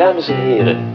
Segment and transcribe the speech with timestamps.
[0.00, 0.94] Dames en heren,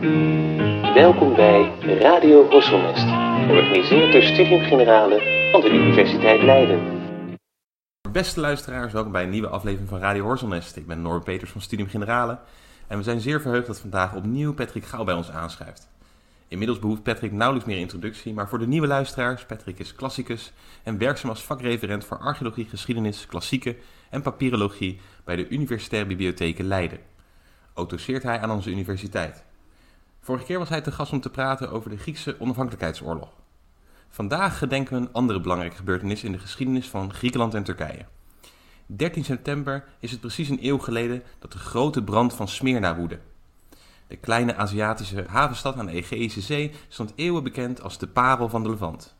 [0.94, 3.06] welkom bij Radio Horselnest,
[3.48, 6.80] georganiseerd door Studium Generale van de Universiteit Leiden.
[8.12, 10.76] Beste luisteraars, welkom bij een nieuwe aflevering van Radio Horselnest.
[10.76, 12.40] Ik ben Norbert Peters van Studium Generale
[12.88, 15.90] en we zijn zeer verheugd dat vandaag opnieuw Patrick Gauw bij ons aanschrijft.
[16.48, 20.54] Inmiddels behoeft Patrick nauwelijks meer introductie, maar voor de nieuwe luisteraars, Patrick is klassicus
[20.84, 23.76] en werkzaam als vakreferent voor archeologie, geschiedenis, klassieke
[24.10, 27.14] en papyrologie bij de Universitaire Bibliotheek Leiden.
[27.78, 29.44] Ook doseert hij aan onze universiteit.
[30.22, 33.30] Vorige keer was hij te gast om te praten over de Griekse onafhankelijkheidsoorlog.
[34.10, 38.06] Vandaag gedenken we een andere belangrijke gebeurtenis in de geschiedenis van Griekenland en Turkije.
[38.86, 43.20] 13 september is het precies een eeuw geleden dat de grote brand van Smyrna woedde.
[44.08, 48.64] De kleine Aziatische havenstad aan de Egeïsche Zee stond eeuwen bekend als de parel van
[48.64, 49.16] de Levant.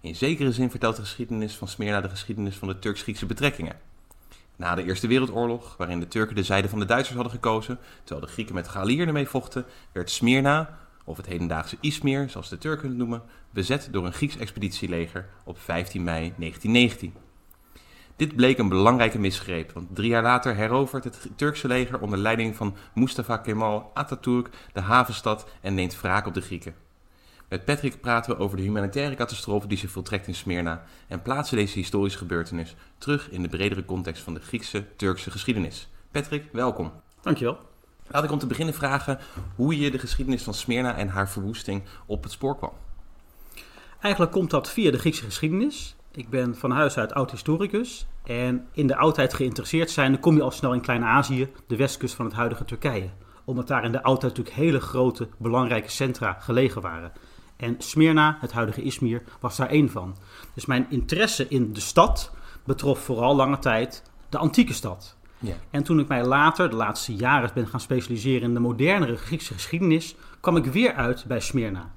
[0.00, 3.76] In zekere zin vertelt de geschiedenis van Smyrna de geschiedenis van de Turks-Griekse betrekkingen.
[4.60, 8.26] Na de Eerste Wereldoorlog, waarin de Turken de zijde van de Duitsers hadden gekozen, terwijl
[8.26, 12.88] de Grieken met Galliërs ermee vochten, werd Smyrna, of het hedendaagse Izmir, zoals de Turken
[12.88, 17.14] het noemen, bezet door een Grieks expeditieleger op 15 mei 1919.
[18.16, 22.56] Dit bleek een belangrijke misgreep, want drie jaar later herovert het Turkse leger onder leiding
[22.56, 26.74] van Mustafa Kemal Atatürk de havenstad en neemt wraak op de Grieken.
[27.50, 31.56] Met Patrick praten we over de humanitaire catastrofe die zich voltrekt in Smyrna en plaatsen
[31.56, 35.88] deze historische gebeurtenis terug in de bredere context van de Griekse Turkse geschiedenis.
[36.10, 36.92] Patrick, welkom.
[37.22, 37.58] Dankjewel.
[38.06, 39.18] Laat ik om te beginnen vragen
[39.56, 42.72] hoe je de geschiedenis van Smyrna en haar verwoesting op het spoor kwam.
[44.00, 45.96] Eigenlijk komt dat via de Griekse geschiedenis.
[46.12, 50.42] Ik ben van huis uit oud-historicus en in de oudheid geïnteresseerd zijn, dan kom je
[50.42, 53.10] al snel in Klein-Azië, de westkust van het huidige Turkije.
[53.44, 57.12] Omdat daar in de oudheid natuurlijk hele grote, belangrijke centra gelegen waren.
[57.60, 60.16] En Smyrna, het huidige Izmir, was daar één van.
[60.54, 62.32] Dus mijn interesse in de stad
[62.64, 65.16] betrof vooral lange tijd de antieke stad.
[65.38, 65.54] Ja.
[65.70, 69.52] En toen ik mij later, de laatste jaren, ben gaan specialiseren in de modernere Griekse
[69.52, 71.90] geschiedenis, kwam ik weer uit bij Smyrna.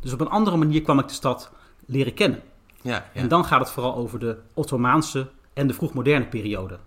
[0.00, 1.52] Dus op een andere manier kwam ik de stad
[1.86, 2.42] leren kennen.
[2.82, 3.20] Ja, ja.
[3.20, 6.78] En dan gaat het vooral over de Ottomaanse en de vroegmoderne periode.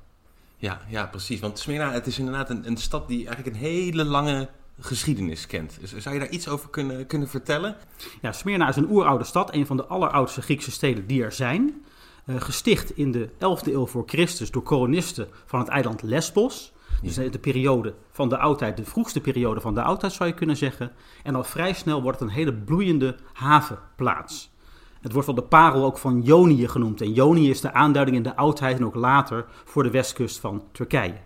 [0.58, 1.40] Ja, ja, precies.
[1.40, 4.50] Want Smyrna, het is inderdaad een, een stad die eigenlijk een hele lange
[4.80, 5.78] geschiedenis kent.
[5.98, 7.76] Zou je daar iets over kunnen, kunnen vertellen?
[8.22, 11.86] Ja, Smyrna is een oeroude stad, een van de alleroudste Griekse steden die er zijn.
[12.26, 16.74] Eh, gesticht in de 11e eeuw voor Christus door kolonisten van het eiland Lesbos.
[17.02, 20.58] Dus de periode van de oudheid, de vroegste periode van de oudheid zou je kunnen
[20.58, 20.92] zeggen.
[21.24, 24.54] En al vrij snel wordt het een hele bloeiende havenplaats.
[25.02, 27.02] Het wordt wel de parel ook van Ionië genoemd.
[27.02, 30.64] En Ionië is de aanduiding in de oudheid en ook later voor de westkust van
[30.72, 31.18] Turkije.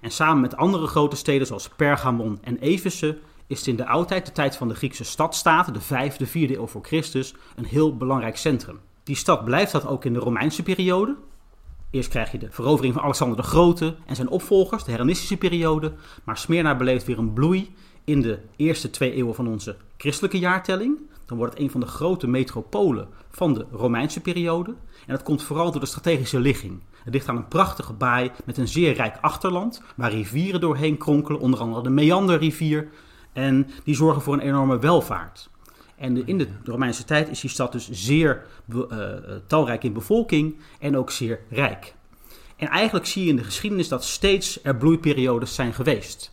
[0.00, 4.26] En samen met andere grote steden zoals Pergamon en Efeze is het in de oudheid,
[4.26, 8.36] de tijd van de Griekse stadstaten, de 5e, 4e eeuw voor Christus, een heel belangrijk
[8.36, 8.80] centrum.
[9.04, 11.16] Die stad blijft dat ook in de Romeinse periode.
[11.90, 15.92] Eerst krijg je de verovering van Alexander de Grote en zijn opvolgers, de Hellenistische periode.
[16.24, 17.74] Maar Smyrna beleeft weer een bloei
[18.04, 20.98] in de eerste twee eeuwen van onze christelijke jaartelling.
[21.26, 24.70] Dan wordt het een van de grote metropolen van de Romeinse periode.
[24.70, 26.80] En dat komt vooral door de strategische ligging.
[27.04, 31.40] Het ligt aan een prachtige baai met een zeer rijk achterland, waar rivieren doorheen kronkelen,
[31.40, 32.88] onder andere de Meanderrivier.
[33.32, 35.50] En die zorgen voor een enorme welvaart.
[35.96, 39.08] En in de Romeinse tijd is die stad dus zeer uh,
[39.46, 41.94] talrijk in bevolking en ook zeer rijk.
[42.56, 46.32] En eigenlijk zie je in de geschiedenis dat steeds er bloeiperiodes zijn geweest.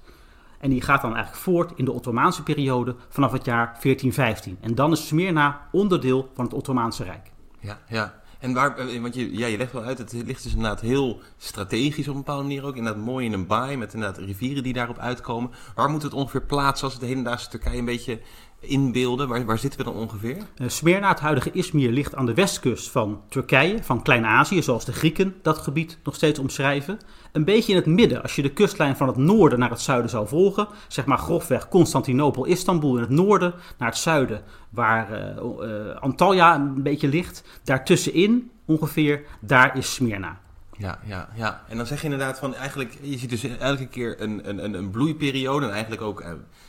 [0.59, 4.57] En die gaat dan eigenlijk voort in de Ottomaanse periode vanaf het jaar 1415.
[4.61, 7.31] En dan is Smyrna onderdeel van het Ottomaanse Rijk.
[7.59, 8.21] Ja, ja.
[8.47, 12.07] En waar, want je, ja, je legt wel uit, het ligt dus inderdaad heel strategisch
[12.07, 12.75] op een bepaalde manier ook.
[12.75, 15.51] Inderdaad mooi in een baai met inderdaad rivieren die daarop uitkomen.
[15.75, 18.19] Waar moet het ongeveer plaatsen als het de hedendaagse Turkije een beetje
[18.59, 19.27] inbeelden?
[19.27, 20.37] Waar, waar zitten we dan ongeveer?
[20.37, 24.93] Uh, Smyrna, het huidige Izmir, ligt aan de westkust van Turkije, van Klein-Azië, zoals de
[24.93, 26.99] Grieken dat gebied nog steeds omschrijven.
[27.31, 30.09] Een beetje in het midden, als je de kustlijn van het noorden naar het zuiden
[30.09, 35.69] zou volgen, zeg maar grofweg Constantinopel, Istanbul in het noorden, naar het zuiden, waar uh,
[35.69, 37.43] uh, Antalya een beetje ligt.
[37.63, 40.39] Daartussenin ongeveer, daar is Smyrna.
[40.77, 41.63] Ja, ja, ja.
[41.67, 44.89] En dan zeg je inderdaad van eigenlijk, je ziet dus elke keer een, een, een
[44.89, 46.23] bloeiperiode en eigenlijk ook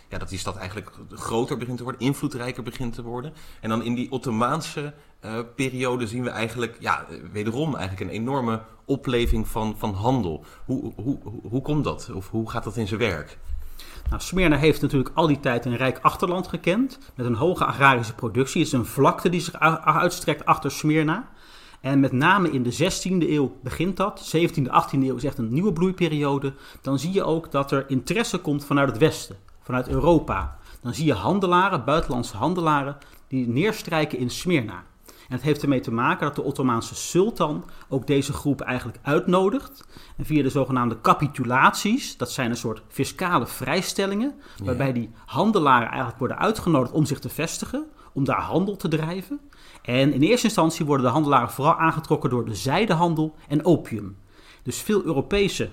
[0.08, 3.32] ja, dat die stad eigenlijk groter begint te worden, invloedrijker begint te worden.
[3.60, 4.94] En dan in die Ottomaanse
[5.25, 10.44] uh, periode zien we eigenlijk, ja, wederom eigenlijk een enorme opleving van, van handel.
[10.64, 12.10] Hoe, hoe, hoe, hoe komt dat?
[12.14, 13.38] Of hoe gaat dat in zijn werk?
[14.10, 18.14] Nou, Smyrna heeft natuurlijk al die tijd een rijk achterland gekend, met een hoge agrarische
[18.14, 18.61] productie.
[18.61, 21.28] Het is een vlakte die zich uitstrekt achter Smyrna.
[21.81, 24.37] En met name in de 16e eeuw begint dat.
[24.37, 26.54] 17e, 18e eeuw is echt een nieuwe bloeiperiode.
[26.81, 29.37] Dan zie je ook dat er interesse komt vanuit het Westen,
[29.68, 30.58] vanuit Europa.
[30.82, 34.84] Dan zie je handelaren, buitenlandse handelaren, die neerstrijken in Smyrna.
[35.06, 39.84] En het heeft ermee te maken dat de Ottomaanse sultan ook deze groep eigenlijk uitnodigt.
[40.16, 44.34] En via de zogenaamde capitulaties, dat zijn een soort fiscale vrijstellingen,
[44.64, 49.40] waarbij die handelaren eigenlijk worden uitgenodigd om zich te vestigen, om daar handel te drijven.
[49.82, 54.16] En in eerste instantie worden de handelaren vooral aangetrokken door de zijdehandel en opium.
[54.62, 55.70] Dus veel Europese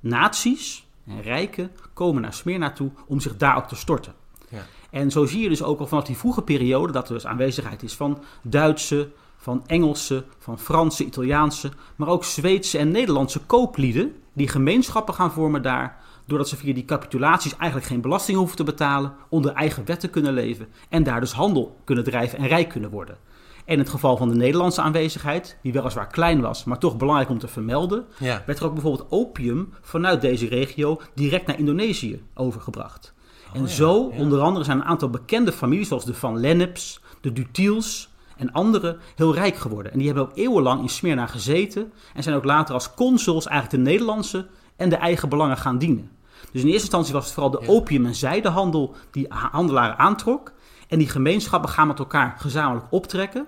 [0.00, 4.14] naties en rijken komen naar Smyrna toe om zich daar ook te storten.
[4.48, 4.66] Ja.
[4.90, 7.82] En zo zie je dus ook al vanaf die vroege periode dat er dus aanwezigheid
[7.82, 14.48] is van Duitse, van Engelse, van Franse, Italiaanse, maar ook Zweedse en Nederlandse kooplieden die
[14.48, 19.14] gemeenschappen gaan vormen daar, doordat ze via die capitulaties eigenlijk geen belasting hoeven te betalen,
[19.28, 23.18] onder eigen wetten kunnen leven en daar dus handel kunnen drijven en rijk kunnen worden.
[23.66, 27.30] En in het geval van de Nederlandse aanwezigheid, die weliswaar klein was, maar toch belangrijk
[27.30, 28.42] om te vermelden, Ja.
[28.46, 33.14] werd er ook bijvoorbeeld opium vanuit deze regio direct naar Indonesië overgebracht.
[33.52, 34.18] En ja, zo, ja.
[34.20, 38.98] onder andere, zijn een aantal bekende families, zoals de Van Lenneps, de Dutiels en anderen,
[39.16, 39.92] heel rijk geworden.
[39.92, 43.84] En die hebben ook eeuwenlang in Smyrna gezeten en zijn ook later als consuls eigenlijk
[43.84, 44.46] de Nederlandse
[44.76, 46.10] en de eigen belangen gaan dienen.
[46.52, 50.52] Dus in eerste instantie was het vooral de opium- en zijdehandel die ha- handelaren aantrok.
[50.88, 53.46] En die gemeenschappen gaan met elkaar gezamenlijk optrekken.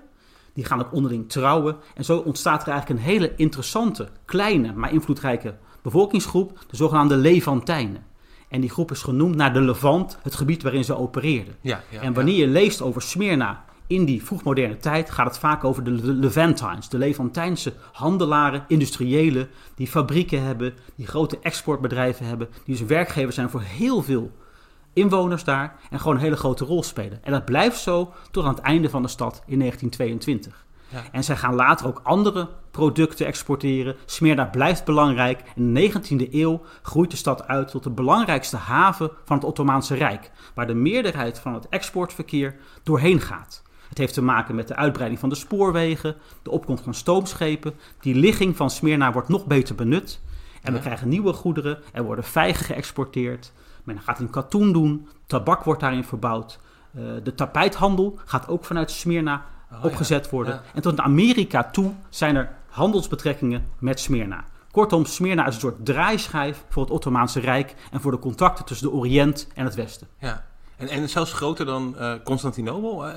[0.58, 1.76] Die gaan ook onderling trouwen.
[1.94, 8.04] En zo ontstaat er eigenlijk een hele interessante, kleine, maar invloedrijke bevolkingsgroep, de zogenaamde Levantijnen.
[8.48, 11.54] En die groep is genoemd naar de Levant, het gebied waarin ze opereerden.
[11.60, 15.64] Ja, ja, en wanneer je leest over Smyrna in die vroegmoderne tijd, gaat het vaak
[15.64, 22.48] over de Le- Levantines, de Levantijnse handelaren, industriëlen, die fabrieken hebben, die grote exportbedrijven hebben,
[22.64, 24.30] die dus werkgevers zijn voor heel veel
[24.98, 27.24] inwoners daar en gewoon een hele grote rol spelen.
[27.24, 30.66] En dat blijft zo tot aan het einde van de stad in 1922.
[30.88, 31.02] Ja.
[31.12, 33.96] En zij gaan later ook andere producten exporteren.
[34.04, 35.42] Smyrna blijft belangrijk.
[35.54, 39.94] In de 19e eeuw groeit de stad uit tot de belangrijkste haven van het Ottomaanse
[39.94, 43.62] Rijk, waar de meerderheid van het exportverkeer doorheen gaat.
[43.88, 47.74] Het heeft te maken met de uitbreiding van de spoorwegen, de opkomst van stoomschepen.
[48.00, 50.20] Die ligging van Smyrna wordt nog beter benut.
[50.62, 51.78] En we krijgen nieuwe goederen.
[51.92, 53.52] Er worden vijgen geëxporteerd.
[53.84, 55.08] Men gaat in katoen doen.
[55.26, 56.58] Tabak wordt daarin verbouwd.
[56.94, 60.60] Eh, de tapijthandel gaat ook vanuit Smyrna Oh, opgezet worden.
[60.74, 64.44] En tot naar Amerika toe zijn er handelsbetrekkingen met Smyrna.
[64.70, 68.86] Kortom, Smyrna is een soort draaischijf voor het Ottomaanse Rijk en voor de contacten tussen
[68.88, 70.06] de Oriënt en het Westen.
[70.18, 70.44] Ja.
[70.76, 73.06] En, en zelfs groter dan eh Constantinopel?
[73.08, 73.14] eh,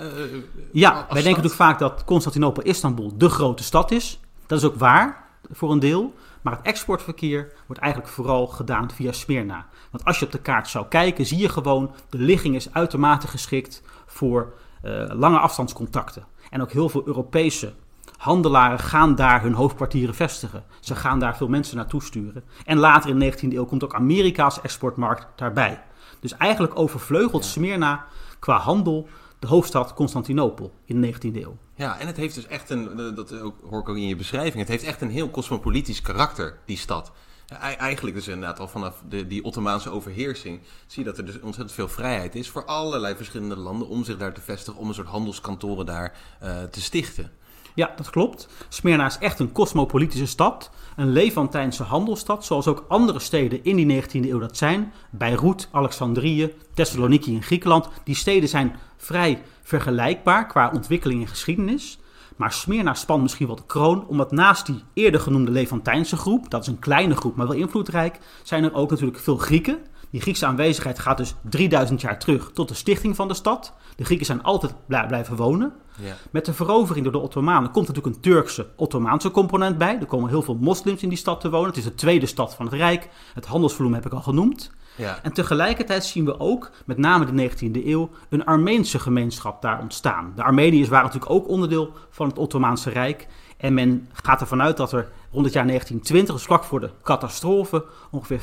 [0.71, 4.19] Ja, wij denken natuurlijk vaak dat Constantinopel, Istanbul de grote stad is.
[4.47, 6.13] Dat is ook waar, voor een deel.
[6.41, 9.65] Maar het exportverkeer wordt eigenlijk vooral gedaan via Smyrna.
[9.91, 11.91] Want als je op de kaart zou kijken, zie je gewoon...
[12.09, 16.25] de ligging is uitermate geschikt voor eh, lange afstandscontacten.
[16.49, 17.73] En ook heel veel Europese
[18.17, 20.63] handelaren gaan daar hun hoofdkwartieren vestigen.
[20.79, 22.43] Ze gaan daar veel mensen naartoe sturen.
[22.65, 25.83] En later in de 19e eeuw komt ook Amerika als exportmarkt daarbij.
[26.19, 27.45] Dus eigenlijk overvleugelt.
[27.45, 28.05] Smyrna
[28.39, 29.07] qua handel
[29.41, 31.57] de hoofdstad Constantinopel in de 19e eeuw.
[31.75, 33.29] Ja, en het heeft dus echt een, dat
[33.69, 37.11] hoor ik ook in je beschrijving, het heeft echt een heel cosmopolitisch karakter, die stad.
[37.59, 41.71] Eigenlijk dus inderdaad al vanaf de, die Ottomaanse overheersing zie je dat er dus ontzettend
[41.71, 45.07] veel vrijheid is voor allerlei verschillende landen om zich daar te vestigen, om een soort
[45.07, 47.31] handelskantoren daar eh, te stichten.
[47.81, 48.47] Ja, dat klopt.
[48.69, 50.69] Smyrna is echt een cosmopolitische stad.
[50.95, 54.93] Een Levantijnse handelsstad, zoals ook andere steden in die 19e eeuw dat zijn.
[55.09, 57.89] Beirut, Alexandrië, Thessaloniki in Griekenland.
[58.03, 61.99] Die steden zijn vrij vergelijkbaar qua ontwikkeling en geschiedenis.
[62.35, 66.61] Maar Smyrna spant misschien wel de kroon, omdat naast die eerder genoemde Levantijnse groep, dat
[66.61, 69.77] is een kleine groep, maar wel invloedrijk, zijn er ook natuurlijk veel Grieken.
[70.12, 73.74] Die Griekse aanwezigheid gaat dus 3000 jaar terug tot de stichting van de stad.
[73.96, 75.74] De Grieken zijn altijd blij- blijven wonen.
[75.98, 76.15] Ja.
[76.32, 79.98] Met de verovering door de Ottomanen komt natuurlijk een Turkse Ottomaanse component bij.
[80.00, 81.68] Er komen heel veel moslims in die stad te wonen.
[81.68, 83.10] Het is de tweede stad van het Rijk.
[83.34, 84.72] Het handelsvolume heb ik al genoemd.
[84.96, 85.20] Ja.
[85.24, 90.34] En tegelijkertijd zien we ook, met name de 19e eeuw, een Armeense gemeenschap daar ontstaan.
[90.36, 93.27] De Armeniërs waren natuurlijk ook onderdeel van het Ottomaanse Rijk.
[93.58, 96.89] En men gaat ervan uit dat er rond het jaar 1920, dus vlak voor de
[97.03, 98.39] catastrofe, ongeveer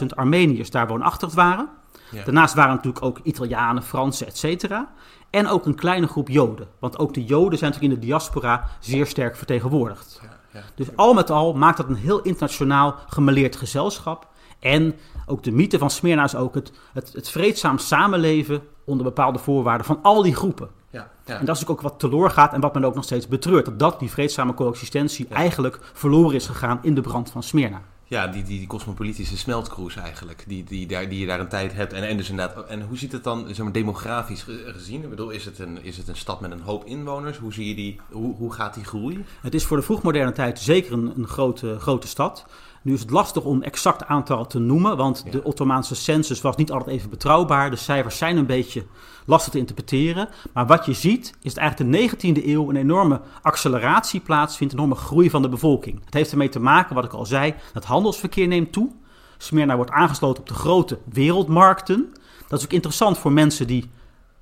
[0.00, 1.68] 25.000 Armeniërs daar woonachtig waren.
[2.10, 2.24] Ja.
[2.24, 4.92] Daarnaast waren natuurlijk ook Italianen, Fransen, et cetera.
[5.30, 6.68] En ook een kleine groep Joden.
[6.78, 10.20] Want ook de Joden zijn natuurlijk in de diaspora zeer sterk vertegenwoordigd.
[10.22, 10.64] Ja, ja.
[10.74, 14.28] Dus al met al maakt dat een heel internationaal gemeleerd gezelschap.
[14.58, 14.94] En
[15.26, 19.86] ook de mythe van Smyrna is ook het, het, het vreedzaam samenleven onder bepaalde voorwaarden
[19.86, 20.70] van al die groepen.
[20.90, 21.38] Ja, ja.
[21.38, 23.64] En dat is ook wat teloor gaat en wat men ook nog steeds betreurt.
[23.64, 25.34] Dat, dat die vreedzame coexistentie Ja.
[25.34, 27.80] eigenlijk verloren is gegaan in de brand van Smyrna.
[28.04, 31.72] Ja, die, die, die cosmopolitische smeltkroes eigenlijk, die, die, daar, die je daar een tijd
[31.72, 31.92] hebt.
[31.92, 35.02] En, en, dus inderdaad, en hoe ziet het dan zeg maar, demografisch ge- gezien?
[35.02, 37.38] Ik bedoel, is het, een, is het een stad met een hoop inwoners?
[37.38, 39.26] Hoe, zie je die, hoe, hoe gaat die groeien?
[39.40, 42.46] Het is voor de vroegmoderne tijd zeker een, een grote, grote stad.
[42.82, 45.30] Nu is het lastig om exact aantal te noemen, want Ja.
[45.30, 47.70] de Ottomaanse census was niet altijd even betrouwbaar.
[47.70, 48.84] De cijfers zijn een beetje
[49.26, 50.28] lastig te interpreteren.
[50.52, 54.78] Maar wat je ziet, is dat eigenlijk de 19e eeuw een enorme acceleratie plaatsvindt, een
[54.78, 56.04] enorme groei van de bevolking.
[56.04, 58.90] Het heeft ermee te maken, wat ik al zei, dat handelsverkeer neemt toe.
[59.38, 62.12] Smyrna wordt aangesloten op de grote wereldmarkten.
[62.48, 63.90] Dat is ook interessant voor mensen die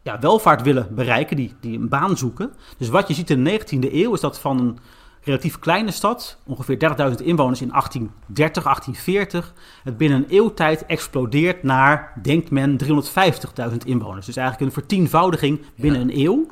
[0.03, 2.53] ja, welvaart willen bereiken, die, die een baan zoeken.
[2.79, 4.79] Dus wat je ziet in de 19e eeuw is dat van een
[5.29, 6.79] relatief kleine stad, ongeveer
[7.19, 14.27] 30.000 inwoners in 1830, 1840, het binnen een eeuwtijd explodeert naar, denkt men, 350.000 inwoners.
[14.27, 16.07] Dus eigenlijk een vertienvoudiging binnen Ja.
[16.07, 16.47] een eeuw.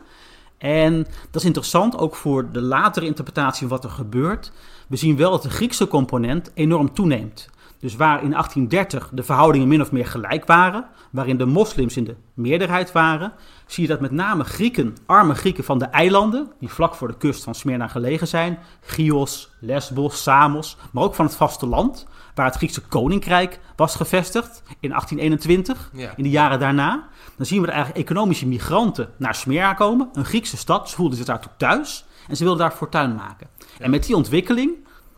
[0.59, 4.53] En dat is interessant ook voor de latere interpretatie van wat er gebeurt.
[4.89, 7.49] We zien wel dat de Griekse component enorm toeneemt.
[7.81, 12.05] Dus waar in 1830 de verhoudingen min of meer gelijk waren, waarin de moslims in
[12.05, 13.33] de meerderheid waren,
[13.67, 17.17] zie je dat met name Grieken, arme Grieken van de eilanden, die vlak voor de
[17.17, 22.55] kust van Smyrna gelegen zijn, Chios, Lesbos, Samos, maar ook van het vasteland, waar het
[22.57, 26.13] Griekse koninkrijk was gevestigd in 1821, Ja.
[26.17, 30.25] in de jaren daarna, dan zien we er eigenlijk economische migranten naar Smyrna komen, een
[30.25, 33.49] Griekse stad, ze voelden zich daartoe thuis en ze wilden daar fortuin maken.
[33.79, 34.71] En met die ontwikkeling,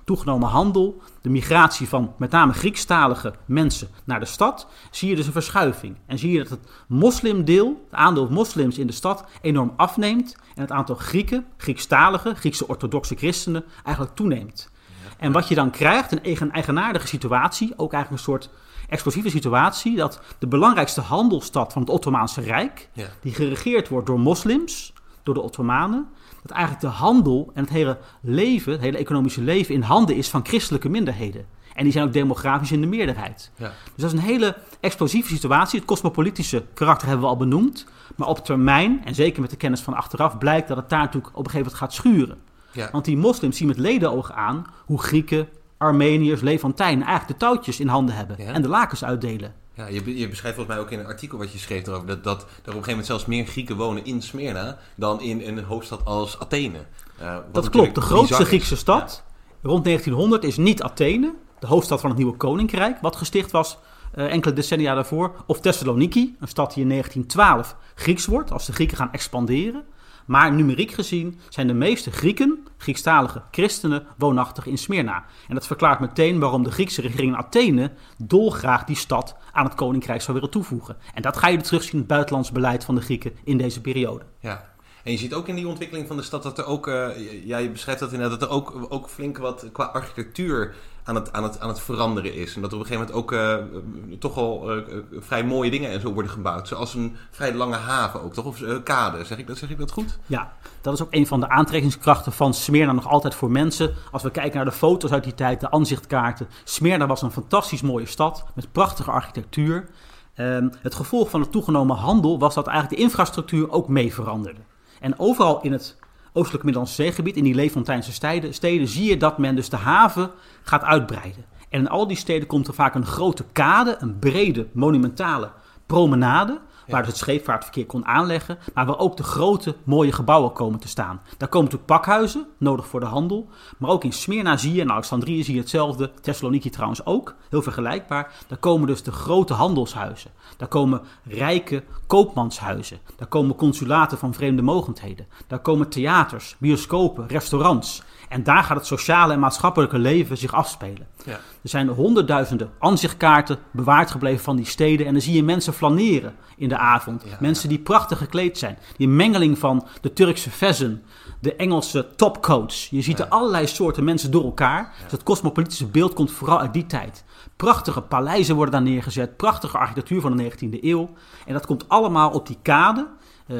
[0.09, 5.27] toegenomen handel, de migratie van met name Griekstalige mensen naar de stad, zie je dus
[5.27, 5.97] een verschuiving.
[6.07, 10.61] En zie je dat het moslimdeel, het aandeel moslims in de stad, enorm afneemt en
[10.63, 14.71] het aantal Grieken, Griekstalige, Griekse orthodoxe christenen eigenlijk toeneemt.
[15.19, 18.51] En wat je dan krijgt, een eigen- eigenaardige situatie, ook eigenlijk een soort
[18.89, 23.07] explosieve situatie, dat de belangrijkste handelsstad van het Ottomaanse Rijk, Ja.
[23.21, 26.09] die geregeerd wordt door moslims, door de Ottomanen,
[26.49, 30.29] dat eigenlijk de handel en het hele leven, het hele economische leven in handen is
[30.29, 31.47] van christelijke minderheden.
[31.75, 33.51] En die zijn ook demografisch in de meerderheid.
[33.57, 33.67] Ja.
[33.67, 35.79] Dus dat is een hele explosieve situatie.
[35.79, 37.87] Het cosmopolitische karakter hebben we al benoemd.
[38.17, 41.37] Maar op termijn, en zeker met de kennis van achteraf, blijkt dat het daar natuurlijk
[41.37, 42.39] op een gegeven moment gaat schuren.
[42.73, 42.89] Ja.
[42.93, 47.89] Want die moslims zien met ledenogen aan hoe Grieken, Armeniërs, Levantijnen eigenlijk de touwtjes in
[47.89, 48.53] handen hebben Ja.
[48.53, 49.55] en de lakens uitdelen.
[49.79, 52.25] Ja, je, je beschrijft volgens mij ook in een artikel wat je schreef erover dat,
[52.25, 55.65] dat er op een gegeven moment zelfs meer Grieken wonen in Smyrna dan in een
[55.65, 56.79] hoofdstad als Athene.
[57.19, 57.95] Eh, Dat klopt.
[57.95, 58.47] De grootste is.
[58.47, 59.25] Griekse stad
[59.63, 63.79] rond 1900 is niet Athene, de hoofdstad van het nieuwe koninkrijk, wat gesticht was
[64.13, 65.45] eh, enkele decennia daarvoor.
[65.47, 69.85] Of Thessaloniki, een stad die in 1912 Grieks wordt, als de Grieken gaan expanderen.
[70.29, 75.25] Maar numeriek gezien zijn de meeste Grieken, Griekstalige christenen, woonachtig in Smyrna.
[75.49, 79.75] En dat verklaart meteen waarom de Griekse regering in Athene dolgraag die stad aan het
[79.75, 80.97] koninkrijk zou willen toevoegen.
[81.15, 84.25] En dat ga je terugzien in het buitenlands beleid van de Grieken in deze periode.
[84.41, 84.77] Ja.
[85.05, 87.59] En je ziet ook in die ontwikkeling van de stad dat er ook, eh, ja,
[87.59, 90.75] je beschrijft dat inderdaad, dat er ook, ook flink wat qua architectuur
[91.09, 92.55] aan het, aan, het, aan het veranderen is.
[92.55, 94.83] En dat op een gegeven moment ook eh, toch al eh,
[95.19, 96.69] vrij mooie dingen en zo worden gebouwd.
[96.69, 98.45] Zoals een vrij lange haven ook, toch?
[98.45, 100.19] Of eh, kade, zeg ik, dat, zeg ik dat goed?
[100.27, 103.95] Ja, dat is ook een van de aantrekkingskrachten van Smyrna nog altijd voor mensen.
[104.13, 106.49] Als we kijken naar de foto's uit die tijd, de aanzichtkaarten.
[106.65, 109.89] Smyrna was een fantastisch mooie stad met prachtige architectuur.
[110.35, 114.61] Ehm, het gevolg van de toegenomen handel was dat eigenlijk de infrastructuur ook mee veranderde.
[115.01, 115.97] En overal in het
[116.39, 120.31] oostelijk Middellandse zeegebied, in die Lefontijnse steden, steden, zie je dat men dus de haven
[120.63, 121.45] gaat uitbreiden.
[121.69, 125.51] En in al die steden komt er vaak een grote kade, een brede, monumentale
[125.87, 130.89] promenade, waar het scheepvaartverkeer kon aanleggen, maar waar ook de grote, mooie gebouwen komen te
[130.89, 131.21] staan.
[131.37, 134.93] Daar komen natuurlijk pakhuizen, nodig voor de handel, maar ook in Smyrna zie je, en
[134.93, 138.33] Alexandrië zie je hetzelfde, Thessaloniki trouwens ook, heel vergelijkbaar.
[138.47, 144.63] Daar komen dus de grote handelshuizen, daar komen rijke koopmanshuizen, daar komen consulaten van vreemde
[144.63, 148.03] mogendheden, daar komen theaters, bioscopen, restaurants.
[148.29, 151.07] En daar gaat het sociale en maatschappelijke leven zich afspelen.
[151.25, 151.33] Ja.
[151.33, 155.07] Er zijn honderdduizenden aanzichtkaarten bewaard gebleven van die steden.
[155.07, 157.23] En dan zie je mensen flaneren in de avond.
[157.27, 157.37] Ja.
[157.41, 158.79] Mensen die prachtig gekleed zijn.
[158.97, 161.03] Die mengeling van de Turkse vezen,
[161.41, 162.89] de Engelse topcoats.
[162.91, 164.95] Je ziet er allerlei soorten mensen door elkaar.
[165.03, 167.25] Dus het cosmopolitische beeld komt vooral uit die tijd.
[167.57, 169.37] Prachtige paleizen worden daar neergezet.
[169.37, 171.11] Prachtige architectuur van de 19e eeuw.
[171.47, 173.07] En dat komt allemaal op die kade
[173.47, 173.57] eh,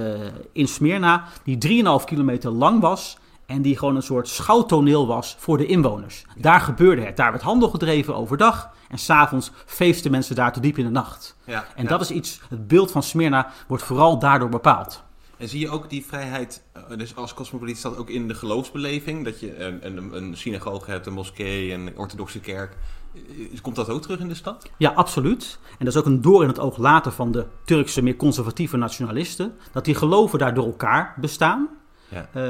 [0.53, 3.19] in Smyrna, die 3,5 kilometer lang was.
[3.49, 6.25] En die gewoon een soort schouwtoneel was voor de inwoners.
[6.37, 7.17] Daar gebeurde het.
[7.17, 8.71] Daar werd handel gedreven overdag.
[8.89, 11.37] En s'avonds feesten mensen daar tot diep in de nacht.
[11.45, 11.89] Ja, En ja.
[11.89, 15.03] dat is iets, het beeld van Smyrna wordt vooral daardoor bepaald.
[15.37, 19.25] En zie je ook die vrijheid, eh, dus als cosmopoliet staat ook in de geloofsbeleving,
[19.25, 22.77] dat je een, een, een synagoge hebt, een moskee, een orthodoxe kerk.
[23.15, 24.71] Eh, Komt dat ook terug in de stad?
[24.77, 25.59] Ja, absoluut.
[25.79, 28.77] En dat is ook een door in het oog later van de Turkse, meer conservatieve
[28.77, 29.53] nationalisten.
[29.73, 31.69] Dat die geloven daar door elkaar bestaan.
[32.09, 32.21] Ja.
[32.21, 32.43] Eh,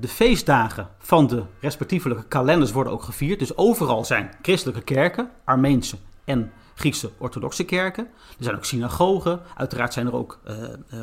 [0.00, 3.38] de feestdagen van de respectievelijke kalenders worden ook gevierd.
[3.38, 8.04] Dus overal zijn christelijke kerken, Armeense en Griekse orthodoxe kerken.
[8.28, 10.54] Er zijn ook synagogen, uiteraard zijn er ook eh,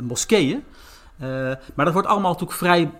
[0.01, 0.63] moskeeën.
[1.75, 2.91] Maar dat wordt allemaal natuurlijk vrij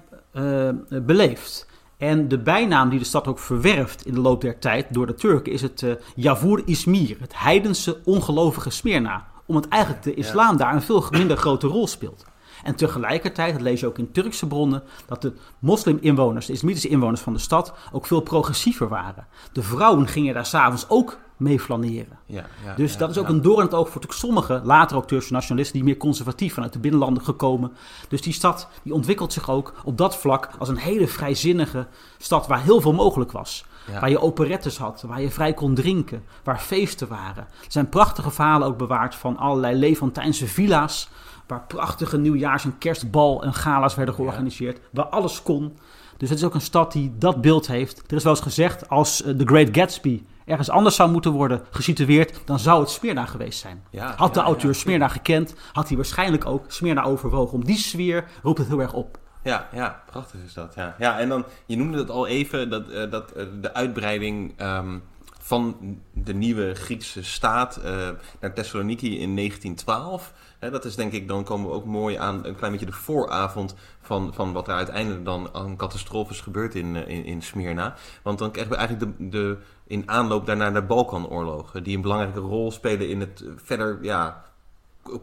[1.01, 1.67] beleefd.
[1.97, 5.13] En de bijnaam die de stad ook verwerft in de loop der tijd door de
[5.13, 9.27] Turken is het uh, Yavur Izmir, het heidense ongelovige Smyrna.
[9.45, 12.25] Omdat eigenlijk de islam daar een veel minder grote rol speelt.
[12.65, 17.21] En tegelijkertijd, dat lees je ook in Turkse bronnen, dat de moslim-inwoners, de islamitische inwoners
[17.21, 19.27] van de stad, ook veel progressiever waren.
[19.51, 22.19] De vrouwen gingen daar s'avonds ook mee flaneren.
[22.25, 25.07] Ja, ja, dus dat is ook een door in het oog voor sommige, later ook
[25.07, 27.71] Turkse nationalisten, die meer conservatief vanuit de binnenlanden gekomen.
[28.07, 32.47] Dus die stad die ontwikkelt zich ook op dat vlak als een hele vrijzinnige stad
[32.47, 33.65] waar heel veel mogelijk was.
[33.99, 37.43] Waar je operettes had, waar je vrij kon drinken, waar feesten waren.
[37.43, 41.09] Er zijn prachtige verhalen ook bewaard van allerlei Levantijnse villa's
[41.47, 44.79] Waar prachtige nieuwjaars- en kerstbal en gala's werden georganiseerd.
[44.91, 45.77] Waar alles kon.
[46.17, 48.03] Dus het is ook een stad die dat beeld heeft.
[48.07, 52.39] Er is wel eens gezegd, als The Great Gatsby ergens anders zou moeten worden gesitueerd,
[52.45, 53.83] dan zou het Smyrna geweest zijn.
[54.15, 57.53] had de auteur ja, Smyrna gekend, had hij waarschijnlijk ook Smyrna overwogen.
[57.53, 59.19] Om die sfeer roept het heel erg op.
[59.43, 60.73] Ja, ja, prachtig is dat.
[60.75, 64.61] Ja, ja en dan, je noemde het al even, dat, uh, dat uh, de uitbreiding
[64.61, 65.03] um,
[65.39, 65.77] van
[66.13, 68.09] de nieuwe Griekse staat uh,
[68.39, 70.33] naar Thessaloniki in 1912
[70.69, 73.75] dat is denk ik, dan komen we ook mooi aan een klein beetje de vooravond
[74.01, 77.95] van, van wat er uiteindelijk dan aan catastrofes gebeurt in, eh, in, in Smyrna.
[78.23, 79.57] Want dan krijgen we eigenlijk de, de,
[79.87, 84.43] in aanloop daarna de Balkanoorlogen, die een belangrijke rol spelen in het verder ja,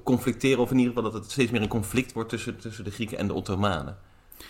[0.05, 2.91] conflicteren, of in ieder geval dat het steeds meer een conflict wordt tussen, tussen de
[2.91, 3.97] Grieken en de Ottomanen.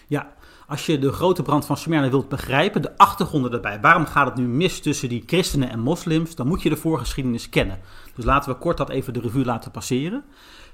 [0.06, 0.34] Ja,
[0.66, 4.36] als je de grote brand van Smyrna wilt begrijpen, de achtergronden erbij, waarom gaat het
[4.36, 7.80] nu mis tussen die christenen en moslims, dan moet je de voorgeschiedenis kennen.
[8.14, 10.24] Dus laten we kort dat even de revue laten passeren.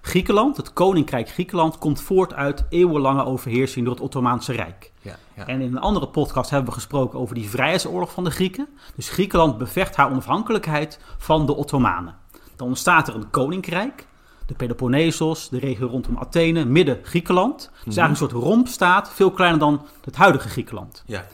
[0.09, 4.93] Griekenland, het koninkrijk Griekenland, komt voort uit eeuwenlange overheersing door het Ottomaanse Rijk.
[5.03, 5.47] Ja, ja.
[5.47, 8.69] En in een andere podcast hebben we gesproken over die vrijheidsoorlog van de Grieken.
[8.95, 12.15] Dus Griekenland bevecht haar onafhankelijkheid van de Ottomanen.
[12.57, 14.07] Dan ontstaat er een koninkrijk,
[14.47, 17.63] de Peloponnesos, de regio rondom Athene, midden Griekenland.
[17.63, 21.03] Het is eigenlijk een soort rompstaat, veel kleiner dan het huidige Griekenland.
[21.07, 21.27] Ja.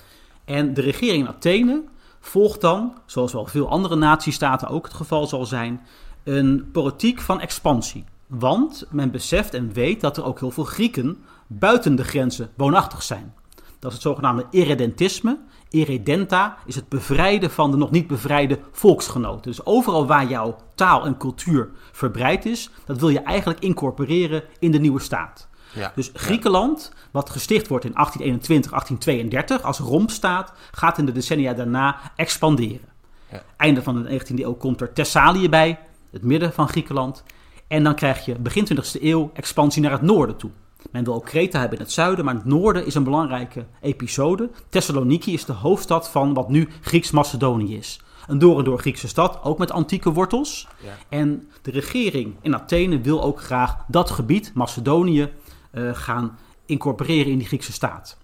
[0.45, 1.85] En de regering in Athene
[2.21, 5.87] volgt dan, zoals wel veel andere natiestaten ook het geval zal zijn,
[6.25, 8.04] een politiek van expansie.
[8.38, 13.03] Want men beseft en weet dat er ook heel veel Grieken buiten de grenzen woonachtig
[13.03, 13.35] zijn.
[13.79, 15.38] Dat is het zogenaamde irredentisme.
[15.71, 19.43] Irredenta is het bevrijden van de nog niet bevrijde volksgenoten.
[19.43, 24.70] Dus overal waar jouw taal en cultuur verbreid is, dat wil je eigenlijk incorporeren in
[24.70, 25.49] de nieuwe staat.
[25.73, 31.53] Ja, dus Griekenland, wat gesticht wordt in 1821, 1832 als rompstaat, gaat in de decennia
[31.53, 32.88] daarna expanderen.
[33.31, 33.42] Ja.
[33.57, 35.79] Einde van de 19e eeuw komt er Thessalië bij,
[36.11, 37.25] het midden van Griekenland.
[37.74, 40.50] En dan krijg je begin 20e eeuw expansie naar het noorden toe.
[40.90, 44.50] Men wil ook Kreta hebben in het zuiden, maar het noorden is een belangrijke episode.
[44.68, 48.00] Thessaloniki is de hoofdstad van wat nu Grieks-Macedonië is.
[48.26, 50.68] Een door en door Griekse stad, ook met antieke wortels.
[50.82, 50.90] Ja.
[51.08, 55.32] En de regering in Athene wil ook graag dat gebied, Macedonië,
[55.72, 58.18] uh, gaan incorporeren in die Griekse staat.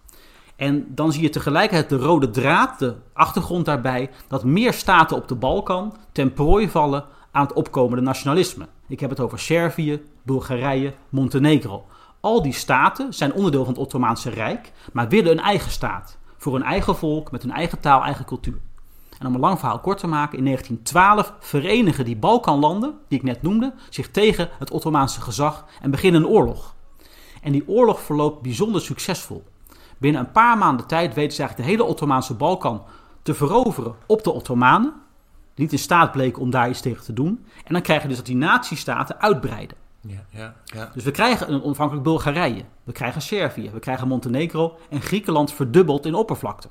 [0.57, 5.29] En dan zie je tegelijkertijd de rode draad, de achtergrond daarbij, dat meer staten op
[5.29, 8.67] de Balkan ten prooi vallen aan het opkomende nationalisme.
[8.91, 11.85] Ik heb het over Servië, Bulgarije, Montenegro.
[12.21, 16.19] Al die staten zijn onderdeel van het Ottomaanse Rijk, maar willen een eigen staat.
[16.37, 18.59] Voor hun eigen volk, met hun eigen taal, eigen cultuur.
[19.19, 23.25] En om een lang verhaal kort te maken, in 1912 verenigen die Balkanlanden, die ik
[23.25, 26.75] net noemde, zich tegen het Ottomaanse gezag en beginnen een oorlog.
[27.43, 29.45] En die oorlog verloopt bijzonder succesvol.
[29.99, 32.83] Binnen een paar maanden tijd weten ze eigenlijk de hele Ottomaanse Balkan
[33.23, 34.93] te veroveren op de Ottomanen
[35.61, 37.45] niet in staat bleken om daar iets tegen te doen.
[37.65, 39.77] En dan krijg je dus dat die natiestaten uitbreiden.
[40.01, 40.91] Ja, ja, ja.
[40.95, 46.07] Dus we krijgen een onafhankelijk Bulgarije, we krijgen Servië, we krijgen Montenegro en Griekenland verdubbelt
[46.07, 46.69] in oppervlakte.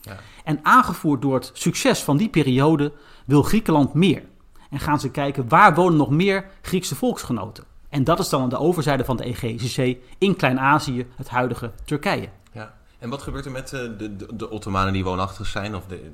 [0.00, 0.16] Ja.
[0.44, 2.92] En aangevoerd door het succes van die periode
[3.24, 4.22] wil Griekenland meer.
[4.70, 7.64] En gaan ze kijken waar wonen nog meer Griekse volksgenoten.
[7.88, 11.72] En dat is dan aan de overzijde van de Egeïsche Zee in Klein-Azië, het huidige
[11.84, 12.28] Turkije.
[12.52, 12.74] Ja.
[12.98, 16.10] En wat gebeurt er met eh, de, de, de Ottomanen die woonachtig zijn, of de,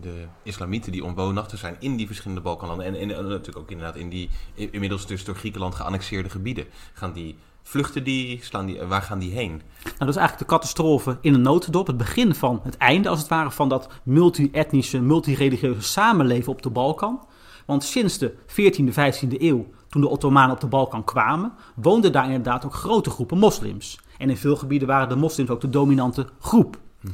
[0.00, 2.86] de islamieten die onwoonachtig zijn in die verschillende Balkanlanden.
[2.86, 6.64] En, en, natuurlijk ook inderdaad in die inmiddels dus door Griekenland geannexeerde gebieden.
[6.92, 9.50] Gaan die, vluchten die, slaan die, waar gaan die heen?
[9.84, 11.86] Nou, dat is eigenlijk de catastrofe in een notendop.
[11.86, 16.70] Het begin van het einde, als het ware, van dat multi-etnische, multireligieuze samenleven op de
[16.70, 17.26] Balkan.
[17.66, 22.24] Want sinds de 14e, 15e eeuw, toen de Ottomanen op de Balkan kwamen, woonden daar
[22.24, 24.00] inderdaad ook grote groepen moslims.
[24.18, 26.78] En in veel gebieden waren de moslims ook de dominante groep.
[27.00, 27.12] Mhm.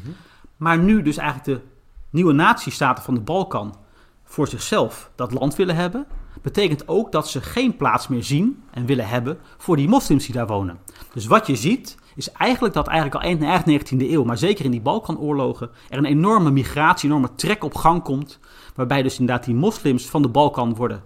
[0.56, 1.66] Maar nu dus eigenlijk de
[2.12, 3.74] nieuwe natiestaten van de Balkan
[4.24, 6.06] voor zichzelf dat land willen hebben,
[6.42, 10.34] betekent ook dat ze geen plaats meer zien en willen hebben voor die moslims die
[10.34, 10.78] daar wonen.
[11.12, 14.70] Dus wat je ziet, is eigenlijk dat eigenlijk al eind 19e eeuw, maar zeker in
[14.70, 18.38] die Balkanoorlogen, er een enorme migratie, een enorme trek op gang komt,
[18.74, 21.02] waarbij dus inderdaad die moslims van de Balkan worden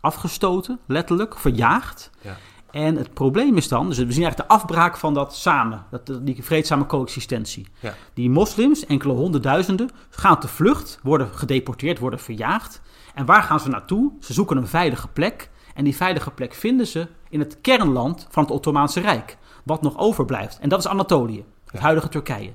[0.00, 2.10] afgestoten, letterlijk, verjaagd.
[2.20, 2.36] Ja.
[2.74, 6.18] En het probleem is dan, dus we zien eigenlijk de afbraak van dat samen, dat,
[6.22, 7.66] die vreedzame coexistentie.
[7.80, 7.94] Ja.
[8.14, 12.80] Die moslims, enkele honderdduizenden, gaan te vlucht, worden gedeporteerd, worden verjaagd.
[13.14, 14.12] En waar gaan ze naartoe?
[14.20, 15.50] Ze zoeken een veilige plek.
[15.74, 19.36] En die veilige plek vinden ze in het kernland van het Ottomaanse Rijk.
[19.64, 20.58] Wat nog overblijft.
[20.58, 22.52] En dat is Anatolië, het huidige Turkije.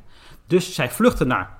[0.47, 1.57] Dus zij vluchten naar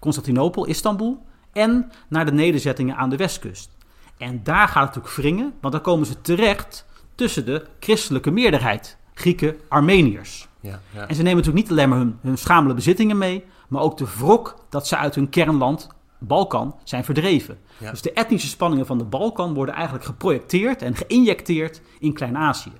[0.00, 3.70] Constantinopel, Istanbul en naar de nederzettingen aan de westkust.
[4.18, 8.96] En daar gaat het natuurlijk wringen, want dan komen ze terecht tussen de christelijke meerderheid.
[9.14, 10.48] Grieken, Armeniërs.
[10.60, 11.06] Ja, ja.
[11.06, 14.06] En ze nemen natuurlijk niet alleen maar hun, hun schamele bezittingen mee, maar ook de
[14.18, 17.58] wrok dat ze uit hun kernland, Balkan, zijn verdreven.
[17.78, 17.90] Ja.
[17.90, 22.72] Dus de etnische spanningen van de Balkan worden eigenlijk geprojecteerd en geïnjecteerd in Klein-Azië.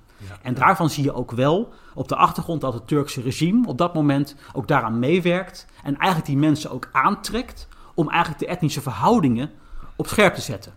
[0.42, 3.94] En daarvan zie je ook wel op de achtergrond dat het Turkse regime op dat
[3.94, 9.50] moment ook daaraan meewerkt en eigenlijk die mensen ook aantrekt om eigenlijk de etnische verhoudingen
[9.96, 10.72] op scherp te zetten.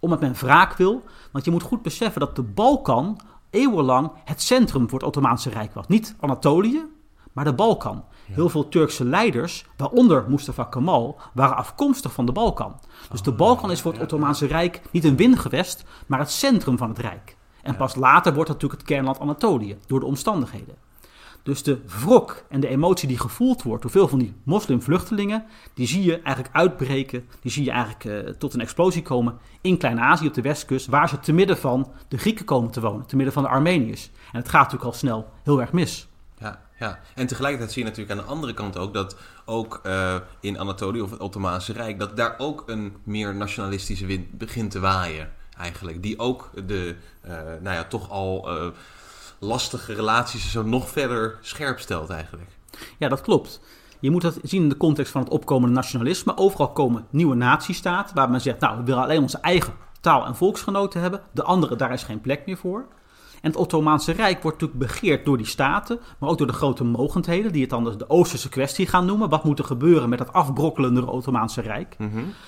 [0.00, 4.88] Omdat men wraak wil, want je moet goed beseffen dat de Balkan eeuwenlang het centrum
[4.88, 5.86] voor het Ottomaanse Rijk was.
[5.86, 6.86] Niet Anatolië,
[7.32, 8.04] maar de Balkan.
[8.24, 12.80] Heel veel Turkse leiders, waaronder Mustafa Kemal, waren afkomstig van de Balkan.
[13.10, 16.88] Dus de Balkan is voor het Ottomaanse Rijk niet een wingewest, maar het centrum van
[16.88, 17.36] het Rijk.
[17.62, 20.76] En pas later wordt dat natuurlijk het kernland Anatolië, door de omstandigheden.
[21.48, 25.86] Dus de wrok en de emotie die gevoeld wordt door veel van die moslimvluchtelingen, die
[25.86, 30.26] zie je eigenlijk uitbreken, die zie je eigenlijk eh, tot een explosie komen in Klein-Azië
[30.26, 33.34] op de westkust, waar ze te midden van de Grieken komen te wonen, te midden
[33.34, 34.10] van de Armeniërs.
[34.32, 36.08] En het gaat natuurlijk al snel heel erg mis.
[36.38, 40.16] Ja, ja, en tegelijkertijd zie je natuurlijk aan de andere kant ook dat ook eh,
[40.40, 44.80] in Anatolië of het Ottomaanse Rijk, dat daar ook een meer nationalistische wind begint te
[44.80, 46.02] waaien eigenlijk.
[46.02, 48.48] Die ook de, eh, nou ja, toch al
[49.38, 52.50] lastige relaties zo nog verder scherp stelt eigenlijk.
[52.98, 53.60] Ja, dat klopt.
[54.00, 56.36] Je moet dat zien in de context van het opkomende nationalisme.
[56.36, 60.36] Overal komen nieuwe natiestaten waar men zegt, nou, we willen alleen onze eigen taal en
[60.36, 61.22] volksgenoten hebben.
[61.32, 62.86] De andere, daar is geen plek meer voor.
[63.40, 66.84] En het Ottomaanse Rijk wordt natuurlijk begeerd door die staten, maar ook door de grote
[66.84, 69.28] mogendheden, die het dan de Oosterse kwestie gaan noemen.
[69.28, 71.96] Wat moet er gebeuren met dat afbrokkelende Ottomaanse Rijk?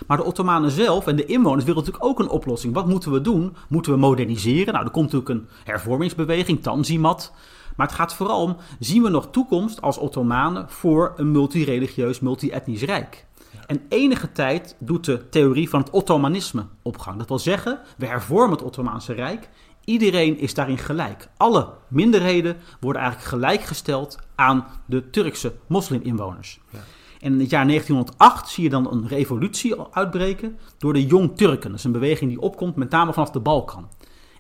[0.07, 2.75] Maar de Ottomanen zelf en de inwoners willen natuurlijk ook een oplossing.
[2.75, 3.57] Wat moeten we doen?
[3.69, 4.73] Moeten we moderniseren?
[4.73, 7.33] Nou, er komt natuurlijk een hervormingsbeweging, Tanzimat.
[7.77, 12.83] Maar het gaat vooral om, zien we nog toekomst als Ottomanen voor een multireligieus, multi-etnisch
[12.83, 13.27] rijk?
[13.67, 17.19] En enige tijd doet de theorie van het Ottomanisme opgang.
[17.19, 19.49] Dat wil zeggen, we hervormen het Ottomaanse Rijk.
[19.85, 21.29] Iedereen is daarin gelijk.
[21.37, 26.61] Alle minderheden worden eigenlijk gelijkgesteld aan de Turkse mosliminwoners.
[26.71, 26.79] Ja.
[27.21, 31.71] En in het jaar 1908 zie je dan een revolutie uitbreken door de Jong Turken.
[31.71, 33.89] Dat is een beweging die opkomt met name vanaf de Balkan.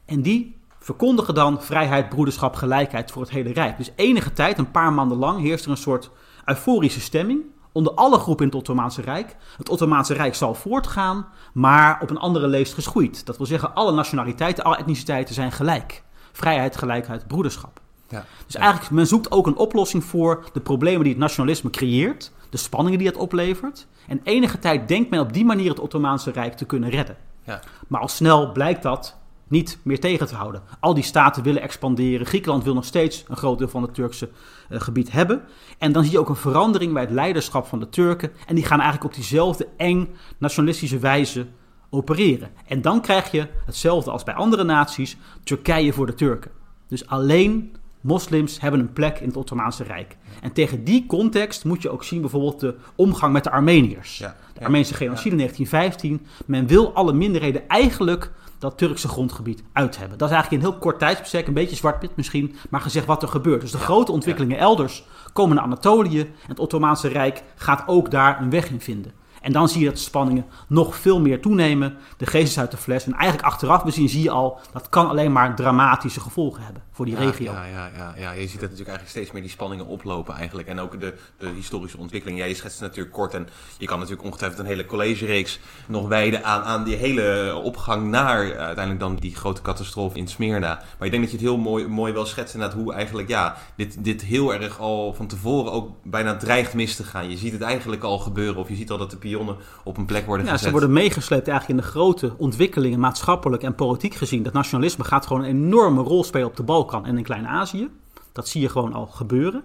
[0.05, 3.77] En die verkondigen dan vrijheid, broederschap, gelijkheid voor het hele Rijk.
[3.77, 6.11] Dus enige tijd, een paar maanden lang, heerst er een soort
[6.45, 9.37] euforische stemming onder alle groepen in het Ottomaanse Rijk.
[9.57, 13.27] Het Ottomaanse Rijk zal voortgaan, maar op een andere leest geschoeid.
[13.27, 16.03] Dat wil zeggen, alle nationaliteiten, alle etniciteiten zijn gelijk.
[16.33, 17.81] Vrijheid, gelijkheid, broederschap.
[18.09, 18.25] Ja.
[18.47, 22.57] Dus eigenlijk, men zoekt ook een oplossing voor de problemen die het nationalisme creëert, de
[22.57, 23.87] spanningen die het oplevert.
[24.09, 27.17] En enige tijd denkt men op die manier het Ottomaanse Rijk te kunnen redden.
[27.45, 27.61] Ja.
[27.89, 29.17] Maar al snel blijkt dat
[29.51, 30.63] niet meer tegen te houden.
[30.81, 32.27] Al die staten willen expanderen.
[32.27, 34.29] Griekenland wil nog steeds een groot deel van het Turkse
[34.69, 35.43] eh, gebied hebben.
[35.79, 38.33] En dan zie je ook een verandering bij het leiderschap van de Turken.
[38.47, 40.09] En die gaan eigenlijk op diezelfde eng
[40.39, 41.47] nationalistische wijze
[41.91, 42.51] opereren.
[42.67, 46.51] En dan krijg je hetzelfde als bij andere naties: Turkije voor de Turken.
[46.89, 50.17] Dus alleen moslims hebben een plek in het Ottomaanse Rijk.
[50.43, 54.19] En tegen die context moet je ook zien bijvoorbeeld de omgang met de Armeniërs.
[54.19, 54.37] Ja.
[54.55, 56.27] De Armeense genocide in 1915.
[56.47, 60.19] Men wil alle minderheden eigenlijk dat Turkse grondgebied uit hebben.
[60.19, 63.23] Dat is eigenlijk in een heel kort tijdsbestek, een beetje zwart-wit misschien, maar gezegd wat
[63.23, 63.61] er gebeurt.
[63.61, 68.41] Dus de grote ontwikkelingen elders komen naar Anatolië en het Ottomaanse Rijk gaat ook daar
[68.41, 69.13] een weg in vinden.
[69.41, 72.71] En dan zie je dat de spanningen nog veel meer toenemen, de geest is uit
[72.71, 73.05] de fles.
[73.05, 77.09] En eigenlijk achteraf bezien zie je al, dat kan alleen maar dramatische gevolgen hebben voor
[77.09, 77.53] die Ja, regio.
[77.53, 80.69] Ja, ja, ja, ja, je ziet dat natuurlijk eigenlijk steeds meer die spanningen oplopen eigenlijk.
[80.69, 82.39] En ook de, de historische ontwikkeling.
[82.39, 86.09] Ja, je schetst het natuurlijk kort en je kan natuurlijk ongetwijfeld een hele collegereeks nog
[86.09, 90.83] wijden aan, aan die hele opgang naar eh, uiteindelijk dan die grote catastrofe in Smyrna.
[90.99, 93.57] Maar ik denk dat je het heel mooi, mooi wel schetst inderdaad hoe eigenlijk ja,
[93.77, 97.31] dit, dit heel erg al van tevoren ook bijna dreigt mis te gaan.
[97.31, 100.07] Je ziet het eigenlijk al gebeuren of je ziet al dat de pionnen op een
[100.07, 100.67] plek worden Ja, gezet.
[100.67, 104.43] ze worden meegesleept eigenlijk in de grote ontwikkelingen, maatschappelijk en politiek gezien.
[104.43, 107.89] Dat nationalisme gaat gewoon een enorme rol spelen op de Balkan en in Klein-Azië.
[108.33, 109.63] Dat zie je gewoon al gebeuren.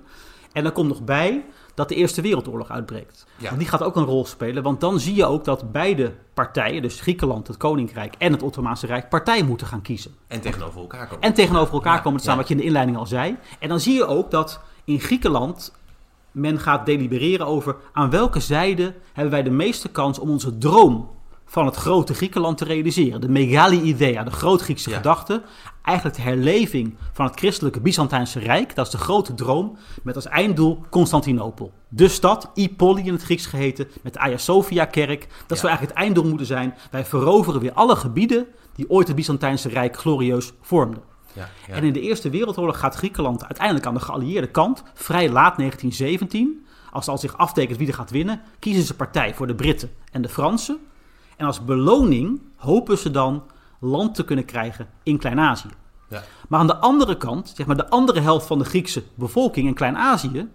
[0.54, 3.26] En dan komt nog bij dat de Eerste Wereldoorlog uitbreekt.
[3.38, 3.52] Ja.
[3.52, 6.82] En die gaat ook een rol spelen, want dan zie je ook dat beide partijen,
[6.82, 10.16] dus Griekenland, het Koninkrijk en het Ottomaanse Rijk, partij moeten gaan kiezen.
[10.28, 11.24] En tegenover elkaar komen.
[11.24, 12.40] En tegenover elkaar Ja, komen te staan, ja.
[12.40, 13.38] wat je in de inleiding al zei.
[13.60, 15.74] En dan zie je ook dat in Griekenland
[16.32, 21.10] men gaat delibereren over aan welke zijde hebben wij de meeste kans om onze droom
[21.46, 23.22] van het grote Griekenland te realiseren.
[23.22, 25.42] De megali idea, de groot-Griekse gedachte.
[25.86, 28.76] Eigenlijk de herleving van het christelijke Byzantijnse Rijk.
[28.76, 31.72] Dat is de grote droom met als einddoel Constantinopel.
[31.88, 35.28] De stad, Ipoli in het Grieks geheten, met de Hagia Sophia-kerk.
[35.48, 36.74] Dat zou eigenlijk het einddoel moeten zijn.
[36.92, 41.02] Wij veroveren weer alle gebieden die ooit het Byzantijnse Rijk glorieus vormden.
[41.34, 41.74] Ja, ja.
[41.74, 46.66] En in de Eerste Wereldoorlog gaat Griekenland uiteindelijk aan de geallieerde kant, vrij laat 1917.
[46.92, 50.22] Als al zich aftekent wie er gaat winnen, kiezen ze partij voor de Britten en
[50.22, 50.78] de Fransen.
[51.38, 53.44] En als beloning hopen ze dan
[53.86, 55.70] land te kunnen krijgen in Klein-Azië.
[56.10, 56.24] Ja.
[56.50, 59.74] Maar aan de andere kant, zeg maar de andere helft van de Griekse bevolking in
[59.74, 60.50] Klein-Azië,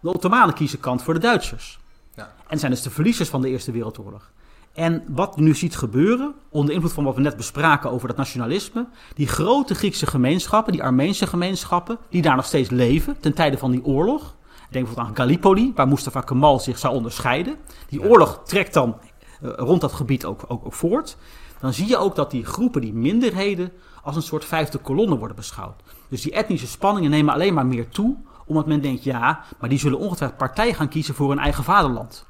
[0.00, 1.78] de Ottomanen kiezen kant voor de Duitsers.
[2.14, 2.32] Ja.
[2.48, 4.32] En zijn dus de verliezers van de Eerste Wereldoorlog.
[4.72, 8.16] En wat je nu ziet gebeuren, onder invloed van wat we net bespraken over dat
[8.16, 13.58] nationalisme, die grote Griekse gemeenschappen, die Armeense gemeenschappen, die daar nog steeds leven ten tijde
[13.58, 14.34] van die oorlog.
[14.70, 17.56] Denk bijvoorbeeld aan Gallipoli, waar Mustafa Kemal zich zou onderscheiden.
[17.88, 18.06] Die Ja.
[18.06, 18.96] oorlog trekt dan
[19.42, 21.16] eh, rond dat gebied ook, ook, ook voort.
[21.64, 23.72] Dan zie je ook dat die groepen, die minderheden,
[24.02, 25.82] als een soort vijfde kolonne worden beschouwd.
[26.08, 29.78] Dus die etnische spanningen nemen alleen maar meer toe, omdat men denkt, ja, maar die
[29.78, 32.26] zullen ongetwijfeld partij gaan kiezen voor hun eigen vaderland.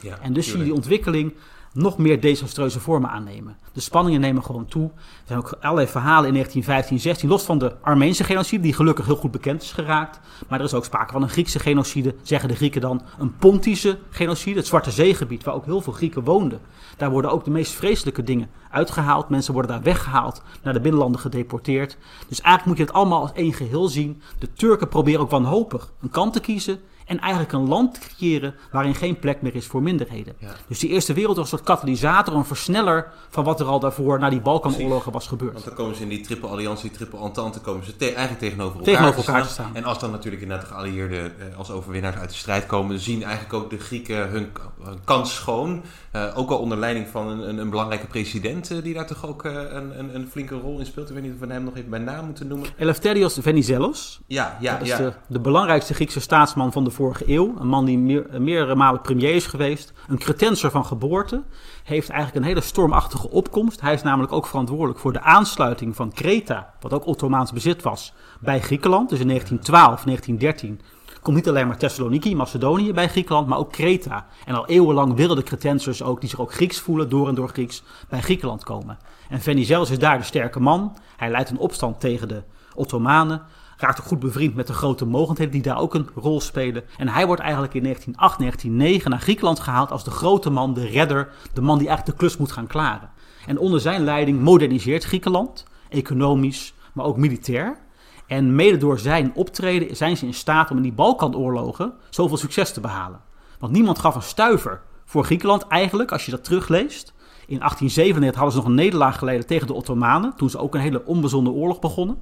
[0.00, 1.34] Ja, En dus zie je die ontwikkeling
[1.72, 3.56] nog meer desastreuze vormen aannemen.
[3.72, 4.90] De spanningen nemen gewoon toe.
[4.94, 9.06] Er zijn ook allerlei verhalen in 1915, 16, los van de Armeense genocide, die gelukkig
[9.06, 10.20] heel goed bekend is geraakt.
[10.48, 13.02] Maar er is ook sprake van een Griekse genocide, zeggen de Grieken dan.
[13.18, 16.60] Een Pontische genocide, het Zwarte Zeegebied, waar ook heel veel Grieken woonden.
[16.96, 19.28] Daar worden ook de meest vreselijke dingen uitgehaald.
[19.28, 21.96] Mensen worden daar weggehaald, naar de binnenlanden gedeporteerd.
[22.28, 24.22] Dus eigenlijk moet je het allemaal als één geheel zien.
[24.38, 26.80] De Turken proberen ook wanhopig een kant te kiezen.
[27.08, 30.34] En eigenlijk een land creëren waarin geen plek meer is voor minderheden.
[30.38, 30.48] Ja.
[30.68, 34.18] Dus die Eerste Wereldoorlog is een soort katalysator, een versneller van wat er al daarvoor
[34.18, 35.52] na die Balkanoorlogen was gebeurd.
[35.52, 38.78] Want dan komen ze in die triple alliantie, triple entente, komen ze te- eigenlijk tegenover
[38.78, 39.70] elkaar, Tegenover elkaar te staan.
[39.76, 43.22] En als dan natuurlijk inderdaad de geallieerden eh, als overwinnaars uit de strijd komen, zien
[43.22, 44.48] eigenlijk ook de Grieken hun,
[44.82, 45.82] hun kans schoon.
[46.10, 49.26] Eh, ook al onder leiding van een, een, een belangrijke president eh, die daar toch
[49.26, 51.08] ook een, een, een flinke rol in speelt.
[51.08, 52.68] Ik weet niet of we hem nog even bij naam moeten noemen.
[52.76, 54.96] Eleftherios Venizelos, Ja, ja, dat is ja.
[54.96, 57.54] de, de belangrijkste Griekse staatsman van de vorige eeuw.
[57.58, 59.92] Een man die meer, meerdere malen premier is geweest.
[60.08, 61.42] Een cretenser van geboorte.
[61.84, 63.80] Heeft eigenlijk een hele stormachtige opkomst.
[63.80, 68.12] Hij is namelijk ook verantwoordelijk voor de aansluiting van Kreta, wat ook Ottomaans bezit was,
[68.40, 69.08] bij Griekenland.
[69.08, 70.80] Dus in 1912, 1913
[71.22, 74.26] komt niet alleen maar Thessaloniki, Macedonië bij Griekenland, maar ook Kreta.
[74.44, 77.48] En al eeuwenlang willen de Cretensers ook, die zich ook Grieks voelen, door en door
[77.48, 78.98] Grieks, bij Griekenland komen.
[79.28, 80.96] En Venizelos is daar de sterke man.
[81.16, 82.42] Hij leidt een opstand tegen de
[82.74, 83.42] Ottomanen.
[83.80, 86.84] Raakt ook goed bevriend met de grote mogendheden die daar ook een rol spelen.
[86.96, 90.86] En hij wordt eigenlijk in 1908, 1909 naar Griekenland gehaald als de grote man, de
[90.86, 91.32] redder.
[91.52, 93.10] De man die eigenlijk de klus moet gaan klaren.
[93.46, 97.78] En onder zijn leiding moderniseert Griekenland, economisch, maar ook militair.
[98.26, 102.72] En mede door zijn optreden zijn ze in staat om in die Balkanoorlogen zoveel succes
[102.72, 103.20] te behalen.
[103.58, 107.12] Want niemand gaf een stuiver voor Griekenland eigenlijk, als je dat terugleest.
[107.46, 110.80] In 1897 hadden ze nog een nederlaag geleden tegen de Ottomanen, toen ze ook een
[110.80, 112.18] hele onbezonnen oorlog begonnen.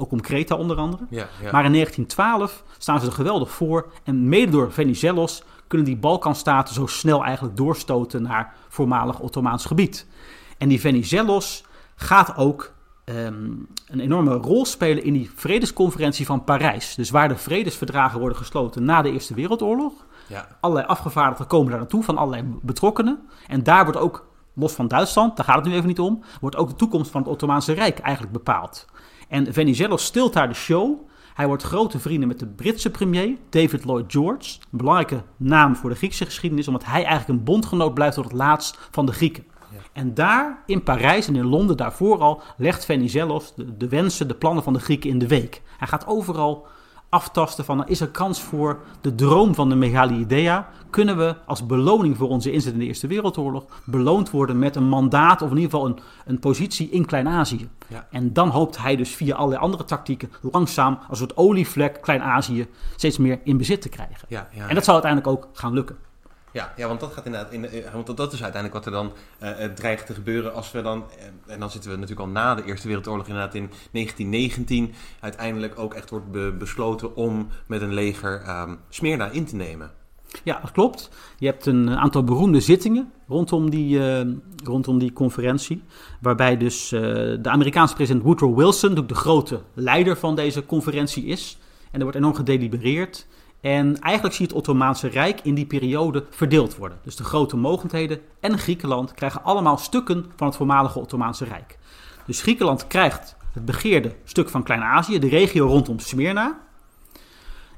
[0.00, 1.06] Ook om Kreta onder andere.
[1.10, 1.50] ja, ja.
[1.52, 3.92] Maar in 1912 staan ze er geweldig voor.
[4.04, 10.06] En mede door Venizelos kunnen die Balkanstaten zo snel eigenlijk doorstoten naar voormalig Ottomaans gebied.
[10.58, 12.72] En die Venizelos gaat ook
[13.04, 13.44] ehm,
[13.86, 16.94] een enorme rol spelen in die vredesconferentie van Parijs.
[16.94, 19.92] Dus waar de vredesverdragen worden gesloten na de Eerste Wereldoorlog.
[20.26, 20.46] ja.
[20.60, 23.18] Allerlei afgevaardigden komen daar naartoe van allerlei betrokkenen.
[23.46, 26.56] En daar wordt ook, los van Duitsland, daar gaat het nu even niet om, wordt
[26.56, 28.86] ook de toekomst van het Ottomaanse Rijk eigenlijk bepaald.
[29.30, 31.08] En Venizelos stilt daar de show.
[31.34, 34.58] Hij wordt grote vrienden met de Britse premier, David Lloyd George.
[34.60, 38.32] Een belangrijke naam voor de Griekse geschiedenis, omdat hij eigenlijk een bondgenoot blijft tot het
[38.32, 39.44] laatst van de Grieken.
[39.92, 44.34] En daar, in Parijs en in Londen daarvoor al, legt Venizelos de, de wensen, de
[44.34, 45.62] plannen van de Grieken in de week.
[45.78, 46.66] Hij gaat overal
[47.10, 50.68] aftasten van, is er kans voor de droom van de Megali Idea?
[50.90, 54.88] Kunnen we als beloning voor onze inzet in de Eerste Wereldoorlog beloond worden met een
[54.88, 57.68] mandaat of in ieder geval een, een positie in Klein-Azië?
[57.86, 58.06] Ja.
[58.10, 63.18] En dan hoopt hij dus via allerlei andere tactieken langzaam als soort olievlek Klein-Azië steeds
[63.18, 64.28] meer in bezit te krijgen.
[64.28, 64.68] Ja, ja.
[64.68, 65.96] En dat zal uiteindelijk ook gaan lukken.
[66.52, 67.52] Ja, ja, want dat gaat inderdaad.
[67.52, 70.72] In, eh, want dat is uiteindelijk wat er dan eh, eh, dreigt te gebeuren als
[70.72, 71.04] we dan.
[71.46, 74.92] en dan zitten we natuurlijk al na de Eerste Wereldoorlog, inderdaad in 1919.
[75.20, 79.90] Uiteindelijk ook echt wordt be- besloten om met een leger ehm Smyrna in te nemen.
[80.44, 81.10] Ja, dat klopt.
[81.38, 84.26] Je hebt een aantal beroemde zittingen rondom die, eh,
[84.64, 85.82] rondom die conferentie.
[86.20, 91.58] Waarbij dus de Amerikaanse president Woodrow Wilson de grote leider van deze conferentie is.
[91.90, 93.26] En er wordt enorm gedelibereerd.
[93.60, 96.98] En eigenlijk zie je het Ottomaanse Rijk in die periode verdeeld worden.
[97.02, 101.78] Dus de grote mogendheden en Griekenland krijgen allemaal stukken van het voormalige Ottomaanse Rijk.
[102.26, 106.58] Dus Griekenland krijgt het begeerde stuk van Klein-Azië, de regio rondom Smyrna.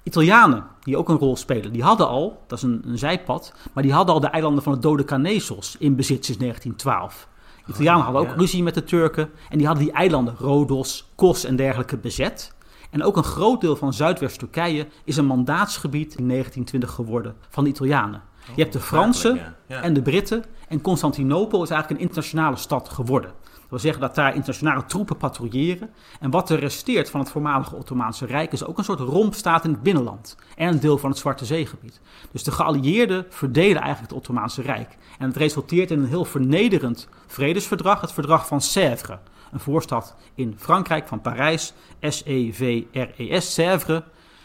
[0.03, 3.83] Italianen, die ook een rol spelen, die hadden al, dat is een, een zijpad, maar
[3.83, 7.29] die hadden al de eilanden van het Dode Canezos in bezit sinds 1912.
[7.66, 11.45] De Italianen hadden ook ruzie met de Turken en die hadden die eilanden, Rodos, Kos
[11.45, 12.55] en dergelijke bezet.
[12.92, 17.70] En ook een groot deel van Zuidwest-Turkije is een mandaatsgebied in 1920 geworden van de
[17.70, 18.22] Italianen.
[18.55, 19.55] Je hebt de Fransen ja.
[19.66, 19.83] Ja.
[19.83, 20.44] en de Britten.
[20.68, 23.31] En Constantinopel is eigenlijk een internationale stad geworden.
[23.52, 25.90] Dat wil zeggen dat daar internationale troepen patrouilleren.
[26.20, 29.70] En wat er resteert van het voormalige Ottomaanse Rijk is ook een soort rompstaat in
[29.70, 30.37] het binnenland.
[30.57, 32.00] En een deel van het Zwarte Zeegebied.
[32.33, 34.96] Dus de geallieerden verdelen eigenlijk het Ottomaanse Rijk.
[35.18, 39.18] En het resulteert in een heel vernederend vredesverdrag, het verdrag van Sèvres.
[39.53, 44.01] Een voorstad in Frankrijk van Parijs, S-E-V-R-E-S, Sèvres.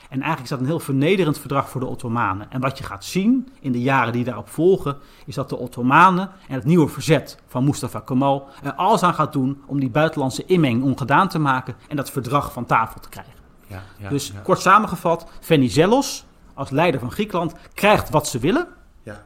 [0.09, 2.51] En eigenlijk is dat een heel vernederend verdrag voor de Ottomanen.
[2.51, 6.29] En wat je gaat zien in de jaren die daarop volgen, is dat de Ottomanen
[6.47, 10.45] en het nieuwe verzet van Mustafa Kemal er alles aan gaat doen om die buitenlandse
[10.45, 13.33] inmenging ongedaan te maken en dat verdrag van tafel te krijgen.
[13.67, 14.39] Ja, ja, dus ja.
[14.39, 18.67] kort samengevat, Venizelos als leider van Griekenland krijgt wat ze willen.
[19.03, 19.23] Ja.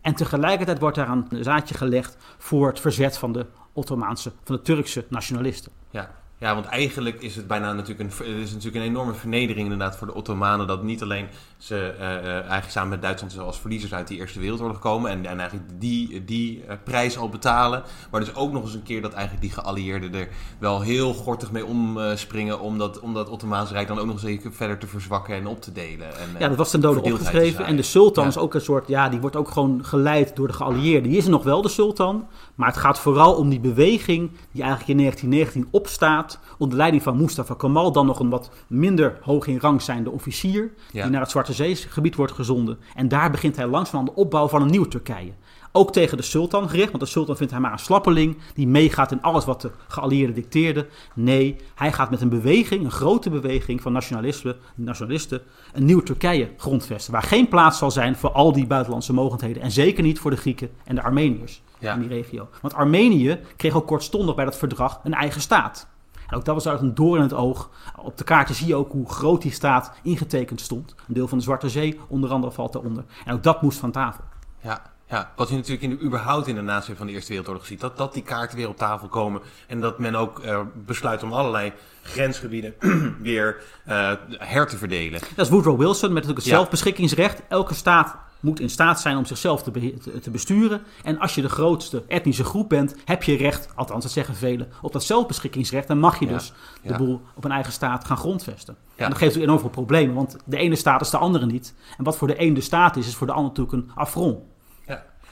[0.00, 4.62] En tegelijkertijd wordt daar een zaadje gelegd voor het verzet van de Ottomaanse, van de
[4.62, 5.72] Turkse nationalisten.
[5.90, 6.21] Ja.
[6.42, 10.06] Ja, want eigenlijk is het bijna natuurlijk een, is natuurlijk een enorme vernedering inderdaad voor
[10.06, 10.66] de Ottomanen.
[10.66, 11.26] Dat niet alleen
[11.56, 15.10] ze eh, eh, eigenlijk samen met Duitsland als verliezers uit die Eerste Wereldoorlog komen.
[15.10, 17.82] En, en eigenlijk die, die eh, prijs al betalen.
[18.10, 20.28] Maar dus ook nog eens een keer dat eigenlijk die geallieerden er
[20.58, 22.60] wel heel gortig mee omspringen.
[22.60, 25.46] Om dat, om dat Ottomaanse Rijk dan ook nog eens even verder te verzwakken en
[25.46, 26.18] op te delen.
[26.18, 27.64] En, Ja, dat was ten dode opgeschreven.
[27.64, 28.30] En de sultan Ja.
[28.30, 31.08] is ook een soort, ja, die wordt ook gewoon geleid door de geallieerden.
[31.08, 32.26] Die is er nog wel, de sultan.
[32.54, 36.31] Maar het gaat vooral om die beweging die eigenlijk in 1919 opstaat.
[36.58, 40.72] Onder leiding van Mustafa Kemal, dan nog een wat minder hoog in rang zijnde officier.
[40.92, 41.02] Ja.
[41.02, 42.78] Die naar het Zwarte Zeegebied wordt gezonden.
[42.94, 45.32] En daar begint hij langzaam aan de opbouw van een nieuw Turkije.
[45.74, 49.12] Ook tegen de sultan gericht, want de sultan vindt hij maar een slappeling die meegaat
[49.12, 50.86] in alles wat de geallieerden dicteerden.
[51.14, 55.40] Nee, hij gaat met een beweging, een grote beweging van nationalisten, nationalisten,
[55.72, 57.12] een nieuw Turkije grondvesten.
[57.12, 59.62] Waar geen plaats zal zijn voor al die buitenlandse mogendheden.
[59.62, 61.94] En zeker niet voor de Grieken en de Armeniërs Ja.
[61.94, 62.48] in die regio.
[62.60, 65.88] Want Armenië kreeg ook kortstondig bij dat verdrag een eigen staat.
[66.34, 67.70] Ook dat was uit een door in het oog.
[67.96, 70.94] Op de kaarten zie je ook hoe groot die staat ingetekend stond.
[71.08, 73.04] Een deel van de Zwarte Zee, onder andere, valt daaronder.
[73.24, 74.24] En ook dat moest van tafel.
[74.62, 77.66] Ja, ja, wat je natuurlijk in de, überhaupt in de nasleep van de Eerste Wereldoorlog
[77.66, 77.80] ziet.
[77.80, 79.40] Dat, dat die kaarten weer op tafel komen.
[79.66, 81.72] En dat men ook eh, besluit om allerlei
[82.02, 82.74] grensgebieden
[83.22, 85.20] weer eh, her te verdelen.
[85.34, 86.54] Dat is Woodrow Wilson met natuurlijk het Ja.
[86.54, 87.42] zelfbeschikkingsrecht.
[87.48, 90.82] Elke staat moet in staat zijn om zichzelf te, te, besturen.
[91.02, 94.68] En als je de grootste etnische groep bent, heb je recht, althans dat zeggen velen,
[94.82, 95.88] op dat zelfbeschikkingsrecht.
[95.88, 96.32] Dan mag je Ja.
[96.32, 98.76] dus de boel op een eigen staat gaan grondvesten.
[98.80, 99.04] Ja.
[99.04, 101.74] En dat geeft natuurlijk enorm veel problemen, want de ene staat is de andere niet.
[101.98, 104.38] En wat voor de een de staat is, is voor de ander natuurlijk een affront.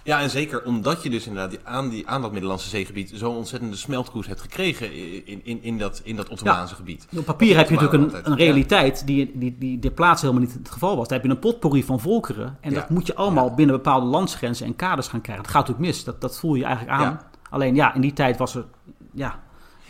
[0.04, 0.20] Ja.
[0.20, 4.26] en zeker omdat je dus inderdaad aan, die, aan dat Middellandse zeegebied zo'n ontzettende smeltkoers
[4.26, 4.94] hebt gekregen
[5.26, 7.06] in, in, in, dat, in dat Ottomaanse gebied.
[7.16, 10.56] Op papier heb je natuurlijk een, een realiteit die, die, die ter plaatse helemaal niet
[10.58, 11.08] het geval was.
[11.08, 12.56] Daar heb je een potpourri van volkeren.
[12.60, 12.80] En Ja.
[12.80, 15.44] dat moet je allemaal binnen bepaalde landsgrenzen en kaders gaan krijgen.
[15.44, 16.04] Dat gaat natuurlijk mis.
[16.04, 17.20] Dat, dat voel je eigenlijk aan.
[17.50, 18.64] Alleen ja, in die tijd was er...
[19.14, 19.38] Ja,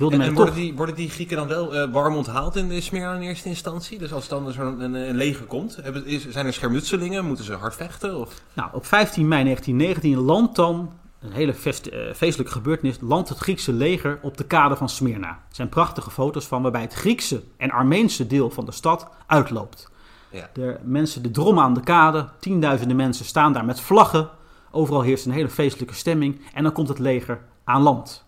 [0.00, 0.44] wilde En, men en toch...
[0.44, 3.48] worden, die, worden die Grieken dan wel eh, warm onthaald in de Smyrna in eerste
[3.48, 3.98] instantie?
[3.98, 7.24] Dus als dan zo'n een, een leger komt, hebben, is, zijn er schermutselingen?
[7.24, 8.18] Moeten ze hard vechten?
[8.18, 8.42] Of?
[8.52, 13.72] Nou, op 15 mei 1919 landt dan, een hele eh, feestelijke gebeurtenis, landt het Griekse
[13.72, 15.28] leger op de kade van Smyrna.
[15.28, 19.90] Er zijn prachtige foto's van waarbij het Griekse en Armeense deel van de stad uitloopt.
[20.30, 20.50] Ja.
[20.52, 24.28] De mensen, de drommen aan de kade, tienduizenden mensen staan daar met vlaggen.
[24.70, 28.24] Overal heerst een hele feestelijke stemming en dan komt het leger aan land.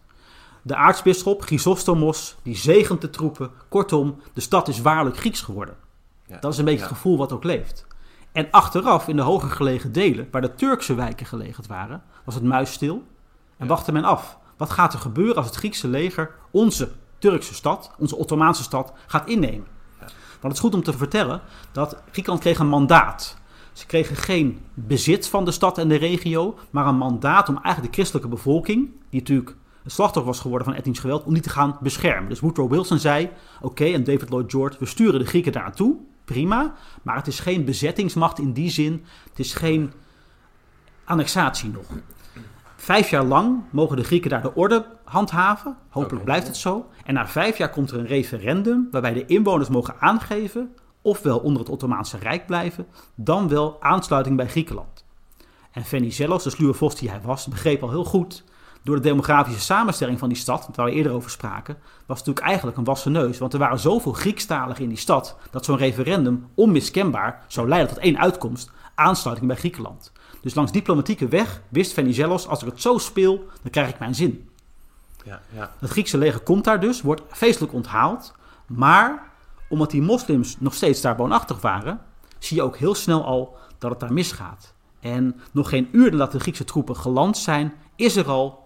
[0.63, 3.51] De aartsbisschop Chrysostomos, die zegent de troepen.
[3.69, 5.77] Kortom, de stad is waarlijk Grieks geworden.
[6.27, 6.39] Ja.
[6.39, 6.87] Dat is een beetje Ja.
[6.87, 7.87] het gevoel wat ook leeft.
[8.33, 12.45] En achteraf, in de hoger gelegen delen, waar de Turkse wijken gelegen waren, was het
[12.45, 13.03] muisstil.
[13.57, 14.39] En wachtte men af.
[14.57, 19.29] Wat gaat er gebeuren als het Griekse leger onze Turkse stad, onze Ottomaanse stad, gaat
[19.29, 19.67] innemen?
[20.41, 21.41] Want het is goed om te vertellen
[21.73, 23.37] dat Griekenland kreeg een mandaat.
[23.73, 27.87] Ze kregen geen bezit van de stad en de regio, maar een mandaat om eigenlijk
[27.87, 31.51] de christelijke bevolking, die natuurlijk het slachtoffer was geworden van etnisch geweld, om die te
[31.51, 32.29] gaan beschermen.
[32.29, 35.97] Dus Woodrow Wilson zei, oké, en David Lloyd George, we sturen de Grieken daar naartoe,
[36.25, 39.93] prima, maar het is geen bezettingsmacht in die zin, het is geen
[41.05, 41.87] annexatie nog.
[42.77, 45.77] Vijf jaar lang mogen de Grieken daar de orde handhaven.
[45.89, 46.87] Hopelijk blijft het zo.
[47.05, 51.63] En na vijf jaar komt er een referendum waarbij de inwoners mogen aangeven ofwel onder
[51.63, 55.05] het Ottomaanse Rijk blijven, dan wel aansluiting bij Griekenland.
[55.71, 58.45] En Venizelos, de sluwe vos die hij was, begreep al heel goed
[58.83, 62.47] door de demografische samenstelling van die stad, waar we eerder over spraken, was het natuurlijk
[62.47, 63.39] eigenlijk een wassen neus.
[63.39, 68.03] Want er waren zoveel Griekstaligen in die stad dat zo'n referendum onmiskenbaar zou leiden tot
[68.03, 70.13] één uitkomst: aansluiting bij Griekenland.
[70.41, 74.15] Dus langs diplomatieke weg wist Venizelos: als ik het zo speel, dan krijg ik mijn
[74.15, 74.49] zin.
[75.25, 75.71] Ja, ja.
[75.79, 78.35] Het Griekse leger komt daar dus, wordt feestelijk onthaald.
[78.67, 79.31] Maar
[79.69, 82.01] omdat die moslims nog steeds daar woonachtig waren,
[82.39, 84.75] zie je ook heel snel al dat het daar misgaat.
[85.01, 88.62] En nog geen uur nadat de Griekse troepen geland zijn, is er al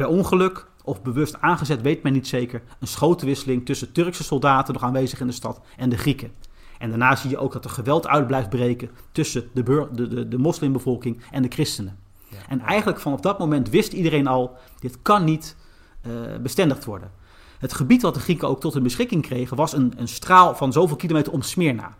[0.00, 4.82] per ongeluk of bewust aangezet, weet men niet zeker, een schotenwisseling tussen Turkse soldaten nog
[4.82, 6.32] aanwezig in de stad en de Grieken.
[6.78, 10.08] En daarna zie je ook dat er geweld uit blijft breken tussen de, bur- de,
[10.08, 11.98] de, de moslimbevolking en de christenen.
[12.28, 12.36] Ja.
[12.48, 15.56] En eigenlijk vanaf dat moment wist iedereen al, dit kan niet
[16.02, 16.10] eh,
[16.42, 17.10] bestendigd worden.
[17.58, 20.72] Het gebied wat de Grieken ook tot hun beschikking kregen was een, een straal van
[20.72, 21.94] zoveel kilometer om Smyrna.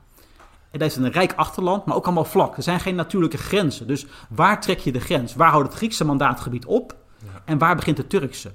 [0.71, 2.57] En dat is een rijk achterland, maar ook allemaal vlak.
[2.57, 3.87] Er zijn geen natuurlijke grenzen.
[3.87, 5.35] Dus waar trek je de grens?
[5.35, 6.99] Waar houdt het Griekse mandaatgebied op?
[7.45, 8.53] En waar begint het Turkse?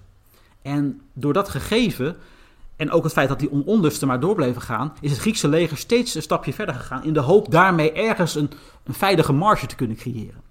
[0.62, 2.18] En door dat gegeven,
[2.76, 5.48] en ook het feit dat die on- onlusten maar door bleven gaan, is het Griekse
[5.48, 8.50] leger steeds een stapje verder gegaan in de hoop daarmee ergens een,
[8.84, 10.44] een veilige marge te kunnen creëren.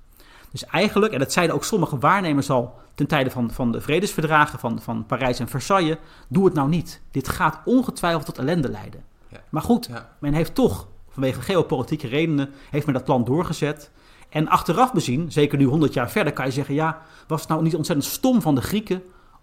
[0.51, 4.59] Dus eigenlijk, en dat zeiden ook sommige waarnemers al ten tijde van, van de vredesverdragen
[4.59, 5.97] van, van Parijs en Versailles,
[6.29, 7.01] doe het nou niet.
[7.11, 9.03] Dit gaat ongetwijfeld tot ellende leiden.
[9.29, 9.41] Ja.
[9.49, 10.17] Maar goed, Ja.
[10.19, 13.91] men heeft toch, vanwege geopolitieke redenen, heeft men dat plan doorgezet.
[14.35, 17.63] En achteraf bezien, zeker nu 100 jaar verder, kan je zeggen, ja, was het nou
[17.63, 19.03] niet ontzettend stom van de Grieken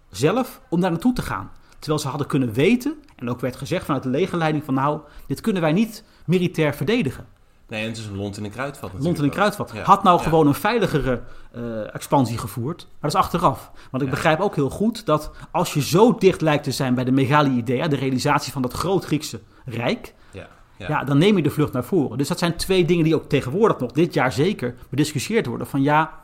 [0.09, 1.51] zelf om daar naartoe te gaan?
[1.79, 5.41] Terwijl ze hadden kunnen weten, en ook werd gezegd vanuit de legerleiding van nou, dit
[5.41, 7.25] kunnen wij niet militair verdedigen.
[7.67, 9.71] Nee, en het is een lont in een kruidvat Lont in een kruidvat.
[9.73, 9.83] Ja.
[9.83, 10.23] Had nou Ja.
[10.23, 11.21] gewoon een veiligere
[11.51, 12.77] eh, expansie gevoerd.
[12.89, 13.71] Maar dat is achteraf.
[13.91, 14.15] Want ik Ja.
[14.15, 17.57] begrijp ook heel goed dat als je zo dicht lijkt te zijn bij de megali
[17.57, 20.13] idea, de realisatie van dat groot Griekse rijk,
[20.87, 21.03] Ja.
[21.03, 22.17] Dan neem je de vlucht naar voren.
[22.17, 25.67] Dus dat zijn twee dingen die ook tegenwoordig nog dit jaar zeker bediscussieerd worden.
[25.67, 26.21] Van ja,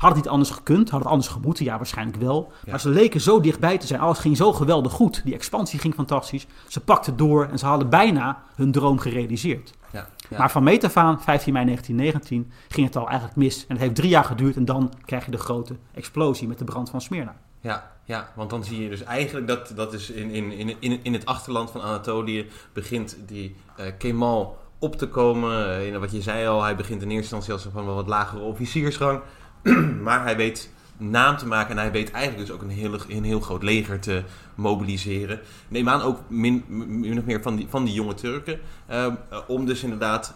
[0.00, 0.90] had het niet anders gekund?
[0.90, 1.64] Had het anders gemoeten?
[1.64, 2.52] Ja, waarschijnlijk wel.
[2.64, 2.70] Ja.
[2.70, 4.00] Maar ze leken zo dichtbij te zijn.
[4.00, 5.20] Alles ging zo geweldig goed.
[5.24, 6.46] Die expansie ging fantastisch.
[6.68, 9.72] Ze pakten door en ze hadden bijna hun droom gerealiseerd.
[9.92, 10.08] Ja.
[10.28, 10.38] Ja.
[10.38, 13.66] Maar van meet af aan, 15 mei 1919, ging het al eigenlijk mis.
[13.68, 16.64] En het heeft drie jaar geduurd en dan krijg je de grote explosie met de
[16.64, 17.36] brand van Smyrna.
[17.60, 21.12] Ja, ja, want dan zie je dus eigenlijk dat, dat is in, in, in, in,
[21.12, 25.86] het achterland van Anatolië begint die eh, Kemal op te komen.
[25.86, 28.42] In wat je zei al, hij begint in eerste instantie als van wel wat lagere
[28.42, 29.20] officiersrang.
[30.06, 33.24] maar hij weet naam te maken en hij weet eigenlijk dus ook een heel, een
[33.24, 34.22] heel groot leger te
[34.54, 35.40] mobiliseren.
[35.68, 38.60] Neem aan ook min, min of meer van die, van die jonge Turken.
[38.86, 39.06] eh,
[39.46, 40.34] om dus inderdaad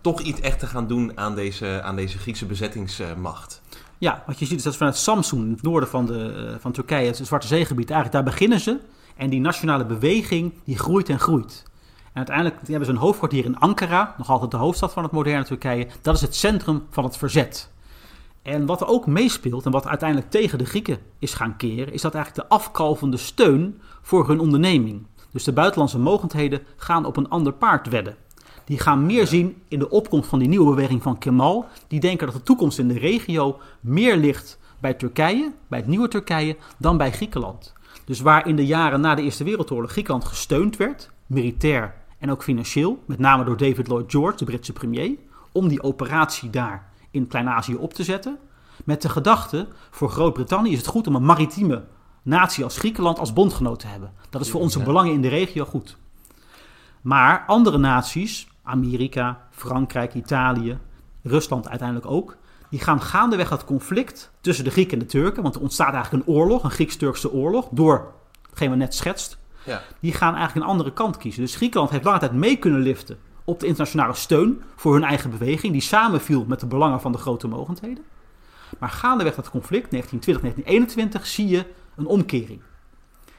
[0.00, 3.61] toch iets echt te gaan doen aan deze, aan deze Griekse bezettingsmacht.
[4.02, 6.72] Ja, wat je ziet is dat vanuit Samsun, in het noorden van, de, eh, van
[6.72, 8.78] Turkije, het Zwarte Zeegebied, eigenlijk daar beginnen ze.
[9.16, 11.62] En die nationale beweging, die groeit en groeit.
[12.04, 15.44] En uiteindelijk hebben ze een hoofdkwartier in Ankara, nog altijd de hoofdstad van het moderne
[15.44, 15.86] Turkije.
[16.00, 17.70] Dat is het centrum van het verzet.
[18.42, 22.02] En wat er ook meespeelt en wat uiteindelijk tegen de Grieken is gaan keren, is
[22.02, 25.06] dat eigenlijk de afkalvende steun voor hun onderneming.
[25.30, 28.16] Dus de buitenlandse mogendheden gaan op een ander paard wedden.
[28.72, 31.66] Die gaan meer zien in de opkomst van die nieuwe beweging van Kemal.
[31.88, 36.08] Die denken dat de toekomst in de regio meer ligt bij Turkije, bij het nieuwe
[36.08, 37.72] Turkije, dan bij Griekenland.
[38.04, 42.42] Dus waar in de jaren na de Eerste Wereldoorlog Griekenland gesteund werd, militair en ook
[42.42, 45.16] financieel, met name door David Lloyd George, de Britse premier,
[45.52, 48.38] om die operatie daar in Klein-Azië op te zetten.
[48.84, 51.84] Met de gedachte, voor Groot-Brittannië is het goed om een maritieme
[52.22, 54.12] natie als Griekenland als bondgenoot te hebben.
[54.30, 55.96] Dat is voor onze belangen in de regio goed.
[57.00, 60.78] Maar andere naties, Amerika, Frankrijk, Italië,
[61.22, 62.36] Rusland uiteindelijk ook,
[62.70, 66.26] die gaan gaandeweg dat conflict tussen de Grieken en de Turken, want er ontstaat eigenlijk
[66.26, 68.12] een oorlog, een Grieks-Turkse oorlog, door
[68.48, 69.82] hetgeen we net schetst, Ja.
[70.00, 71.42] die gaan eigenlijk een andere kant kiezen.
[71.42, 75.30] Dus Griekenland heeft lange tijd mee kunnen liften op de internationale steun voor hun eigen
[75.30, 78.04] beweging, die samenviel met de belangen van de grote mogendheden.
[78.78, 81.64] Maar gaandeweg dat conflict, 1920, 1921, zie je
[81.96, 82.60] een omkering.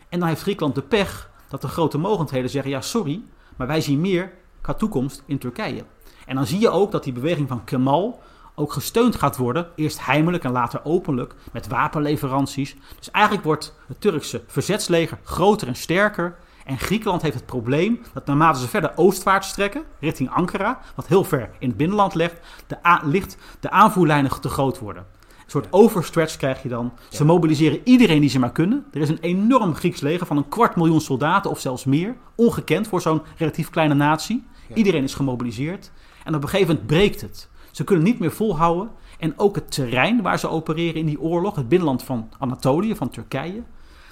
[0.10, 3.22] En dan heeft Griekenland de pech dat de grote mogendheden zeggen: ja, sorry,
[3.56, 4.32] maar wij zien meer
[4.64, 5.84] qua toekomst in Turkije.
[6.26, 8.22] En dan zie je ook dat die beweging van Kemal
[8.56, 12.76] ook gesteund gaat worden, eerst heimelijk en later openlijk, met wapenleveranties.
[12.98, 16.36] Dus eigenlijk wordt het Turkse verzetsleger groter en sterker.
[16.66, 21.24] En Griekenland heeft het probleem dat naarmate ze verder oostwaarts trekken, richting Ankara, wat heel
[21.24, 25.06] ver in het binnenland ligt, de, a- ligt, de aanvoerlijnen te groot worden.
[25.30, 26.94] Een soort overstretch krijg je dan.
[27.10, 28.86] Ze mobiliseren iedereen die ze maar kunnen.
[28.94, 32.16] Er is een enorm Grieks leger van een kwart miljoen soldaten of zelfs meer.
[32.36, 34.44] Ongekend voor zo'n relatief kleine natie.
[34.74, 34.78] Ja.
[34.80, 35.92] Iedereen is gemobiliseerd.
[36.24, 37.50] En op een gegeven moment breekt het.
[37.72, 38.90] Ze kunnen niet meer volhouden.
[39.20, 43.10] En ook het terrein waar ze opereren in die oorlog, het binnenland van Anatolië, van
[43.10, 43.64] Turkije,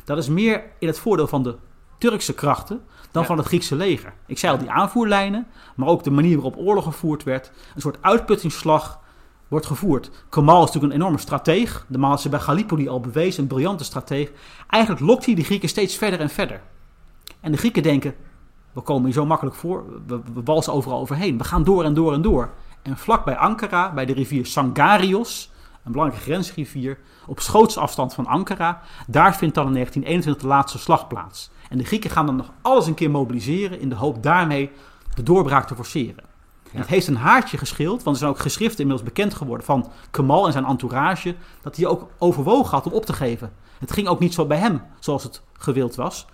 [0.03, 1.55] dat is meer in het voordeel van de
[1.97, 2.81] Turkse krachten
[3.11, 3.27] dan Ja.
[3.27, 4.13] van het Griekse leger.
[4.25, 7.51] Ik zei al, die aanvoerlijnen, maar ook de manier waarop oorlog gevoerd werd.
[7.75, 8.99] Een soort uitputtingsslag
[9.47, 10.11] wordt gevoerd.
[10.29, 11.85] Kemal is natuurlijk een enorme strateeg.
[11.87, 14.31] De had ze bij Gallipoli al bewezen, een briljante strateeg.
[14.67, 16.61] Eigenlijk lokt hij de Grieken steeds verder en verder.
[17.39, 18.15] En de Grieken denken,
[18.73, 21.37] we komen hier zo makkelijk voor, we, we walsen overal overheen.
[21.37, 22.49] We gaan door en door en door.
[22.81, 25.51] En vlak bij Ankara, bij de rivier Sangarios,
[25.83, 26.97] een belangrijke grensrivier,
[27.27, 31.51] op schootsafstand van Ankara, daar vindt dan in 1921 de laatste slag plaats.
[31.69, 34.71] En de Grieken gaan dan nog alles een keer mobiliseren in de hoop daarmee
[35.15, 36.29] de doorbraak te forceren.
[36.73, 39.91] En het heeft een haartje gescheeld, want er zijn ook geschriften inmiddels bekend geworden van
[40.11, 43.51] Kemal en zijn entourage, dat hij ook overwogen had om op te geven.
[43.79, 46.27] Het ging ook niet zo bij hem zoals het gewild was.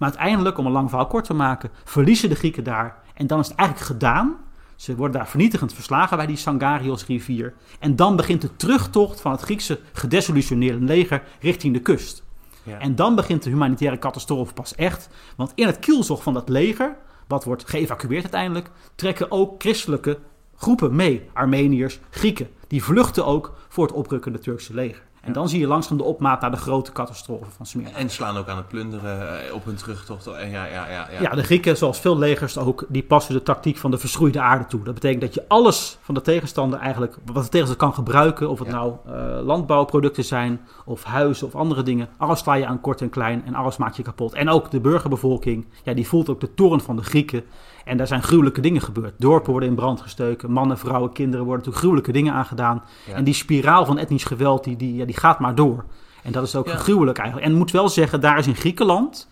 [0.00, 2.96] Maar uiteindelijk, om een lang verhaal kort te maken, verliezen de Grieken daar.
[3.14, 4.36] En dan is het eigenlijk gedaan.
[4.76, 7.54] Ze worden daar vernietigend verslagen bij die Sangarios rivier.
[7.78, 12.24] En dan begint de terugtocht van het Griekse gedesillusioneerde leger richting de kust.
[12.62, 12.78] Ja.
[12.78, 15.08] En dan begint de humanitaire catastrofe pas echt.
[15.36, 16.96] Want in het kielzog van dat leger,
[17.26, 20.18] wat wordt geëvacueerd uiteindelijk, trekken ook christelijke
[20.56, 21.28] groepen mee.
[21.32, 22.48] Armeniërs, Grieken.
[22.66, 25.02] Die vluchten ook voor het oprukkende Turkse leger.
[25.20, 27.96] En dan zie je langzaam de opmaat naar de grote catastrofe van Smyrna.
[27.96, 30.26] En slaan ook aan het plunderen eh, op hun terugtocht.
[30.26, 31.20] En ja, ja, ja, ja.
[31.20, 34.66] Ja, de Grieken, zoals veel legers ook, die passen de tactiek van de verschroeide aarde
[34.66, 34.82] toe.
[34.82, 38.58] Dat betekent dat je alles van de tegenstander eigenlijk, wat de tegenstander kan gebruiken, of
[38.58, 38.74] het Ja.
[38.74, 43.10] nou eh, landbouwproducten zijn, of huizen of andere dingen, alles sla je aan kort en
[43.10, 44.34] klein en alles maak je kapot.
[44.34, 47.44] En ook de burgerbevolking, ja, die voelt ook de toorn van de Grieken.
[47.90, 49.14] En daar zijn gruwelijke dingen gebeurd.
[49.18, 52.82] Dorpen worden in brand gestoken, mannen, vrouwen, kinderen worden natuurlijk gruwelijke dingen aangedaan.
[53.06, 53.14] Ja.
[53.14, 55.84] En die spiraal van etnisch geweld, die, die, ja, die gaat maar door.
[56.22, 56.76] En dat is ook Ja.
[56.76, 57.46] gruwelijk eigenlijk.
[57.48, 59.28] En ik moet wel zeggen, daar is in Griekenland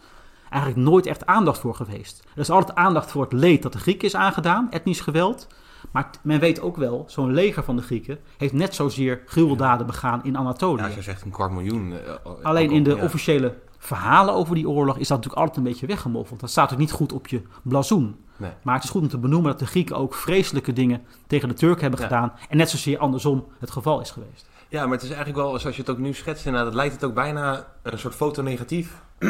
[0.51, 2.23] eigenlijk nooit echt aandacht voor geweest.
[2.35, 5.47] Er is altijd aandacht voor het leed dat de Grieken is aangedaan, etnisch geweld.
[5.93, 10.21] Maar men weet ook wel, zo'n leger van de Grieken heeft net zozeer gruweldaden begaan
[10.25, 10.83] in Anatolië.
[10.83, 11.93] Ja, je zegt een kwart miljoen.
[11.93, 13.03] eh, ook Alleen al- in de ja.
[13.05, 16.41] officiële verhalen over die oorlog is dat natuurlijk altijd een beetje weggemoffeld.
[16.41, 18.17] Dat staat ook niet goed op je blazoen.
[18.39, 18.51] Nee.
[18.63, 21.55] Maar het is goed om te benoemen dat de Grieken ook vreselijke dingen tegen de
[21.55, 22.07] Turken hebben Ja.
[22.07, 22.33] gedaan.
[22.49, 24.47] En net zozeer andersom het geval is geweest.
[24.69, 26.95] Ja, maar het is eigenlijk wel, zoals je het ook nu schetst, inderdaad, het lijkt
[26.95, 29.03] het ook bijna een soort fotonegatief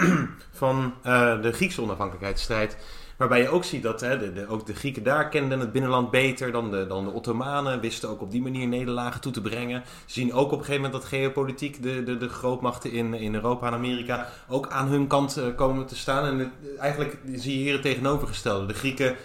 [0.53, 2.77] van eh, de Griekse onafhankelijkheidsstrijd.
[3.19, 6.11] Waarbij je ook ziet dat hè, de, de, ook de Grieken daar kenden het binnenland
[6.11, 7.81] beter dan de, dan de Ottomanen.
[7.81, 9.83] Wisten ook op die manier nederlagen toe te brengen.
[10.07, 13.35] Ze zien ook op een gegeven moment dat geopolitiek de, de, de grootmachten in, in
[13.35, 16.25] Europa en Amerika ook aan hun kant eh, komen te staan.
[16.25, 18.67] En het- eigenlijk zie je hier het tegenovergestelde.
[18.67, 19.17] De Grieken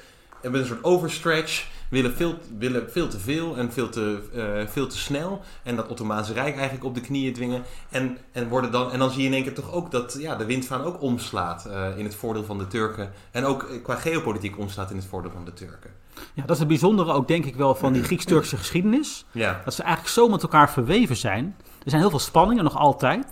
[0.41, 4.87] hebben een soort overstretch, willen veel, willen veel te veel en veel te, eh, veel
[4.87, 5.41] te snel.
[5.63, 7.63] En dat Ottomaanse Rijk eigenlijk op de knieën dwingen.
[7.89, 10.35] En, en, worden dan, en dan zie je in één keer toch ook dat ja,
[10.35, 13.11] de windvaan ook omslaat eh, in het voordeel van de Turken.
[13.31, 15.91] En ook eh, qua geopolitiek omslaat in het voordeel van de Turken.
[16.33, 19.25] Ja, dat is het bijzondere ook denk ik wel van die Grieks-Turkse geschiedenis.
[19.31, 21.55] Ja, Dat ze eigenlijk zo met elkaar verweven zijn.
[21.83, 23.25] Er zijn heel veel spanningen, nog altijd.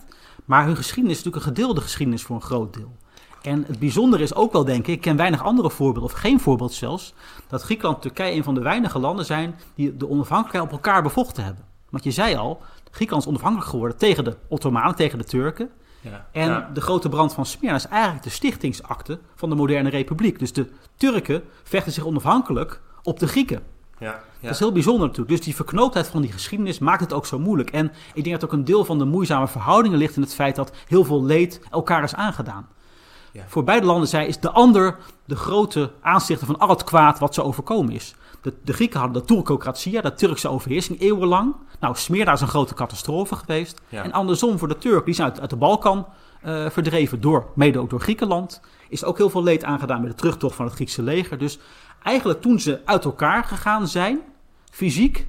[0.45, 2.97] Maar hun geschiedenis is natuurlijk een gedeelde geschiedenis voor een groot deel.
[3.41, 6.39] En het bijzondere is ook wel, denk ik, ik ken weinig andere voorbeelden, of geen
[6.39, 7.13] voorbeeld zelfs,
[7.47, 11.03] dat Griekenland en Turkije een van de weinige landen zijn die de onafhankelijkheid op elkaar
[11.03, 11.65] bevochten hebben.
[11.89, 12.61] Want je zei al,
[12.91, 15.69] Griekenland is onafhankelijk geworden tegen de Ottomanen, tegen de Turken.
[16.01, 16.69] ja, En ja.
[16.73, 20.39] de grote brand van Smyrna is eigenlijk de stichtingsakte van de moderne republiek.
[20.39, 23.63] Dus de Turken vechten zich onafhankelijk op de Grieken.
[23.99, 24.21] ja, ja.
[24.41, 25.35] Dat is heel bijzonder natuurlijk.
[25.35, 27.69] Dus die verknooptheid van die geschiedenis maakt het ook zo moeilijk.
[27.69, 30.55] En ik denk dat ook een deel van de moeizame verhoudingen ligt in het feit
[30.55, 32.67] dat heel veel leed elkaar is aangedaan.
[33.31, 33.43] Ja.
[33.47, 37.33] Voor beide landen zij is de ander de grote aanstichter van al het kwaad wat
[37.33, 38.15] ze overkomen is.
[38.41, 41.55] De, de Grieken hadden de Turkocratie, de Turkse overheersing, eeuwenlang.
[41.79, 43.81] Nou, Smyrna is een grote catastrofe geweest.
[43.89, 44.03] Ja.
[44.03, 46.07] En andersom voor de Turken, die zijn uit, uit de Balkan
[46.41, 48.61] eh, verdreven, door, mede ook door Griekenland.
[48.89, 51.37] Is ook heel veel leed aangedaan met de terugtocht van het Griekse leger.
[51.37, 51.59] Dus
[52.03, 54.19] eigenlijk toen ze uit elkaar gegaan zijn,
[54.71, 55.27] fysiek,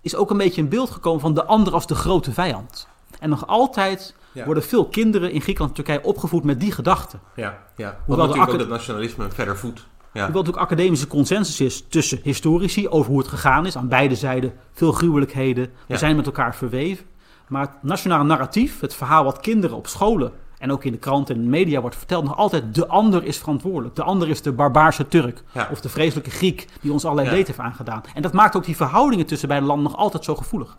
[0.00, 2.88] is ook een beetje een beeld gekomen van de ander als de grote vijand.
[3.18, 4.44] En nog altijd Ja.
[4.44, 7.16] worden veel kinderen in Griekenland en Turkije opgevoed met die gedachte.
[7.36, 7.84] ja, ja.
[7.86, 9.86] Wat Hoewel natuurlijk ook dat nationalisme verder voedt.
[10.12, 10.22] Ja.
[10.24, 13.76] Hoewel het ook academische consensus is tussen historici over hoe het gegaan is.
[13.76, 15.64] Aan beide zijden veel gruwelijkheden.
[15.64, 15.96] We Ja.
[15.96, 17.06] zijn met elkaar verweven.
[17.48, 21.34] Maar het nationale narratief, het verhaal wat kinderen op scholen en ook in de kranten
[21.34, 23.94] en de media wordt verteld, nog altijd de ander is verantwoordelijk.
[23.94, 25.68] De ander is de barbaarse Turk Ja.
[25.70, 28.02] of de vreselijke Griek die ons allerlei leed heeft aangedaan.
[28.14, 30.76] En dat maakt ook die verhoudingen tussen beide landen nog altijd zo gevoelig.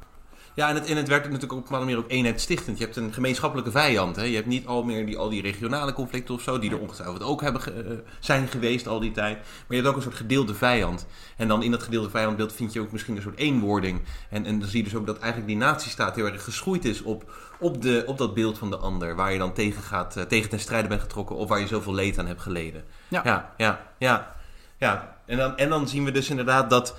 [0.57, 2.77] Ja, en het, en het werkt natuurlijk op een bepaalde manier ook eenheidsstichtend.
[2.77, 4.15] Je hebt een gemeenschappelijke vijand.
[4.15, 4.23] Hè?
[4.23, 7.23] Je hebt niet al meer die, al die regionale conflicten of zo, die er ongetwijfeld
[7.23, 9.37] ook hebben eh, zijn geweest al die tijd.
[9.37, 11.05] Maar je hebt ook een soort gedeelde vijand.
[11.35, 14.01] En dan in dat gedeelde vijandbeeld vind je ook misschien een soort eenwording.
[14.29, 17.01] En, en dan zie je dus ook dat eigenlijk die natiestaat heel erg geschoeid is
[17.01, 19.15] op, op, de, op dat beeld van de ander.
[19.15, 21.93] Waar je dan tegen, gaat, eh, tegen ten strijde bent getrokken of waar je zoveel
[21.93, 22.83] leed aan hebt geleden.
[23.07, 23.21] Ja.
[23.23, 23.81] ja, ja.
[23.97, 24.35] ja,
[24.77, 25.15] ja.
[25.25, 26.95] En, dan, en dan zien we dus inderdaad dat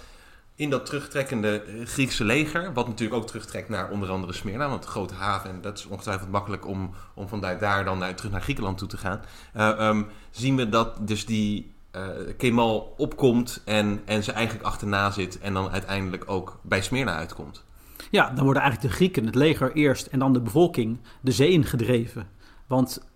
[0.58, 4.82] in dat terugtrekkende eh, Griekse leger, wat natuurlijk ook terugtrekt naar onder andere Smyrna, want
[4.82, 8.32] de grote haven, en dat is ongetwijfeld makkelijk om, om vanuit daar dan naar, terug
[8.32, 9.20] naar Griekenland toe te gaan,
[9.52, 12.02] eh, ehm, zien we dat dus die eh,
[12.36, 17.64] Kemal opkomt en, en ze eigenlijk achterna zit en dan uiteindelijk ook bij Smyrna uitkomt.
[18.10, 21.50] Ja, dan worden eigenlijk de Grieken, het leger eerst en dan de bevolking de zee
[21.50, 22.28] ingedreven.
[22.66, 23.08] Want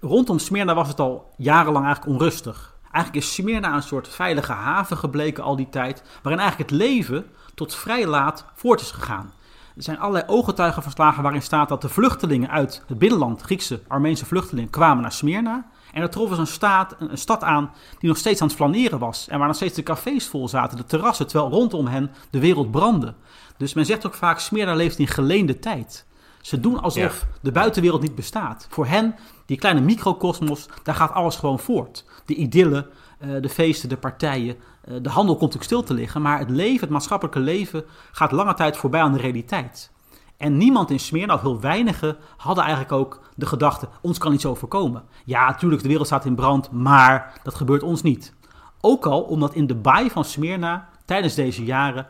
[0.00, 2.73] rondom Smyrna was het al jarenlang eigenlijk onrustig.
[2.94, 7.26] Eigenlijk is Smyrna een soort veilige haven gebleken al die tijd, waarin eigenlijk het leven
[7.54, 9.32] tot vrij laat voort is gegaan.
[9.76, 14.70] Er zijn allerlei ooggetuigenverslagen waarin staat dat de vluchtelingen uit het binnenland, Griekse, Armeense vluchtelingen,
[14.70, 15.66] kwamen naar Smyrna.
[15.92, 18.98] En daar troffen ze een, staat, een stad aan die nog steeds aan het flaneren
[18.98, 19.28] was.
[19.28, 22.70] En waar nog steeds de cafés vol zaten, de terrassen, terwijl rondom hen de wereld
[22.70, 23.14] brandde.
[23.56, 26.06] Dus men zegt ook vaak, Smyrna leeft in geleende tijd.
[26.44, 28.66] Ze doen alsof de buitenwereld niet bestaat.
[28.70, 29.14] Voor hen,
[29.46, 32.04] die kleine microcosmos, daar gaat alles gewoon voort.
[32.26, 32.88] De idylle,
[33.18, 36.22] eh, de feesten, de partijen, eh, de handel komt ook stil te liggen.
[36.22, 39.90] Maar het leven, het maatschappelijke leven, gaat lange tijd voorbij aan de realiteit.
[40.36, 44.46] En niemand in Smyrna, of heel weinigen, hadden eigenlijk ook de gedachte: ons kan iets
[44.46, 45.02] overkomen.
[45.24, 48.34] Ja, natuurlijk, de wereld staat in brand, maar dat gebeurt ons niet.
[48.80, 52.06] Ook al omdat in de baai van Smyrna tijdens deze jaren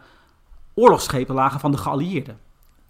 [0.74, 2.43] oorlogsschepen lagen van de geallieerden.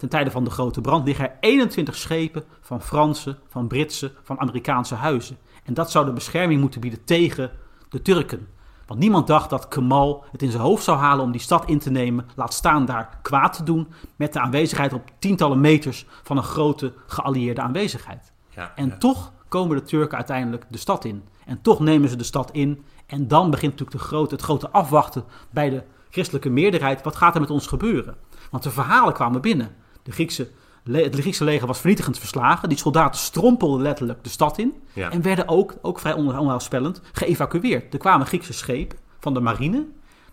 [0.05, 4.41] Ten tijde van de grote brand liggen er 21 schepen van Franse, van Britse, van
[4.41, 5.39] Amerikaanse huizen.
[5.65, 7.51] En dat zou de bescherming moeten bieden tegen
[7.89, 8.49] de Turken.
[8.87, 11.79] Want niemand dacht dat Kemal het in zijn hoofd zou halen om die stad in
[11.79, 16.37] te nemen, laat staan daar kwaad te doen, met de aanwezigheid op tientallen meters van
[16.37, 18.33] een grote geallieerde aanwezigheid.
[18.49, 18.97] Ja, En ja.
[18.97, 21.25] toch komen de Turken uiteindelijk de stad in.
[21.47, 22.85] En toch nemen ze de stad in.
[23.07, 27.03] En dan begint natuurlijk de grote, het grote afwachten bij de christelijke meerderheid.
[27.03, 28.17] Wat gaat er met ons gebeuren?
[28.51, 29.83] Want de verhalen kwamen binnen.
[30.05, 30.49] De Griekse,
[30.93, 32.69] het Griekse leger was vernietigend verslagen.
[32.69, 34.75] Die soldaten strompelden letterlijk de stad in.
[34.93, 35.11] Ja.
[35.11, 37.93] En werden ook, ook vrij on- onheilspellend, geëvacueerd.
[37.93, 39.87] Er kwamen Griekse schepen van de marine.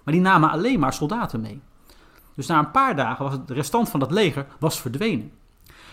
[0.03, 1.61] Maar die namen alleen maar soldaten mee.
[2.35, 5.31] Dus na een paar dagen was het de restant van dat leger was verdwenen.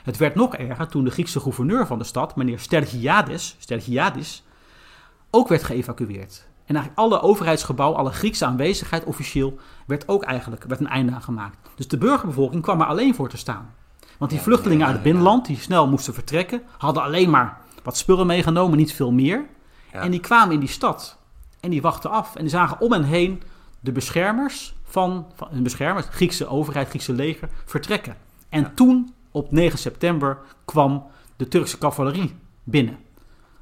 [0.03, 4.45] Het werd nog erger toen de Griekse gouverneur van de stad, meneer Stergiades, Stergiadis,
[5.31, 6.47] ook werd geëvacueerd.
[6.64, 9.59] En eigenlijk alle overheidsgebouwen, alle Griekse aanwezigheid officieel,
[9.89, 11.57] werd ook eigenlijk werd een einde aan gemaakt.
[11.74, 13.74] Dus de burgerbevolking kwam er alleen voor te staan.
[14.18, 17.97] Want die Ja, vluchtelingen uit het binnenland, die snel moesten vertrekken, hadden alleen maar wat
[17.97, 19.45] spullen meegenomen, niet veel meer.
[19.93, 20.01] Ja.
[20.01, 21.18] En die kwamen in die stad.
[21.61, 22.34] En die wachten af.
[22.34, 23.43] En die zagen om hen heen
[23.80, 28.16] de beschermers van, van hun beschermers, Griekse overheid, Griekse leger, vertrekken.
[28.49, 28.72] En Ja.
[28.74, 32.99] toen, op 9 september, kwam de Turkse cavalerie binnen.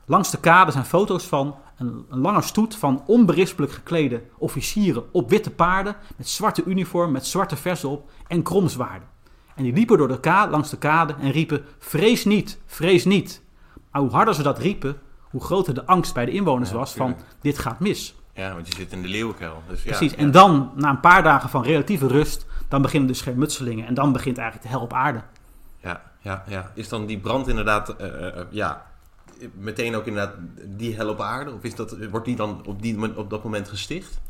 [0.07, 5.31] Langs de kade zijn foto's van een, een lange stoet van onberispelijk geklede officieren op
[5.31, 9.09] witte paarden, met zwarte uniform, met zwarte verzen op en kromzwaarden.
[9.55, 13.43] En die liepen door de kade, langs de kade en riepen: Vrees niet, vrees niet.
[13.91, 14.99] Maar hoe harder ze dat riepen,
[15.31, 18.15] hoe groter de angst bij de inwoners Ja, was van: dit gaat mis.
[18.35, 19.63] Ja, want je zit in de leeuwenkuil.
[19.69, 20.11] Dus ja, Precies.
[20.11, 20.17] ja.
[20.17, 23.87] En dan, na een paar dagen van relatieve rust, dan beginnen de schermutselingen.
[23.87, 25.23] En dan begint eigenlijk de hel op aarde.
[25.83, 26.71] Ja, ja, ja.
[26.75, 28.87] Is dan die brand inderdaad, eh, eh, ja,
[29.55, 30.35] meteen ook inderdaad
[30.65, 31.53] die hel op aarde?
[31.53, 34.21] Of is dat, wordt die dan op, die, op dat moment gesticht?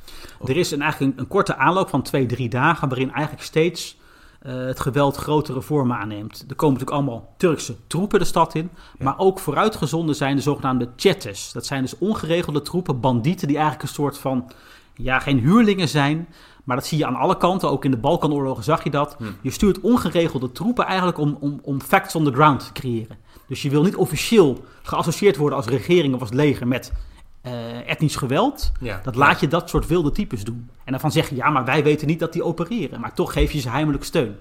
[0.45, 3.97] Er is een, eigenlijk een, een korte aanloop van twee, drie dagen, waarin eigenlijk steeds
[4.41, 6.45] eh, het geweld grotere vormen aanneemt.
[6.49, 10.89] Er komen natuurlijk allemaal Turkse troepen de stad in, maar ook vooruitgezonden zijn de zogenaamde
[10.97, 11.53] Chetes.
[11.53, 14.51] Dat zijn dus ongeregelde troepen, bandieten, die eigenlijk een soort van,
[14.97, 16.29] ja, geen huurlingen zijn,
[16.65, 17.71] maar dat zie je aan alle kanten.
[17.71, 19.17] Ook in de Balkanoorlogen zag je dat.
[19.41, 23.17] Je stuurt ongeregelde troepen eigenlijk om, om, om facts on the ground te creëren.
[23.49, 26.93] Dus je wil niet officieel geassocieerd worden als regering of als leger met
[27.41, 28.73] eh, etnisch geweld.
[28.81, 29.01] Ja.
[29.03, 30.71] Dat laat je dat soort wilde types doen.
[30.85, 33.01] En dan van zeggen, ja, maar wij weten niet dat die opereren.
[33.01, 34.37] Maar toch geef je ze heimelijk steun.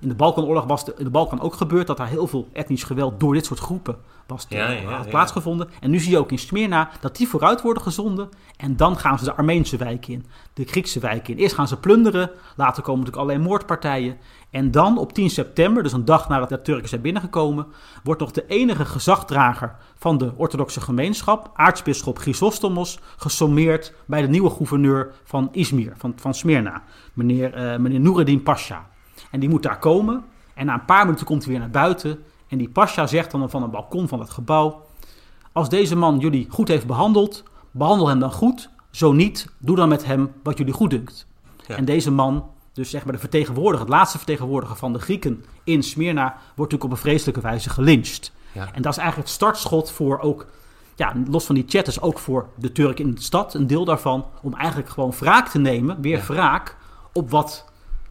[0.00, 2.84] In de Balkanoorlog was de, in de Balkan ook gebeurd dat er heel veel etnisch
[2.84, 5.68] geweld door dit soort groepen was Ja, ja, had plaatsgevonden.
[5.80, 8.28] En nu zie je ook in Smyrna dat die vooruit worden gezonden.
[8.56, 11.40] En dan gaan ze de Armeense wijken in, de Griekse wijken in.
[11.40, 14.16] Eerst gaan ze plunderen, later komen natuurlijk allerlei moordpartijen.
[14.50, 17.66] En dan op 10 september, dus een dag nadat de Turken zijn binnengekomen,
[18.02, 24.50] wordt nog de enige gezagdrager van de orthodoxe gemeenschap, aartsbisschop Chrysostomos, gesommeerd bij de nieuwe
[24.50, 26.82] gouverneur van Izmir, van, van Smyrna,
[27.12, 28.86] meneer, eh meneer Noureddin Pasha.
[29.36, 30.24] En die moet daar komen.
[30.54, 32.18] En na een paar minuten komt hij weer naar buiten.
[32.48, 34.82] En die Pasha zegt dan van een balkon van het gebouw:
[35.52, 38.68] Als deze man jullie goed heeft behandeld, behandel hem dan goed.
[38.90, 41.26] Zo niet, doe dan met hem wat jullie goed dunkt.
[41.66, 41.76] Ja.
[41.76, 45.82] En deze man, dus zeg maar de vertegenwoordiger, het laatste vertegenwoordiger van de Grieken in
[45.82, 47.70] Smyrna, wordt natuurlijk op een vreselijke wijze.
[48.52, 48.68] Ja.
[48.72, 50.46] En dat is eigenlijk het startschot voor ook,
[50.94, 54.24] ja, los van die chatters, ook voor de Turken in de stad, een deel daarvan,
[54.42, 56.24] om eigenlijk gewoon wraak te nemen, weer Ja.
[56.26, 56.76] wraak
[57.12, 57.64] op wat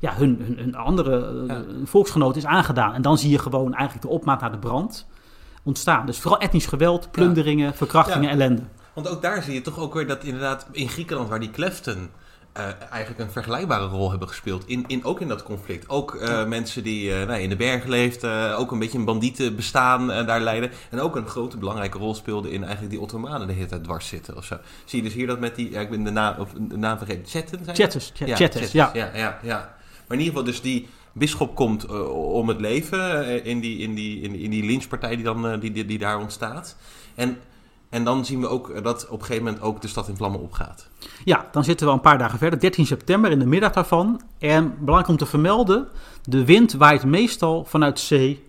[0.05, 1.63] ja, hun, hun, hun andere eh, Ja.
[1.83, 2.93] volksgenoot is aangedaan.
[2.93, 5.07] En dan zie je gewoon eigenlijk de opmaat naar de brand
[5.63, 6.05] ontstaan.
[6.05, 8.61] Dus vooral etnisch geweld, plunderingen, verkrachtingen, ellende.
[8.93, 12.09] Want ook daar zie je toch ook weer dat inderdaad in Griekenland, waar die kleften
[12.55, 15.89] eh, eigenlijk een vergelijkbare rol hebben gespeeld, in, in, ook in dat conflict.
[15.89, 20.05] Ook eh, mensen die eh, nou, in de bergen leefden, ook een beetje een bandietenbestaan
[20.05, 20.71] bestaan daar leiden.
[20.89, 24.07] En ook een grote belangrijke rol speelden in eigenlijk die Ottomanen de hele tijd dwars
[24.07, 24.57] zitten of zo.
[24.85, 26.97] Zie je dus hier dat met die, ja, ik ben de naam, of de naam
[26.97, 27.73] vergeten, Chetten ja,
[28.25, 28.89] Ja, chatters, ja.
[28.93, 29.74] ja, ja, ja.
[30.07, 33.77] Maar in ieder geval, dus die bisschop komt eh, om het leven eh, in, die,
[33.77, 36.75] in, die, in, die, in die lynchpartij die, dan, eh, die, die, die daar ontstaat.
[37.15, 37.37] En,
[37.89, 40.39] en dan zien we ook dat op een gegeven moment ook de stad in vlammen
[40.39, 40.89] opgaat.
[41.23, 44.21] Ja, dan zitten we een paar dagen verder, 13 september in de middag daarvan.
[44.39, 45.87] En belangrijk om te vermelden,
[46.23, 48.43] de wind waait meestal vanuit zee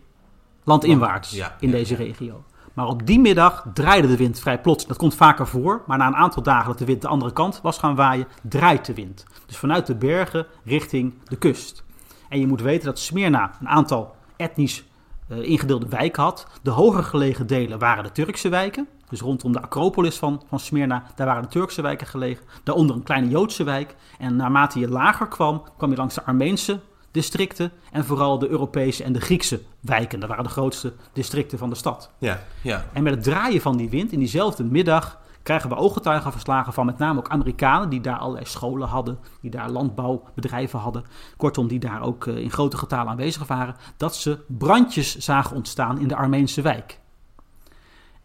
[0.64, 1.98] landinwaarts Ja, in ja, deze ja.
[1.98, 2.44] regio.
[2.76, 4.86] Maar op die middag draaide de wind vrij plots.
[4.86, 7.60] Dat komt vaker voor, maar na een aantal dagen dat de wind de andere kant
[7.62, 9.24] was gaan waaien, draait de wind.
[9.46, 11.84] Dus vanuit de bergen richting de kust.
[12.28, 14.84] En je moet weten dat Smyrna een aantal etnisch
[15.28, 16.46] uh, ingedeelde wijken had.
[16.62, 18.88] De hoger gelegen delen waren de Turkse wijken.
[19.08, 22.44] Dus rondom de Acropolis van, van Smyrna, daar waren de Turkse wijken gelegen.
[22.62, 23.94] Daaronder een kleine Joodse wijk.
[24.18, 26.80] En naarmate je lager kwam, kwam je langs de Armeense
[27.16, 30.20] districten en vooral de Europese en de Griekse wijken.
[30.20, 32.10] Dat waren de grootste districten van de stad.
[32.18, 32.84] Ja, ja.
[32.92, 36.98] En met het draaien van die wind in diezelfde middag krijgen we ooggetuigenverslagen van met
[36.98, 41.04] name ook Amerikanen die daar allerlei scholen hadden, die daar landbouwbedrijven hadden,
[41.36, 46.00] kortom die daar ook eh, in grote getalen aanwezig waren, dat ze brandjes zagen ontstaan
[46.00, 46.98] in de Armeense wijk.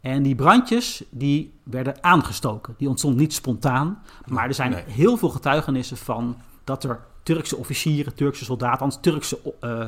[0.02, 2.76] En die brandjes die werden aangestoken.
[2.78, 8.15] Die ontstonden niet spontaan, maar er zijn heel veel getuigenissen van dat er Turkse officieren,
[8.15, 9.88] Turkse soldaten, Turkse uh,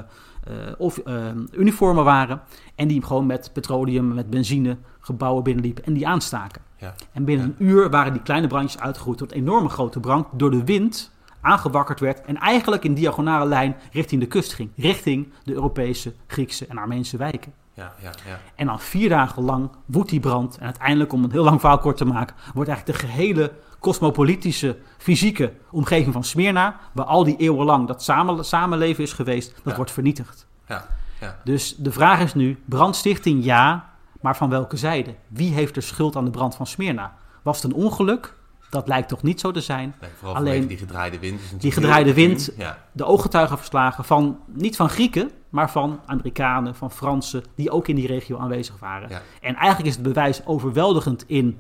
[0.78, 2.42] of, uh, uniformen waren.
[2.76, 6.62] En die gewoon met petroleum, met benzine gebouwen binnenliepen en die aanstaken.
[6.78, 6.96] Ja.
[7.12, 10.52] En binnen een uur waren die kleine brandjes uitgegroeid tot een enorme grote brand door
[10.52, 11.12] de wind
[11.42, 14.70] aangewakkerd werd en eigenlijk in diagonale lijn richting de kust ging.
[14.76, 17.54] Richting de Europese, Griekse en Armeense wijken.
[17.74, 18.40] Ja, ja, ja.
[18.56, 20.58] En dan vier dagen lang woedt die brand.
[20.58, 24.78] En uiteindelijk, om een heel lang verhaal kort te maken, wordt eigenlijk de gehele cosmopolitische,
[24.98, 29.76] fysieke omgeving van Smyrna, waar al die eeuwen lang dat samen, samenleven is geweest, dat
[29.76, 30.48] wordt vernietigd.
[30.68, 30.86] Ja,
[31.20, 31.40] ja.
[31.44, 35.16] Dus de vraag is nu, brandstichting ja, maar van welke zijde?
[35.28, 37.16] Wie heeft er schuld aan de brand van Smyrna?
[37.42, 38.36] Was het een ongeluk?
[38.70, 39.96] Dat lijkt toch niet zo te zijn.
[40.02, 41.42] Nee, vooral Alleen die gedraaide wind.
[41.42, 42.52] Is die gedraaide wind,
[42.92, 48.08] de ooggetuigenverslagen van, niet van Grieken, maar van Amerikanen, van Fransen, die ook in die
[48.08, 49.10] regio aanwezig waren.
[49.10, 49.22] Ja.
[49.42, 51.58] En eigenlijk is het bewijs overweldigend in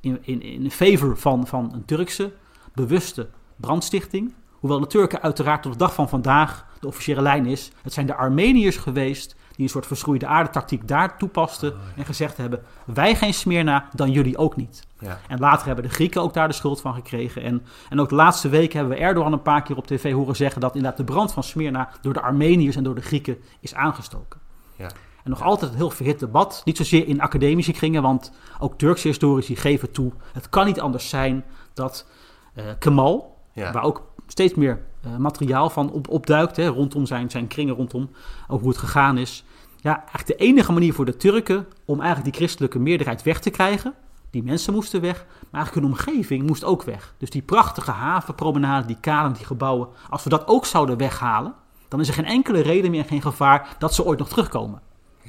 [0.00, 2.32] in, in, in favor van, van een Turkse
[2.74, 4.32] bewuste brandstichting.
[4.50, 7.72] Hoewel de Turken uiteraard tot de dag van vandaag de officiële lijn is.
[7.82, 11.72] Het zijn de Armeniërs geweest die een soort verschroeide aardetactiek daar toepasten.
[11.72, 14.86] Oh, en gezegd hebben, wij geen Smyrna, dan jullie ook niet.
[14.98, 15.18] Ja.
[15.28, 17.42] En later hebben de Grieken ook daar de schuld van gekregen.
[17.42, 20.36] En, en ook de laatste weken hebben we Erdogan een paar keer op tv horen
[20.36, 20.60] zeggen...
[20.60, 24.40] dat inderdaad de brand van Smyrna door de Armeniërs en door de Grieken is aangestoken.
[24.76, 24.90] Ja.
[25.24, 26.62] En nog altijd een heel verhit debat.
[26.64, 30.12] Niet zozeer in academische kringen, want ook Turkse historici geven toe.
[30.32, 31.44] Het kan niet anders zijn
[31.74, 32.06] dat
[32.54, 37.46] uh, Kemal, waar ook steeds meer uh, materiaal van op, opduikt, hè, rondom zijn, zijn
[37.46, 38.10] kringen rondom,
[38.48, 39.44] over hoe het gegaan is.
[39.76, 43.50] Ja, eigenlijk de enige manier voor de Turken om eigenlijk die christelijke meerderheid weg te
[43.50, 43.94] krijgen.
[44.30, 47.14] Die mensen moesten weg, maar eigenlijk hun omgeving moest ook weg.
[47.18, 49.88] Dus die prachtige havenpromenade, die kalen, die gebouwen.
[50.10, 51.54] Als we dat ook zouden weghalen,
[51.88, 54.80] dan is er geen enkele reden meer, geen gevaar dat ze ooit nog terugkomen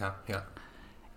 [0.02, 0.46] ja, ja.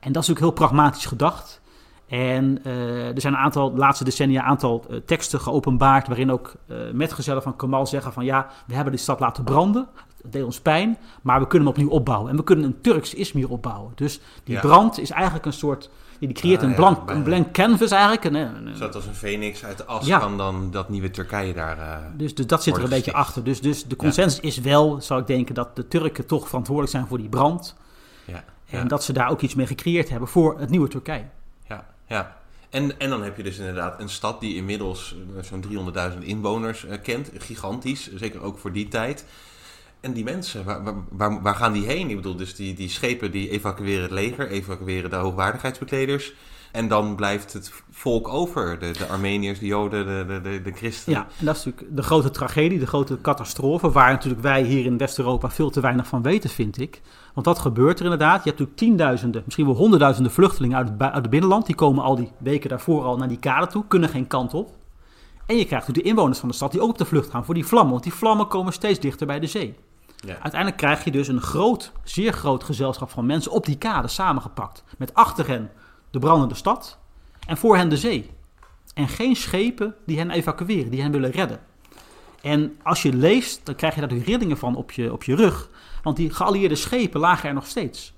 [0.01, 1.61] En dat is ook heel pragmatisch gedacht.
[2.09, 6.07] En uh, er zijn een aantal, de laatste decennia, een aantal uh, teksten geopenbaard.
[6.07, 9.89] waarin ook uh, metgezellen van Kamal zeggen: van ja, we hebben de stad laten branden.
[10.23, 12.31] Het deed ons pijn, maar we kunnen hem opnieuw opbouwen.
[12.31, 13.93] En we kunnen een Turks Izmir opbouwen.
[13.95, 15.91] Dus die brand is eigenlijk een soort.
[16.19, 18.25] Die creëert een, blank, een blank canvas eigenlijk.
[18.25, 22.01] Een, een, Zodat als een phoenix uit de as kan dan dat nieuwe Turkije daar.
[22.17, 23.45] dus, dus dat zit er een beetje achter.
[23.45, 27.07] Dus, dus de consensus is wel, zou ik denken, dat de Turken toch verantwoordelijk zijn
[27.07, 27.77] voor die brand.
[28.25, 28.45] Ja.
[28.67, 31.25] En dat ze daar ook iets mee gecreëerd hebben voor het nieuwe Turkije.
[32.15, 32.37] Ja.
[32.71, 36.85] En, en dan heb je dus inderdaad een stad die inmiddels eh, zo'n 300.000 inwoners
[36.85, 37.31] uh, kent.
[37.39, 39.25] Gigantisch, zeker ook voor die tijd.
[40.01, 42.11] En die mensen, waar, waar, waar, gaan die heen?
[42.11, 46.33] Ik bedoel, dus die, die schepen die evacueren het leger, evacueren de hoogwaardigheidsbekleders.
[46.73, 48.79] En dan blijft het volk over.
[48.79, 51.19] De, de Armeniërs, de Joden, de, de, de, christenen.
[51.19, 53.91] Ja, en dat is natuurlijk de grote tragedie, de grote catastrofe.
[53.91, 57.01] Waar natuurlijk wij hier in West-Europa veel te weinig van weten, vind ik.
[57.35, 58.45] Want dat gebeurt er inderdaad.
[58.45, 61.67] Je hebt natuurlijk tienduizenden, misschien wel honderdduizenden vluchtelingen uit het, uit het binnenland.
[61.67, 64.71] Die komen al die weken daarvoor al naar die kade toe, kunnen geen kant op.
[65.47, 67.45] En je krijgt natuurlijk de inwoners van de stad die ook op de vlucht gaan
[67.45, 67.91] voor die vlammen.
[67.91, 69.75] Want die vlammen komen steeds dichter bij de zee.
[70.17, 70.33] Ja.
[70.33, 74.85] Uiteindelijk krijg je dus een groot, zeer groot gezelschap van mensen op die kade samengepakt.
[74.99, 75.71] Met achter hen
[76.11, 76.99] de brandende stad
[77.47, 78.31] en voor hen de zee.
[78.95, 81.61] En geen schepen die hen evacueren, die hen willen redden.
[82.43, 85.35] En als je leest, dan krijg je daar de rillingen van op je, op je
[85.35, 85.71] rug.
[86.05, 88.15] Want die geallieerde schepen lagen er nog steeds.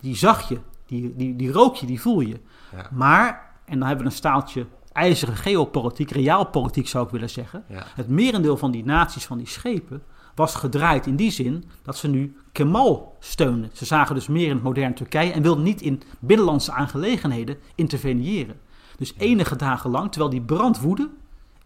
[0.00, 2.40] Die zag je, die, die, die rook je, die voel je.
[2.72, 2.88] Ja.
[2.92, 7.64] Maar, en dan hebben we een staaltje ijzeren geopolitiek, realpolitiek zou ik willen zeggen.
[7.70, 10.02] Het merendeel van die naties, van die schepen,
[10.34, 13.70] was gedraaid in die zin dat ze nu Kemal steunden.
[13.72, 18.60] Ze zagen dus meer in het moderne Turkije en wilden niet in binnenlandse aangelegenheden interveneren.
[18.96, 21.10] Dus enige dagen lang, terwijl die brand woedde,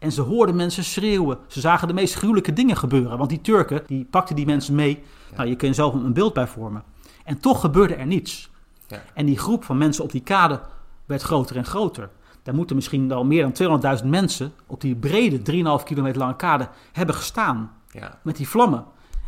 [0.03, 1.39] en ze hoorden mensen schreeuwen.
[1.47, 3.19] Ze zagen de meest gruwelijke dingen gebeuren.
[3.19, 5.03] Want die Turken, die pakten die mensen mee.
[5.37, 6.83] Nou, je kunt zelf een beeld bij vormen.
[7.25, 8.51] En toch gebeurde er niets.
[8.87, 9.03] Ja.
[9.15, 10.61] En die groep van mensen op die kade
[11.07, 12.11] werd groter en groter.
[12.43, 15.39] Daar moeten misschien al meer dan 200.000 mensen op die brede
[15.81, 17.71] 3,5 kilometer lange kade hebben gestaan.
[17.91, 18.19] Ja.
[18.23, 18.85] Met die vlammen.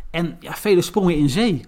[0.09, 1.65] En ja, vele sprongen in zee.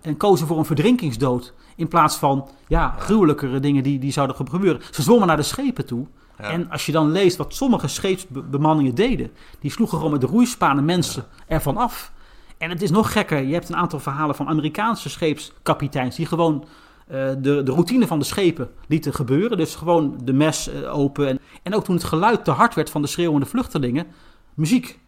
[0.00, 1.54] en kozen voor een verdrinkingsdood.
[1.76, 4.82] In plaats van ja, gruwelijkere dingen die, die zouden gebeuren.
[4.90, 6.06] Ze zwommen naar de schepen toe.
[6.38, 6.50] Ja.
[6.50, 9.30] En als je dan leest wat sommige scheepsbemanningen deden,
[9.60, 12.12] die sloegen gewoon met de roeispanen mensen ervan af.
[12.58, 13.42] En het is nog gekker.
[13.42, 16.64] Je hebt een aantal verhalen van Amerikaanse scheepskapiteins die gewoon
[17.06, 19.58] eh, de, de routine van de schepen lieten gebeuren.
[19.58, 21.28] Dus gewoon de mes eh, open.
[21.28, 24.06] En, en ook toen het geluid te hard werd van de schreeuwende vluchtelingen,
[24.54, 24.98] muziek.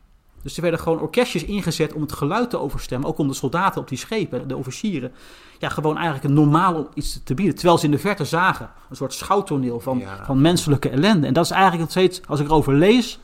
[0.42, 3.08] Dus er werden gewoon orkestjes ingezet om het geluid te overstemmen.
[3.08, 5.12] Ook om de soldaten op die schepen, de officieren.
[5.58, 7.54] Ja, gewoon eigenlijk een normaal iets te bieden.
[7.54, 8.70] Terwijl ze in de verte zagen.
[8.90, 10.24] Een soort schouwtoneel van, Ja.
[10.24, 11.26] van menselijke ellende.
[11.26, 13.18] En dat is eigenlijk nog steeds, als ik erover lees,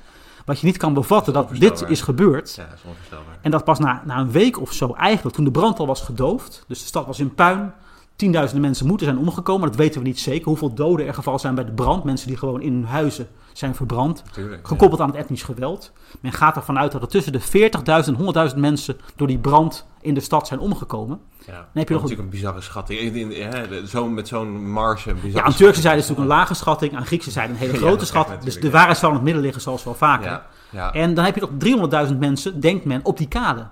[0.45, 1.33] wat je niet kan bevatten.
[1.33, 2.55] Dat dit is gebeurd.
[2.55, 3.39] Ja, dat is onvoorstelbaar.
[3.41, 6.01] En dat pas na, na een week of zo eigenlijk, toen de brand al was
[6.01, 6.65] gedoofd.
[6.69, 7.73] Dus de stad was in puin.
[8.17, 9.69] Tienduizenden mensen moeten zijn omgekomen.
[9.69, 10.45] Dat weten we niet zeker.
[10.49, 12.05] Hoeveel doden er gevallen zijn bij de brand.
[12.05, 14.23] Mensen die gewoon in hun huizen zijn verbrand.
[14.33, 14.67] Tuurlijk.
[14.67, 15.93] Gekoppeld aan het etnisch geweld.
[16.21, 17.49] Men gaat ervan uit dat er tussen de 40.000
[17.85, 21.21] en 100.000 mensen door die brand in de stad zijn omgekomen.
[21.47, 21.53] Ja.
[21.53, 21.69] Ja.
[21.73, 23.89] heb je nog natuurlijk een bizarre schatting.
[23.89, 25.11] Zo, met zo'n marge.
[25.11, 26.97] Een Ja, aan Turkse zijde is het natuurlijk een lage schatting.
[26.97, 28.41] Aan Griekse zijde een hele Ja, grote dat schatting.
[28.41, 28.73] Dus de ja.
[28.73, 30.27] waarheid zal in het midden liggen zoals wel vaker.
[30.31, 33.67] Ja, ja, En dan heb je nog 300.000 mensen, denkt men, op die kade.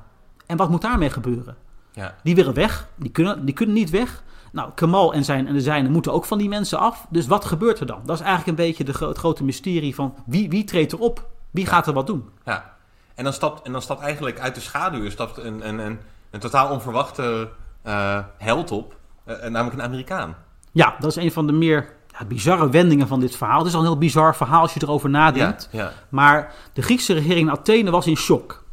[0.47, 1.57] En wat moet daarmee gebeuren?
[1.93, 2.14] ja.
[2.22, 2.88] Die willen weg.
[2.97, 4.22] Die kunnen, die kunnen niet weg.
[4.53, 7.07] Nou, Kamal en, zijn, en de zijnen moeten ook van die mensen af.
[7.11, 8.00] Dus wat gebeurt er dan?
[8.05, 11.28] Dat is eigenlijk een beetje de, het grote mysterie van wie, wie treedt erop?
[11.50, 12.28] Wie gaat er wat doen?
[12.44, 12.74] Ja,
[13.14, 16.00] en dan stapt, en dan stapt eigenlijk uit de schaduw stapt een, een, een,
[16.30, 17.48] een totaal onverwachte
[17.82, 20.36] eh, held op, eh, namelijk een Amerikaan.
[20.72, 23.59] Ja, dat is een van de meer ja, bizarre wendingen van dit verhaal.
[23.59, 25.68] Het is al een heel bizar verhaal als je erover nadenkt.
[25.72, 28.64] Ja, ja, Maar de Griekse regering in Athene was in shock.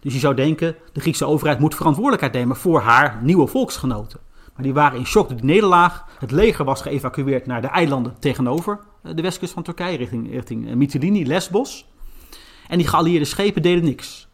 [0.00, 4.20] Dus je zou denken, de Griekse overheid moet verantwoordelijkheid nemen voor haar nieuwe volksgenoten.
[4.54, 6.04] Maar die waren in shock door die nederlaag.
[6.18, 10.68] Het leger was geëvacueerd naar de eilanden tegenover eh, de westkust van Turkije, richting, richting
[10.68, 11.86] eh, Mytilini, Lesbos.
[12.68, 14.28] En die geallieerde schepen deden niks.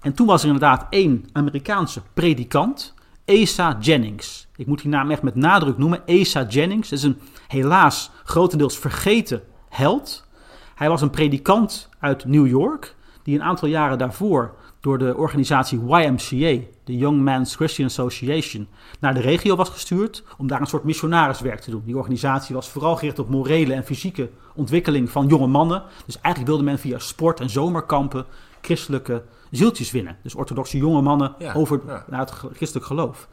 [0.00, 2.94] En toen was er inderdaad één Amerikaanse predikant,
[3.26, 4.48] Asa Jennings.
[4.56, 6.88] Ik moet die naam echt met nadruk noemen, Asa Jennings.
[6.88, 10.26] Dat is een helaas grotendeels vergeten held.
[10.74, 15.78] Hij was een predikant uit New York, die een aantal jaren daarvoor door de organisatie
[15.78, 18.68] YMCA, de Young Men's Christian Association,
[19.00, 21.82] naar de regio was gestuurd om daar een soort missionariswerk te doen.
[21.84, 25.82] Die organisatie was vooral gericht op morele en fysieke ontwikkeling van jonge mannen.
[26.06, 28.24] Dus eigenlijk wilde men via sport en zomerkampen
[28.60, 30.16] christelijke zieltjes winnen.
[30.22, 32.04] Dus orthodoxe jonge mannen Ja, over ja.
[32.08, 33.28] naar het christelijk geloof.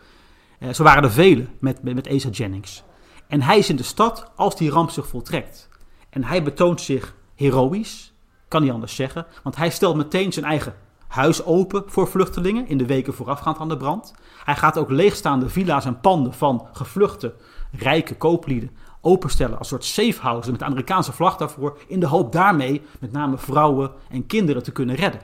[0.59, 2.83] Eh, zo waren er velen met, met, met Asa Jennings.
[3.27, 5.69] En hij is in de stad als die ramp zich voltrekt.
[6.09, 8.13] En hij betoont zich heroïs,
[8.47, 9.25] kan niet anders zeggen.
[9.43, 10.73] Want hij stelt meteen zijn eigen
[11.09, 14.13] huis open voor vluchtelingen in de weken voorafgaand aan de brand.
[14.43, 17.33] Hij gaat ook leegstaande villa's en panden van gevluchte
[17.71, 21.77] rijke kooplieden openstellen als soort safehouses met de Amerikaanse vlag daarvoor.
[21.87, 25.21] In de hoop daarmee met name vrouwen en kinderen te kunnen redden.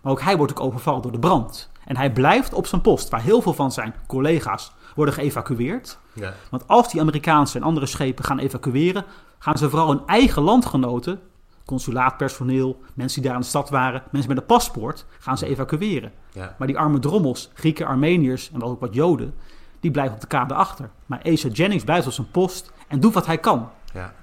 [0.00, 1.70] Maar ook hij wordt ook overvallen door de brand.
[1.84, 5.98] En hij blijft op zijn post, waar heel veel van zijn collega's worden geëvacueerd.
[6.12, 6.34] ja.
[6.50, 9.04] Want als die Amerikaanse en andere schepen gaan evacueren,
[9.38, 11.20] gaan ze vooral hun eigen landgenoten,
[11.64, 16.12] consulaatpersoneel, mensen die daar in de stad waren, mensen met een paspoort, gaan ze evacueren.
[16.32, 16.54] ja.
[16.58, 19.34] Maar die arme drommels, Grieken, Armeniërs en wel ook wat Joden,
[19.80, 20.90] die blijven op de kade achter.
[21.06, 23.68] Maar Asa Jennings blijft op zijn post en doet wat hij kan.
[23.92, 24.14] Ja.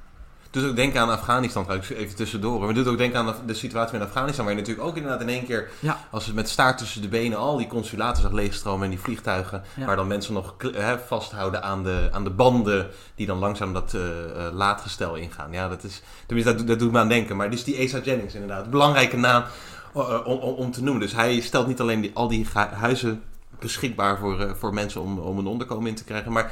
[0.51, 2.59] Dus ook denken aan Afghanistan, trouwens, even tussendoor.
[2.59, 5.21] Maar we doen ook denken aan de- situatie in Afghanistan, waar je natuurlijk ook inderdaad
[5.21, 5.99] in één keer, Ja.
[6.09, 9.63] als het met staart tussen de benen, al die consulaten zag leegstromen en die vliegtuigen,
[9.75, 9.85] Ja.
[9.85, 10.55] waar dan mensen nog
[11.07, 14.01] vasthouden aan de, aan de banden, die dan langzaam dat eh,
[14.53, 15.51] laadgestel ingaan.
[15.51, 17.35] Ja, dat is, tenminste, dat, doet- dat doet me aan denken.
[17.35, 19.43] Maar dus die Asa Jennings inderdaad, belangrijke naam
[19.95, 21.01] eh, om, om, om te noemen.
[21.01, 23.21] Dus hij stelt niet alleen die, al die huizen
[23.59, 26.51] beschikbaar voor, voor mensen om, om een onderkomen in te krijgen, maar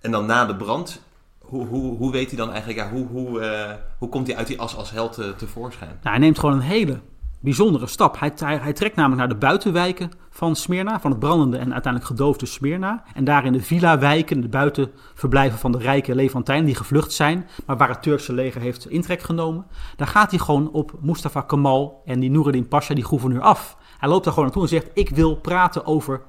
[0.00, 1.00] en dan na de brand,
[1.46, 4.46] hoe, hoe, hoe weet hij dan eigenlijk, ja, hoe, hoe, eh, hoe komt hij uit
[4.46, 5.90] die as als held eh, tevoorschijn?
[5.90, 7.00] Nou, hij neemt gewoon een hele
[7.40, 8.18] bijzondere stap.
[8.18, 12.46] Hij, hij, trekt namelijk naar de buitenwijken van Smyrna, van het brandende en uiteindelijk gedoofde
[12.46, 13.04] Smyrna.
[13.14, 17.76] En daar in de villa-wijken, de buitenverblijven van de rijke Levantijnen die gevlucht zijn, maar
[17.76, 19.66] waar het Turkse leger heeft intrek genomen.
[19.96, 23.76] Daar gaat hij gewoon op Mustafa Kemal en die Noureddin Pasha, die gouverneur, af.
[23.98, 26.22] Hij loopt daar gewoon naartoe en zegt, ik wil praten over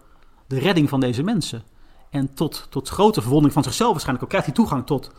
[0.48, 1.64] de redding van deze mensen.
[2.10, 5.12] En tot, tot grote verwondering van zichzelf waarschijnlijk ook krijgt hij toegang tot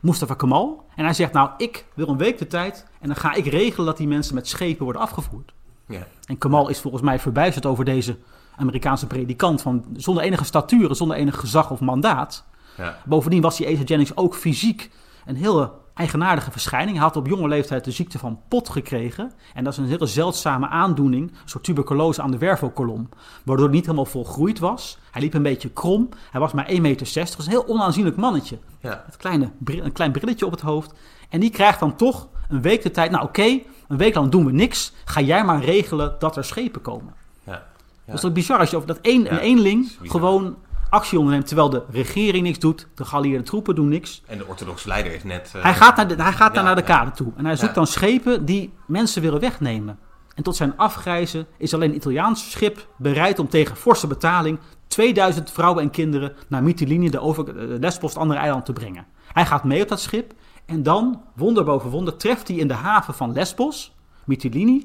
[0.00, 0.84] Mustafa Kemal.
[0.96, 3.86] En hij zegt, nou, ik wil een week de tijd en dan ga ik regelen
[3.86, 5.52] dat die mensen met schepen worden afgevoerd.
[5.86, 8.16] Ja, En Kemal is volgens mij verbijsterd over deze
[8.56, 12.44] Amerikaanse predikant van zonder enige statuur, zonder enig gezag of mandaat.
[12.76, 14.90] ja, Bovendien was die Asa Jennings ook fysiek
[15.26, 16.96] een hele eigenaardige verschijning.
[16.96, 19.32] Hij had op jonge leeftijd de ziekte van pot gekregen.
[19.54, 23.08] En dat is een hele zeldzame aandoening, een soort tuberculose aan de wervelkolom.
[23.44, 24.98] Waardoor hij niet helemaal volgroeid was.
[25.10, 26.08] Hij liep een beetje krom.
[26.30, 27.06] Hij was maar 1,60 meter.
[27.14, 28.58] Dat is een heel onaanzienlijk mannetje.
[28.80, 30.94] ja, Met kleine, een klein brilletje op het hoofd.
[31.28, 33.10] En die krijgt dan toch een week de tijd.
[33.10, 33.42] Nou oké,
[33.88, 34.92] een week lang doen we niks.
[35.04, 37.14] Ga jij maar regelen dat er schepen komen.
[37.44, 37.72] ja.
[38.06, 40.56] Dat is toch bizar als je over dat één, een eenling gewoon
[40.94, 42.86] actie onderneemt terwijl de regering niks doet.
[42.94, 44.22] De geallieerde troepen doen niks.
[44.26, 45.52] En de orthodoxe leider is net...
[45.56, 47.32] uh, hij gaat, naar de, hij gaat ja, daar naar de kade toe.
[47.36, 49.98] En hij zoekt dan schepen die mensen willen wegnemen.
[50.34, 55.50] En tot zijn afgrijzen is alleen een Italiaans schip bereid om tegen forse betaling 2000
[55.50, 59.06] vrouwen en kinderen naar Mytilene, de over, eh, Lesbos, het andere eiland te brengen.
[59.32, 60.32] Hij gaat mee op dat schip
[60.66, 64.82] en dan, wonder boven wonder, treft hij in de haven van Lesbos, Mytilene,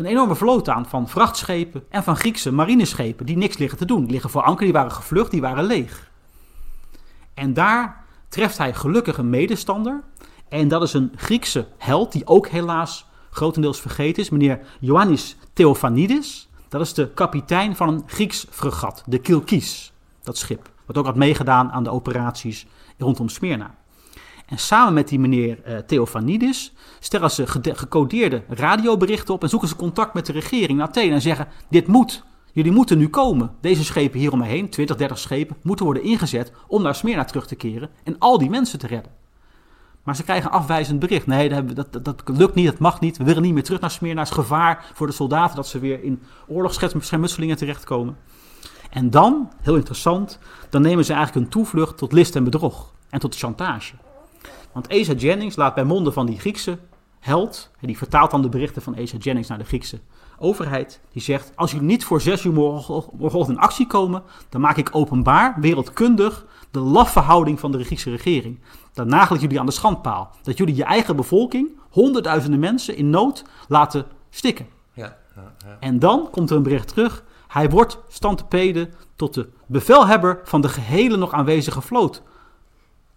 [0.00, 4.02] een enorme vloot aan van vrachtschepen en van Griekse marineschepen die niks liggen te doen.
[4.02, 6.10] Die liggen voor anker, die waren gevlucht, die waren leeg.
[7.34, 10.02] En daar treft hij gelukkig een medestander.
[10.48, 16.48] En dat is een Griekse held, die ook helaas grotendeels vergeten is, meneer Ioannis Theophanidis.
[16.68, 19.92] Dat is de kapitein van een Grieks fregat, de Kilkis,
[20.22, 20.70] dat schip.
[20.86, 22.66] Wat ook had meegedaan aan de operaties
[22.98, 23.74] rondom Smyrna.
[24.50, 29.76] En samen met die meneer eh, Theophanidis stellen ze gecodeerde radioberichten op en zoeken ze
[29.76, 33.50] contact met de regering in Athene en zeggen: Dit moet, jullie moeten nu komen.
[33.60, 37.24] Deze schepen hier om me heen, 20, 30 schepen, moeten worden ingezet om naar Smyrna
[37.24, 39.12] terug te keren en al die mensen te redden.
[40.02, 41.26] Maar ze krijgen afwijzend bericht.
[41.26, 43.16] Nee, dat, dat, dat, lukt niet, dat mag niet.
[43.16, 44.20] We willen niet meer terug naar Smyrna.
[44.20, 48.16] Het is gevaar voor de soldaten dat ze weer in oorlogsschermutselingen terechtkomen.
[48.90, 50.38] En dan, heel interessant,
[50.70, 52.92] dan nemen ze eigenlijk een toevlucht tot list en bedrog.
[53.10, 53.94] En tot chantage.
[54.72, 56.78] Want Asa Jennings laat bij monden van die Griekse
[57.20, 60.00] held, en die vertaalt dan de berichten van Asa Jennings naar de Griekse
[60.38, 64.60] overheid, die zegt: Als jullie niet voor zes uur morgen- morgenochtend in actie komen, dan
[64.60, 68.60] maak ik openbaar, wereldkundig, de laffe houding van de Griekse regering.
[68.92, 70.30] Dan nagel ik jullie aan de schandpaal.
[70.42, 74.66] Dat jullie je eigen bevolking, honderdduizenden mensen in nood, laten stikken.
[74.92, 75.76] Ja, ja, ja.
[75.80, 77.24] En dan komt er een bericht terug.
[77.48, 82.22] Hij wordt stantepede tot de bevelhebber van de gehele nog aanwezige vloot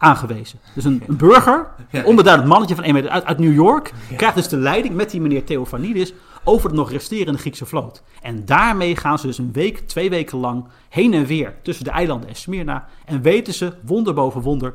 [0.04, 0.60] aangewezen.
[0.76, 4.36] Dus een, een burger, een onbeduidend mannetje van 1 meter uit, uit New York, krijgt
[4.36, 8.04] dus de leiding met die meneer Theophanidis over de nog resterende Griekse vloot.
[8.22, 11.92] En daarmee gaan ze dus een week, twee weken lang heen en weer tussen de
[11.92, 12.88] eilanden en Smyrna.
[13.06, 14.74] En weten ze, wonder boven wonder,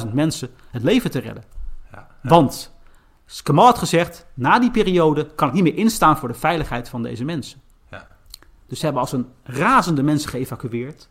[0.00, 1.44] 300.000 mensen het leven te redden.
[1.92, 2.72] Ja, Want
[3.42, 7.02] Kamal had gezegd, na die periode kan ik niet meer instaan voor de veiligheid van
[7.02, 7.60] deze mensen.
[7.90, 8.06] Ja.
[8.66, 11.08] Dus ze hebben als een razende mensen geëvacueerd.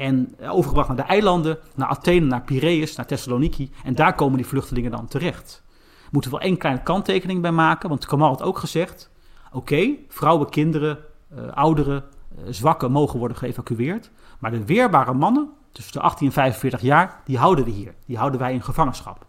[0.00, 3.70] En eh, overgebracht naar de eilanden, naar Athene, naar Piraeus, naar Thessaloniki.
[3.84, 5.62] En daar komen die vluchtelingen dan terecht.
[6.10, 9.10] Moeten we wel één kleine kanttekening bij maken, want Kamal had ook gezegd...
[9.52, 10.98] Oké, vrouwen, kinderen,
[11.28, 12.04] eh, ouderen,
[12.36, 14.10] eh, zwakken mogen worden geëvacueerd.
[14.38, 17.94] Maar de weerbare mannen, tussen de 18 en 45 jaar, die houden we hier.
[18.06, 19.26] Die houden wij in gevangenschap.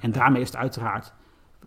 [0.00, 1.12] En daarmee is het uiteraard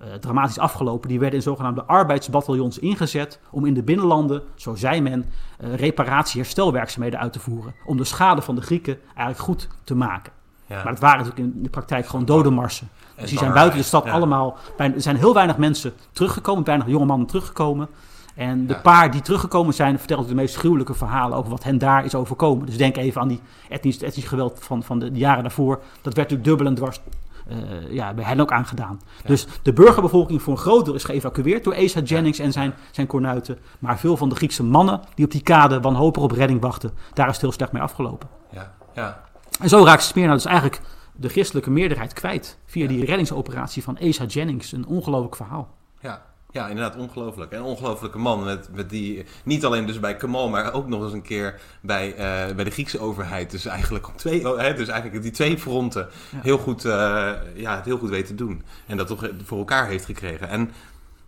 [0.04, 1.10] eh, dramatisch afgelopen.
[1.10, 5.26] Die werden in zogenaamde arbeidsbataljons ingezet om in de binnenlanden, zo zei men,
[5.58, 7.74] eh reparatie- herstelwerkzaamheden uit te voeren.
[7.86, 10.34] Om de schade van de Grieken eigenlijk goed te maken.
[10.68, 10.76] ja.
[10.84, 12.88] Maar het waren natuurlijk in de praktijk gewoon dodenmarsen.
[13.16, 14.12] En Dus die zijn buiten de stad ja.
[14.12, 14.58] allemaal.
[14.78, 17.88] bijna- Er zijn heel weinig mensen teruggekomen, weinig jonge mannen teruggekomen.
[18.36, 18.80] En de Ja.
[18.80, 22.66] paar die teruggekomen zijn, vertellen de meest gruwelijke verhalen over wat hen daar is overkomen.
[22.66, 23.40] Dus denk even aan die
[23.70, 25.76] etnisch, etnisch geweld van, van de jaren daarvoor.
[26.02, 27.00] Dat werd natuurlijk dubbel en dwars
[27.48, 29.02] eh, ja, bij hen ook aangedaan.
[29.26, 33.08] Dus de burgerbevolking voor een groot deel is geëvacueerd door Asa Jennings en zijn, zijn
[33.08, 33.58] kornuiten.
[33.80, 37.28] Maar veel van de Griekse mannen die op die kade wanhopig op redding wachten, daar
[37.28, 38.30] is het heel slecht mee afgelopen.
[38.52, 39.24] Ja, ja.
[39.60, 40.82] En zo raakt Smyrna dus eigenlijk
[41.16, 42.58] de christelijke meerderheid kwijt.
[42.66, 44.72] Via die reddingsoperatie van Asa Jennings.
[44.72, 45.70] Een ongelooflijk verhaal.
[46.00, 46.22] Ja,
[46.54, 47.52] ja, inderdaad, ongelooflijk.
[47.52, 48.44] En een ongelooflijke man.
[48.44, 52.10] Met, met die, niet alleen dus bij Kamal, maar ook nog eens een keer bij,
[52.16, 53.52] eh, bij de Griekse overheid.
[53.52, 56.40] Dus eigenlijk op twee, oh, hè, dus eigenlijk die twee fronten Ja.
[56.42, 58.64] heel goed, eh, ja, het heel goed weten te doen.
[58.88, 60.50] En dat toch voor elkaar heeft gekregen.
[60.50, 60.72] En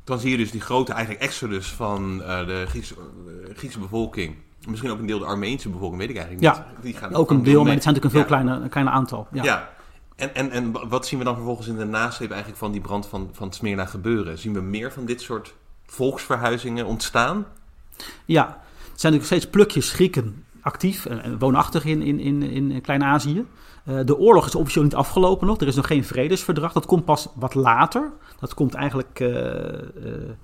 [0.04, 2.96] dan zie je dus die grote eigenlijk exodus van eh, de Griekse,
[3.56, 4.36] Griekse bevolking.
[4.68, 6.84] Misschien ook een deel de Armeense bevolking, weet ik eigenlijk Ja, niet.
[6.84, 8.26] Die gaan Ook een deel, maar het zijn natuurlijk een veel Ja.
[8.44, 9.28] kleiner, een kleiner aantal.
[9.32, 9.44] Ja.
[9.44, 9.70] Ja.
[10.16, 13.08] En, en, en wat zien we dan vervolgens in de nasleep eigenlijk van die brand
[13.08, 14.38] van, van Smyrna gebeuren?
[14.38, 15.54] Zien we meer van dit soort
[15.86, 17.46] volksverhuizingen ontstaan?
[18.26, 23.46] Ja, er zijn natuurlijk steeds plukjes Grieken actief en woonachtig in, in, in, in Klein-Azië.
[23.86, 25.60] Eh, de oorlog is officieel niet afgelopen nog.
[25.60, 26.74] Er is nog geen vredesverdrag.
[26.74, 28.12] Dat komt pas wat later.
[28.40, 29.84] Dat komt eigenlijk eh, eh,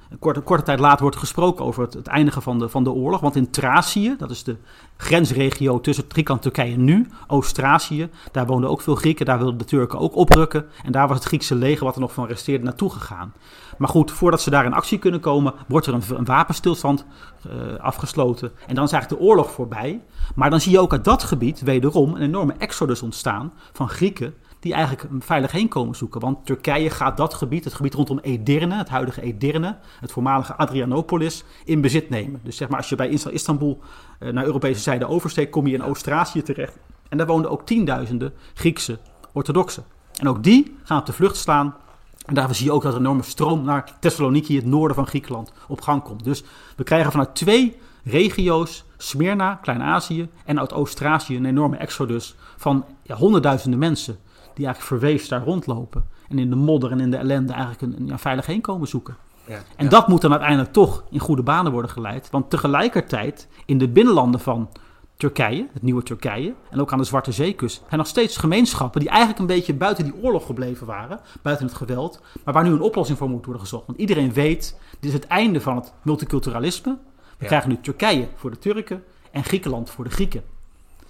[0.10, 2.92] een korte, korte tijd later wordt gesproken over het, het eindigen van de, van de
[2.92, 3.20] oorlog.
[3.20, 4.56] Want in Thracië, dat is de
[5.02, 9.26] grensregio tussen driekant Turkije nu, Oost-Thracië, daar woonden ook veel Grieken.
[9.26, 10.66] Daar wilden de Turken ook oprukken.
[10.84, 13.34] En daar was het Griekse leger, wat er nog van resteerde, naartoe gegaan.
[13.78, 17.06] Maar goed, voordat ze daar in actie kunnen komen, wordt er een, een wapenstilstand
[17.44, 18.52] eh, afgesloten.
[18.68, 20.02] En dan is eigenlijk de oorlog voorbij.
[20.36, 24.34] Maar dan zie je ook uit dat gebied wederom een enorme exodus ontstaan van Grieken
[24.62, 26.22] die eigenlijk veilig heen komen zoeken.
[26.22, 31.44] Want Turkije gaat dat gebied, het gebied rondom Edirne, het huidige Edirne, het voormalige Adrianopolis,
[31.66, 32.40] in bezit nemen.
[32.44, 33.80] Dus zeg maar, als je bij Is- Istanbul
[34.20, 36.78] eh, naar Europese zijde oversteekt, kom je in Oost-Thracië terecht.
[37.10, 39.00] En daar woonden ook tienduizenden Griekse
[39.32, 39.84] orthodoxen.
[40.20, 41.76] En ook die gaan op de vlucht slaan.
[42.26, 45.52] En daarvoor zie je ook dat een enorme stroom naar Thessaloniki, het noorden van Griekenland,
[45.68, 46.24] op gang komt.
[46.24, 46.44] Dus
[46.76, 53.16] we krijgen vanuit twee regio's Smyrna, Klein-Azië en uit Oost-Azië een enorme exodus van ja,
[53.16, 54.20] honderdduizenden mensen
[54.56, 56.04] die eigenlijk verweefd daar rondlopen.
[56.30, 59.16] En in de modder en in de ellende eigenlijk een, een ja, veilig heenkomen zoeken.
[59.46, 59.60] Ja.
[59.76, 62.30] En dat moet dan uiteindelijk toch in goede banen worden geleid.
[62.30, 64.70] Want tegelijkertijd in de binnenlanden van
[65.18, 69.10] Turkije, het nieuwe Turkije, en ook aan de Zwarte Zeekust, zijn nog steeds gemeenschappen die
[69.10, 72.82] eigenlijk een beetje buiten die oorlog gebleven waren, buiten het geweld, maar waar nu een
[72.82, 73.86] oplossing voor moet worden gezocht.
[73.86, 76.92] Want iedereen weet, dit is het einde van het multiculturalisme.
[77.18, 77.48] We Ja.
[77.48, 80.44] krijgen nu Turkije voor de Turken en Griekenland voor de Grieken.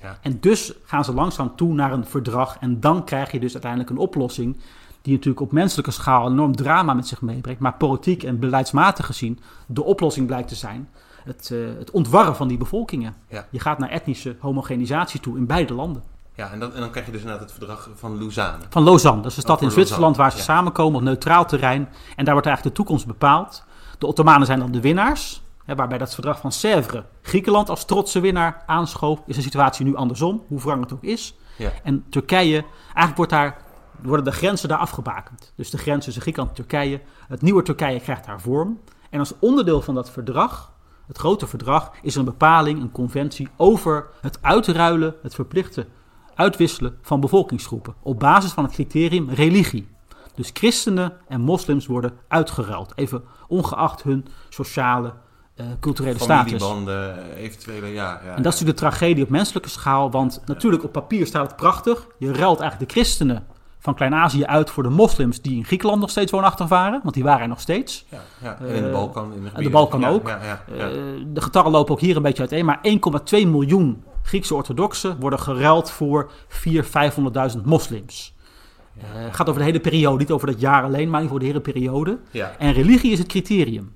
[0.01, 0.17] Ja.
[0.21, 2.57] En dus gaan ze langzaam toe naar een verdrag.
[2.59, 4.57] En dan krijg je dus uiteindelijk een oplossing.
[5.01, 7.61] Die natuurlijk op menselijke schaal een enorm drama met zich meebrengt.
[7.61, 10.89] Maar politiek en beleidsmatig gezien de oplossing blijkt te zijn.
[11.23, 13.15] Het, eh, het ontwarren van die bevolkingen.
[13.27, 13.47] Ja.
[13.49, 16.03] Je gaat naar etnische homogenisatie toe in beide landen.
[16.35, 18.65] Ja, en, dat, en dan krijg je dus inderdaad het verdrag van Lausanne.
[18.69, 21.89] Van Lausanne, dat is een stad Oh, in Zwitserland waar ze samenkomen op neutraal terrein.
[22.15, 23.63] En daar wordt eigenlijk de toekomst bepaald.
[23.97, 25.41] De Ottomanen zijn dan de winnaars.
[25.75, 29.21] Waarbij dat verdrag van Sèvres Griekenland als trotse winnaar aanschoof.
[29.25, 31.35] Is de situatie nu andersom, hoe wrang het ook is.
[31.57, 31.71] Ja.
[31.83, 33.57] En Turkije, eigenlijk wordt daar,
[34.01, 35.53] worden de grenzen daar afgebakend.
[35.55, 37.01] Dus de grens tussen Griekenland en Turkije.
[37.27, 38.79] Het nieuwe Turkije krijgt daar vorm.
[39.09, 40.73] En als onderdeel van dat verdrag,
[41.07, 45.87] het grote verdrag, is er een bepaling, een conventie over het uitruilen, het verplichte
[46.35, 47.95] uitwisselen van bevolkingsgroepen.
[48.01, 49.87] Op basis van het criterium religie.
[50.35, 52.91] Dus christenen en moslims worden uitgeruild.
[52.95, 55.13] Even ongeacht hun sociale,
[55.55, 56.51] eh, culturele status.
[56.51, 57.93] Familiebanden, eventuele, ja.
[57.93, 60.11] ja En dat is natuurlijk de tragedie op menselijke schaal.
[60.11, 62.07] Want natuurlijk op papier staat het prachtig.
[62.17, 63.43] Je ruilt eigenlijk de christenen
[63.79, 66.99] van Klein-Azië uit voor de moslims die in Griekenland nog steeds woonachtig waren.
[67.03, 68.05] Want die waren er nog steeds.
[68.09, 68.57] Ja, ja.
[68.59, 69.23] En in de Eh, Balkan.
[69.23, 69.71] In de, de gebieden.
[69.71, 70.27] Balkan ook.
[70.27, 70.63] Ja.
[70.67, 70.85] Eh,
[71.27, 72.65] de getallen lopen ook hier een beetje uiteen.
[72.65, 76.89] Maar 1,2 miljoen Griekse orthodoxen worden geruild voor 400.000,
[77.55, 78.35] 500.000 moslims.
[78.97, 81.45] Eh, Het gaat over de hele periode, niet over dat jaar alleen, maar voor de
[81.45, 82.19] hele periode.
[82.57, 83.93] En religie is het criterium.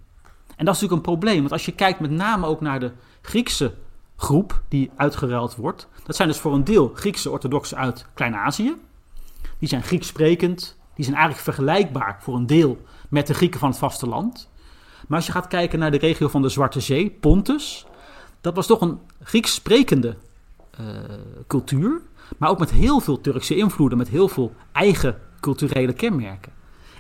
[0.55, 2.91] En dat is natuurlijk een probleem, want als je kijkt met name ook naar de
[3.21, 3.73] Griekse
[4.15, 8.75] groep die uitgeruild wordt, dat zijn dus voor een deel Griekse orthodoxen uit Klein-Azië.
[9.59, 12.77] Die zijn Grieks sprekend, die zijn eigenlijk vergelijkbaar voor een deel
[13.09, 14.49] met de Grieken van het vasteland.
[15.07, 17.85] Maar als je gaat kijken naar de regio van de Zwarte Zee, Pontus,
[18.41, 20.15] dat was toch een Grieks sprekende
[20.71, 20.85] eh,
[21.47, 22.01] cultuur,
[22.37, 26.51] maar ook met heel veel Turkse invloeden, met heel veel eigen culturele kenmerken.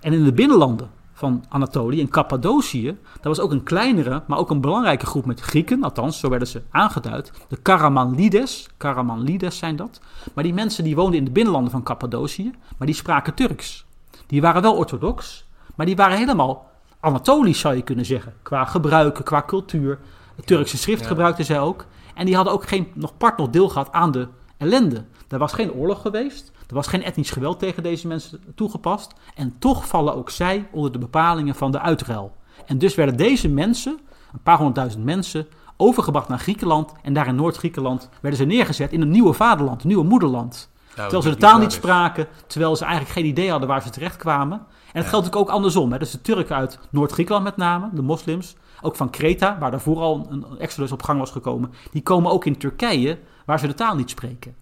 [0.01, 4.49] En in de binnenlanden van Anatolië, in Cappadocië, dat was ook een kleinere, maar ook
[4.49, 7.31] een belangrijke groep met Grieken, althans, zo werden ze aangeduid.
[7.47, 9.99] De Karamanlides, Karamanlides zijn dat.
[10.33, 13.85] Maar die mensen die woonden in de binnenlanden van Cappadocië, maar die spraken Turks.
[14.27, 15.45] Die waren wel orthodox,
[15.75, 18.33] maar die waren helemaal Anatolisch, zou je kunnen zeggen.
[18.41, 19.99] Qua gebruiken, qua cultuur.
[20.35, 21.07] Het Turkse schrift Ja.
[21.07, 21.85] gebruikten zij ook.
[22.13, 25.03] En die hadden ook geen, nog part nog deel gehad aan de ellende.
[25.27, 26.51] Er was geen oorlog geweest.
[26.67, 29.13] Er was geen etnisch geweld tegen deze mensen toegepast.
[29.35, 32.35] En toch vallen ook zij onder de bepalingen van de uitruil.
[32.65, 33.99] En dus werden deze mensen,
[34.33, 35.47] een paar honderdduizend mensen,
[35.77, 36.91] overgebracht naar Griekenland.
[37.01, 40.69] En daar in Noord-Griekenland werden ze neergezet in een nieuwe vaderland, een nieuwe moederland.
[40.95, 43.81] Nou, Terwijl ze de dat taal niet spraken, terwijl ze eigenlijk geen idee hadden waar
[43.81, 44.57] ze terecht kwamen.
[44.57, 45.09] En het Ja.
[45.09, 45.91] geldt ook andersom.
[45.91, 45.97] Hè.
[45.97, 50.27] Dus de Turken uit Noord-Griekenland met name, de moslims, ook van Kreta, waar daarvoor al
[50.29, 53.73] een een exodus op gang was gekomen, die komen ook in Turkije, waar ze de
[53.73, 54.55] taal niet spreken.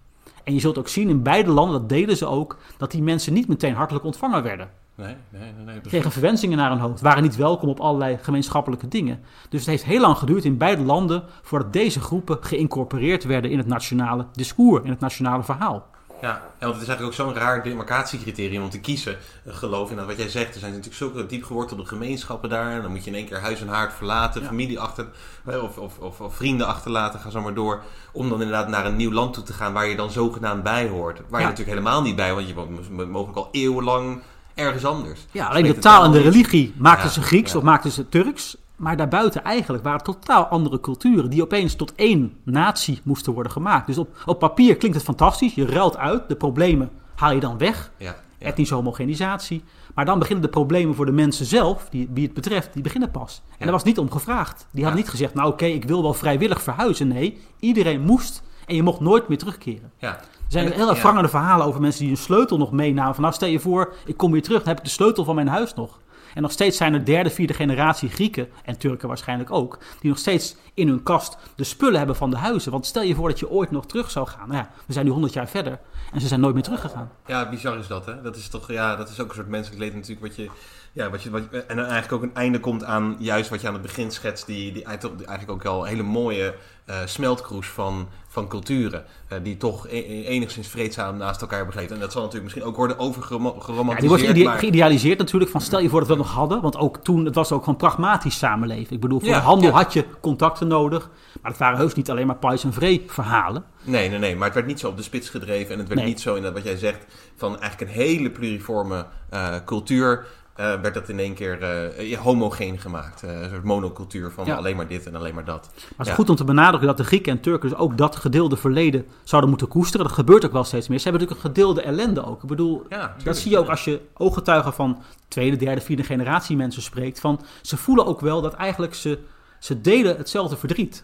[0.43, 3.33] En je zult ook zien in beide landen, dat deden ze ook, dat die mensen
[3.33, 4.69] niet meteen hartelijk ontvangen werden.
[4.95, 5.81] Nee, nee, nee.
[5.81, 9.19] Kregen verwensingen naar hun hoofd, waren niet welkom op allerlei gemeenschappelijke dingen.
[9.49, 13.57] Dus het heeft heel lang geduurd in beide landen voordat deze groepen geïncorporeerd werden in
[13.57, 15.85] het nationale discours, in het nationale verhaal.
[16.21, 19.17] Ja, en want het is eigenlijk ook zo'n raar demarcatiecriterium om te kiezen.
[19.45, 20.53] Eh, Geloof in dat wat jij zegt.
[20.53, 22.71] Er zijn natuurlijk zulke diep gewortelde gemeenschappen daar.
[22.71, 24.47] En dan moet je in één keer huis en haard verlaten, Ja.
[24.47, 25.07] familie achter,
[25.45, 27.81] of, of, of, of vrienden achterlaten, ga zo maar door.
[28.11, 30.87] Om dan inderdaad naar een nieuw land toe te gaan waar je dan zogenaamd bij
[30.87, 31.21] hoort.
[31.29, 34.21] Waar je natuurlijk helemaal niet bij, want je woont mo- mogelijk al eeuwenlang
[34.53, 35.25] ergens anders.
[35.31, 38.57] Ja, alleen de taal en de religie maakten ze Grieks of maakten ze Turks.
[38.75, 43.87] Maar daarbuiten eigenlijk waren totaal andere culturen die opeens tot één natie moesten worden gemaakt.
[43.87, 45.53] Dus op, op papier klinkt het fantastisch.
[45.55, 47.91] Je ruilt uit, de problemen haal je dan weg.
[47.97, 48.47] Ja, ja.
[48.47, 49.63] Etnische homogenisatie.
[49.95, 53.11] Maar dan beginnen de problemen voor de mensen zelf, die, wie het betreft, die beginnen
[53.11, 53.41] pas.
[53.45, 53.63] En Ja.
[53.63, 54.67] daar was niet om gevraagd.
[54.71, 57.07] Die hadden niet gezegd, nou oké, ik wil wel vrijwillig verhuizen.
[57.07, 59.91] Nee, iedereen moest en je mocht nooit meer terugkeren.
[59.97, 60.19] ja.
[60.45, 60.93] Er zijn heel ja.
[60.93, 63.13] ervarende verhalen over mensen die een sleutel nog meenamen.
[63.13, 65.35] Van nou, stel je voor, ik kom weer terug, dan heb ik de sleutel van
[65.35, 65.99] mijn huis nog.
[66.33, 70.19] En nog steeds zijn er derde, vierde generatie Grieken, en Turken waarschijnlijk ook, die nog
[70.19, 72.71] steeds in hun kast de spullen hebben van de huizen.
[72.71, 74.47] Want stel je voor dat je ooit nog terug zou gaan.
[74.47, 75.79] Nou ja, we zijn nu 100 jaar verder
[76.13, 77.11] en ze zijn nooit meer teruggegaan.
[77.25, 78.21] Ja, bizar is dat, hè?
[78.21, 80.49] Dat is toch, ja, dat is ook een soort menselijk leed natuurlijk wat je,
[80.91, 83.73] ja, wat je, wat en eigenlijk ook een einde komt aan juist wat je aan
[83.73, 86.55] het begin schetst, die, die, eigenlijk ook- die eigenlijk ook al hele mooie
[86.85, 89.03] uh, smeltkroes van, van culturen.
[89.33, 91.95] Uh, die toch e enigszins vreedzaam naast elkaar begrepen.
[91.95, 93.99] En dat zal natuurlijk misschien ook worden overgeromantiseerd.
[93.99, 94.59] Ja, die wordt maar...
[94.59, 95.51] geïdealiseerd natuurlijk.
[95.51, 96.61] Van stel je voor dat we dat nog hadden.
[96.61, 98.95] Want ook toen, het was ook gewoon pragmatisch samenleven.
[98.95, 101.09] Ik bedoel, voor ja, de handel had je contacten nodig.
[101.41, 103.63] Maar het waren heus niet alleen maar Pais en Vree verhalen.
[103.83, 104.35] Nee, nee, nee.
[104.35, 105.73] Maar het werd niet zo op de spits gedreven.
[105.73, 106.09] En het werd nee.
[106.09, 107.05] niet zo in dat wat jij zegt.
[107.35, 110.25] Van eigenlijk een hele pluriforme uh, cultuur.
[110.59, 113.23] Uh, werd dat in één keer uh, homogeen gemaakt.
[113.23, 114.55] Uh, een soort monocultuur van ja.
[114.55, 115.69] alleen maar dit en alleen maar dat.
[115.73, 116.13] Maar het is ja.
[116.13, 119.49] goed om te benadrukken dat de Grieken en Turken dus ook dat gedeelde verleden zouden
[119.49, 120.05] moeten koesteren.
[120.05, 120.97] Dat gebeurt ook wel steeds meer.
[120.97, 122.41] Ze hebben natuurlijk een gedeelde ellende ook.
[122.41, 126.55] Ik bedoel, ja, dat zie je ook als je ooggetuigen van tweede, derde, vierde generatie
[126.55, 127.19] mensen spreekt.
[127.19, 129.19] Van, ze voelen ook wel dat eigenlijk ze,
[129.59, 131.03] ze delen hetzelfde verdriet.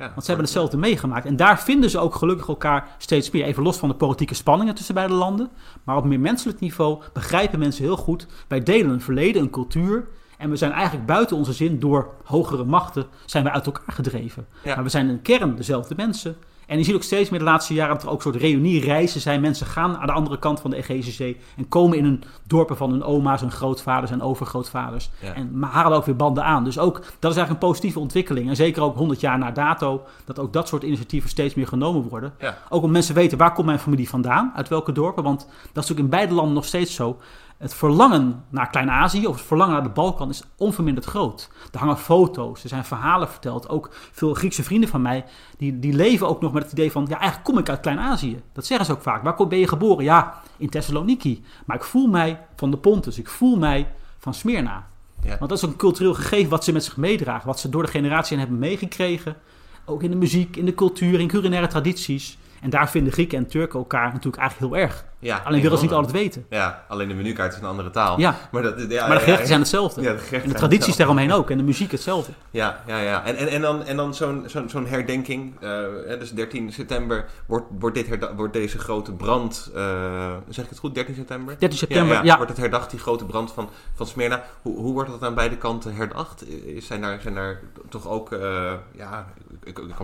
[0.00, 1.26] Ja, Want ze hebben hetzelfde meegemaakt.
[1.26, 3.44] En daar vinden ze ook gelukkig elkaar steeds meer.
[3.44, 5.50] Even los van de politieke spanningen tussen beide landen.
[5.84, 8.26] Maar op meer menselijk niveau begrijpen mensen heel goed.
[8.48, 10.08] Wij delen een verleden, een cultuur.
[10.38, 14.46] En we zijn eigenlijk buiten onze zin door hogere machten zijn we uit elkaar gedreven.
[14.64, 14.74] Ja.
[14.74, 16.36] Maar we zijn in kern dezelfde mensen.
[16.70, 19.40] En je ziet ook steeds meer de laatste jaren dat er ook soort reuniereizen zijn.
[19.40, 22.76] Mensen gaan aan de andere kant van de Egeïsche Zee en komen in hun dorpen
[22.76, 25.10] van hun oma's en grootvaders en overgrootvaders.
[25.34, 26.64] En halen ook weer banden aan.
[26.64, 28.48] Dus ook, dat is eigenlijk een positieve ontwikkeling.
[28.48, 32.08] En zeker ook 100 jaar na dato, dat ook dat soort initiatieven steeds meer genomen
[32.08, 32.32] worden.
[32.38, 32.58] Ja.
[32.68, 34.52] Ook om mensen weten, waar komt mijn familie vandaan?
[34.54, 35.22] Uit welke dorpen?
[35.22, 37.18] Want dat is natuurlijk in beide landen nog steeds zo
[37.60, 41.50] het verlangen naar Klein-Azië of het verlangen naar de Balkan is onverminderd groot.
[41.72, 43.68] Er hangen foto's, er zijn verhalen verteld.
[43.68, 45.24] Ook veel Griekse vrienden van mij,
[45.58, 47.06] die, die leven ook nog met het idee van...
[47.08, 48.42] ja, eigenlijk kom ik uit Klein-Azië.
[48.52, 49.22] Dat zeggen ze ook vaak.
[49.22, 50.04] Waar ben je geboren?
[50.04, 51.44] Ja, in Thessaloniki.
[51.66, 54.86] Maar ik voel mij van de Pontus, ik voel mij van Smyrna.
[55.22, 55.38] Ja.
[55.38, 57.46] Want dat is ook een cultureel gegeven wat ze met zich meedragen.
[57.46, 59.36] Wat ze door de generatie hebben meegekregen.
[59.84, 62.38] Ook in de muziek, in de cultuur, in culinaire tradities.
[62.60, 65.08] En daar vinden Grieken en Turken elkaar natuurlijk eigenlijk heel erg.
[65.20, 66.46] Ja, alleen willen ze niet altijd weten.
[66.50, 68.20] Ja, alleen de menukaart is een andere taal.
[68.20, 70.02] Ja, maar, dat, ja, maar de gerechten zijn hetzelfde.
[70.02, 71.50] Ja, de en de tradities daaromheen ook.
[71.50, 72.32] En de muziek hetzelfde.
[72.50, 73.24] Ja, ja, ja.
[73.24, 75.54] En, en, en dan, en dan zo'n zo'n zo'n herdenking.
[75.60, 79.70] Uh, dus 13 september wordt, wordt, dit wordt deze grote brand...
[79.74, 80.94] Uh, zeg ik het goed?
[80.94, 81.58] 13 september?
[81.58, 82.36] 13 september, ja.
[82.36, 84.44] Wordt het herdacht, die grote brand van, van Smyrna.
[84.62, 86.44] Hoe, hoe wordt dat aan beide kanten herdacht?
[86.78, 88.32] Zijn daar, zijn daar toch ook...
[88.32, 89.26] Uh, ja,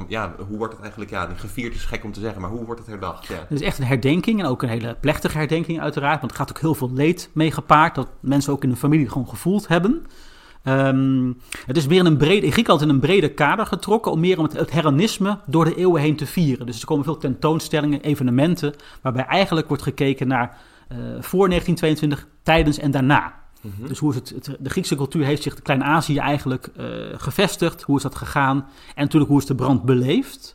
[0.09, 1.11] ja, hoe wordt het eigenlijk...
[1.11, 3.27] Ja, gevierd is gek om te zeggen, maar hoe wordt het herdacht?
[3.27, 3.35] Ja.
[3.35, 6.21] Het is echt een herdenking en ook een hele plechtige herdenking uiteraard.
[6.21, 7.95] Want er gaat ook heel veel leed mee gepaard.
[7.95, 10.07] Dat mensen ook in de familie gewoon gevoeld hebben.
[10.65, 14.13] Um, het is meer in, een brede, in Griekenland in een breder kader getrokken.
[14.13, 16.67] Om meer om het, het heronisme door de eeuwen heen te vieren.
[16.67, 18.75] Dus er komen veel tentoonstellingen, evenementen.
[19.03, 20.57] Waarbij eigenlijk wordt gekeken naar
[20.93, 23.35] uh, voor 1922, tijdens en daarna.
[23.61, 23.89] Mhm.
[23.89, 27.83] Dus hoe is het, het, de Griekse cultuur heeft zich in Klein-Azië eigenlijk uh, gevestigd.
[27.83, 28.57] Hoe is dat gegaan?
[28.95, 30.55] En natuurlijk hoe is de brand beleefd?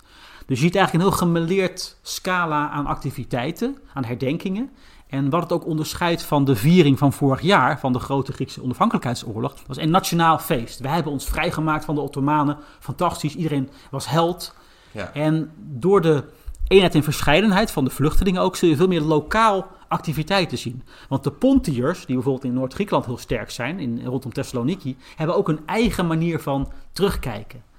[0.51, 4.69] Dus je ziet eigenlijk een heel gemeleerd scala aan activiteiten, aan herdenkingen.
[5.07, 8.63] En wat het ook onderscheidt van de viering van vorig jaar, van de grote Griekse
[8.63, 10.79] onafhankelijkheidsoorlog, was een nationaal feest.
[10.79, 12.57] Wij hebben ons vrijgemaakt van de Ottomanen.
[12.79, 14.55] Fantastisch, iedereen was held.
[14.91, 15.13] Ja.
[15.13, 16.23] En door de
[16.67, 20.83] eenheid en verscheidenheid van de vluchtelingen ook, zul je veel meer lokaal activiteiten zien.
[21.09, 25.49] Want de Pontiërs, die bijvoorbeeld in Noord-Griekenland heel sterk zijn, in, rondom Thessaloniki, hebben ook
[25.49, 27.69] een eigen manier van terugkijken.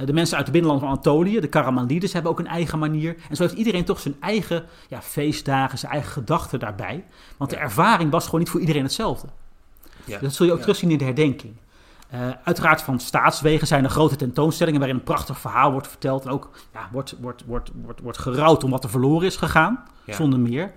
[0.00, 3.16] Eh, de mensen uit de binnenlanden van Anatolië, de Karamanides, hebben ook een eigen manier.
[3.28, 7.04] En zo heeft iedereen toch zijn eigen ja, feestdagen, zijn eigen gedachten daarbij.
[7.36, 9.28] Want de ervaring was gewoon niet voor iedereen hetzelfde.
[10.04, 10.12] Ja.
[10.12, 10.64] Dus dat zul je ook ja.
[10.64, 11.52] terugzien in de herdenking.
[12.14, 16.24] Uh, uiteraard van staatswegen zijn er grote tentoonstellingen waarin een prachtig verhaal wordt verteld.
[16.24, 19.84] En ook ja, wordt, wordt, wordt, wordt, wordt gerouwd om wat er verloren is gegaan,
[20.06, 20.72] zonder meer.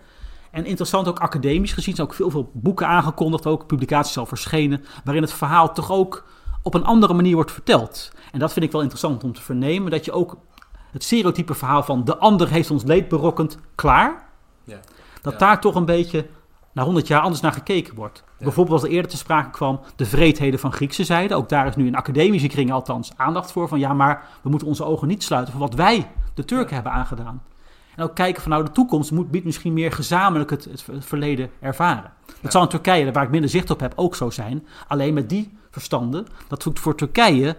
[0.51, 4.85] En interessant ook academisch gezien, zijn ook veel, veel boeken aangekondigd, ook publicaties al verschenen,
[5.03, 6.25] waarin het verhaal toch ook
[6.63, 8.11] op een andere manier wordt verteld.
[8.31, 10.37] En dat vind ik wel interessant om te vernemen, dat je ook
[10.91, 14.23] het stereotype verhaal van de ander heeft ons leed berokkend, klaar.
[14.63, 14.79] Ja.
[15.21, 16.27] Dat daar toch een beetje
[16.73, 18.23] na 100 jaar anders naar gekeken wordt.
[18.37, 21.35] Bijvoorbeeld als er eerder te sprake kwam de vreedheden van Griekse zijde.
[21.35, 23.67] Ook daar is nu in academische kringen althans aandacht voor.
[23.67, 26.91] Van ja, maar we moeten onze ogen niet sluiten voor wat wij, de Turken, hebben
[26.91, 27.43] aangedaan.
[27.95, 31.49] En ook kijken van nou de toekomst moet, biedt misschien meer gezamenlijk het, het verleden
[31.59, 32.11] ervaren.
[32.41, 34.67] Dat zal in Turkije, waar ik minder zicht op heb, ook zo zijn.
[34.87, 37.55] Alleen met die verstanden, dat voor Turkije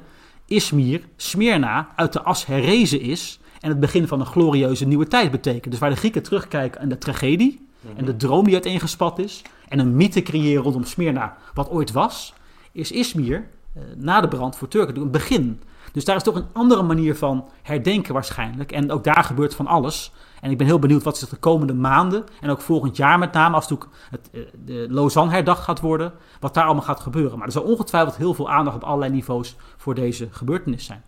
[0.47, 5.31] Izmir, Smyrna, uit de as herrezen is en het begin van een glorieuze nieuwe tijd
[5.31, 5.71] betekent.
[5.71, 7.67] Dus waar de Grieken terugkijken aan de tragedie
[7.97, 12.35] en de droom die uiteengespat is en een mythe creëren rondom Smyrna, wat ooit was,
[12.73, 15.61] is Izmir eh, na de brand voor Turken een begin.
[15.93, 18.73] Dus daar is toch een andere manier van herdenken waarschijnlijk.
[18.73, 20.13] En ook daar gebeurt van alles.
[20.45, 23.33] En ik ben heel benieuwd wat zich de komende maanden en ook volgend jaar met
[23.33, 27.39] name, als het, het eh, de Lausanne herdacht gaat worden, wat daar allemaal gaat gebeuren.
[27.39, 31.03] Maar er zal ongetwijfeld heel veel aandacht op allerlei niveaus voor deze gebeurtenis zijn.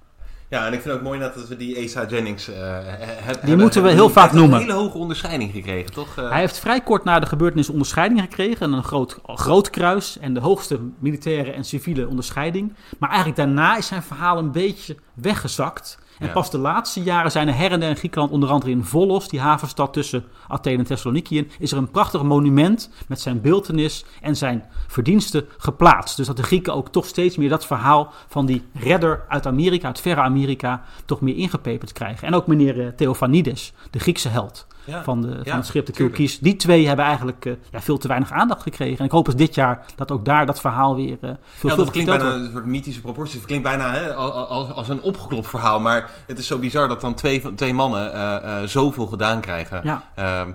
[0.49, 3.47] Ja, en ik vind het ook mooi dat we die Asa Jennings uh, hebben.
[3.47, 4.51] Die moeten we heel vaak noemen.
[4.51, 6.17] Hij heeft een hele hoge onderscheiding gekregen, toch?
[6.19, 6.31] Uh...
[6.31, 8.73] Hij heeft vrij kort na de gebeurtenis onderscheiding gekregen.
[8.73, 12.75] Een groot, groot kruis en de hoogste militaire en civiele onderscheiding.
[12.99, 15.99] Maar eigenlijk daarna is zijn verhaal een beetje weggezakt.
[16.19, 16.33] En Ja.
[16.33, 19.29] pas de laatste jaren zijn er her en der in Griekenland, onder andere in Volos,
[19.29, 24.37] die havenstad tussen Athene en Thessaloniki, is er een prachtig monument met zijn beeltenis en
[24.37, 26.17] zijn verdiensten geplaatst.
[26.17, 29.87] Dus dat de Grieken ook toch steeds meer dat verhaal van die redder uit Amerika,
[29.87, 32.27] uit verre Amerika, toch meer ingepeperd krijgen.
[32.27, 35.03] En ook meneer eh, Theophanides, de Griekse held Ja.
[35.03, 35.93] van, de, Ja, van het schip de.
[35.93, 36.39] Kilkies.
[36.39, 38.99] Die twee hebben eigenlijk eh, ja, veel te weinig aandacht gekregen.
[38.99, 41.77] En ik hoop dus dit jaar dat ook daar dat verhaal weer uh, veel Ja,
[41.77, 42.45] dat klinkt bijna wordt.
[42.45, 43.35] een soort mythische proporties.
[43.35, 45.81] Het klinkt bijna hè, als, als, een opgeklopt verhaal.
[45.81, 49.81] Maar het is zo bizar dat dan twee, van- twee mannen eh, zoveel gedaan krijgen.
[49.85, 50.03] Ja.
[50.15, 50.51] Ehm,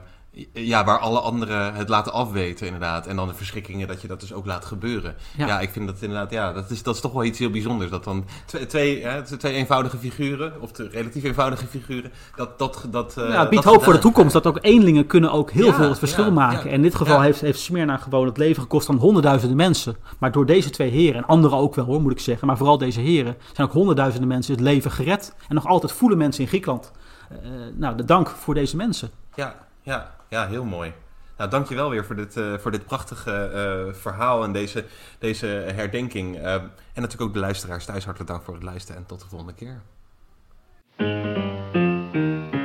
[0.53, 3.07] ja, waar alle anderen het laten afweten inderdaad.
[3.07, 5.15] En dan de verschrikkingen dat je dat dus ook laat gebeuren.
[5.37, 5.59] Ja, Ja.
[5.59, 7.91] ik vind dat inderdaad, ja, dat is, dat is toch wel iets heel bijzonders.
[7.91, 12.85] Dat dan twee, twee, hè, twee eenvoudige figuren, of de relatief eenvoudige figuren, dat dat...
[12.89, 15.51] dat eh, Ja, het biedt dat hoop voor de toekomst dat ook eenlingen kunnen ook
[15.51, 16.69] heel Ja, veel het verschil ja, maken.
[16.69, 19.95] En in dit geval heeft, heeft Smyrna gewoon het leven gekost aan honderdduizenden mensen.
[20.19, 22.77] Maar door deze twee heren, en anderen ook wel hoor, moet ik zeggen, maar vooral
[22.77, 25.35] deze heren, zijn ook honderdduizenden mensen het leven gered.
[25.47, 26.91] En nog altijd voelen mensen in Griekenland,
[27.29, 27.37] eh,
[27.75, 29.09] nou, de dank voor deze mensen.
[29.35, 30.93] Ja, ja, ja, heel mooi.
[31.37, 34.85] Nou, dankjewel weer voor dit, eh, voor dit prachtige eh, verhaal en deze,
[35.19, 36.37] deze herdenking.
[36.37, 39.27] Eh, en natuurlijk ook de luisteraars thuis hartelijk dank voor het luisteren en tot de
[39.27, 39.81] volgende keer.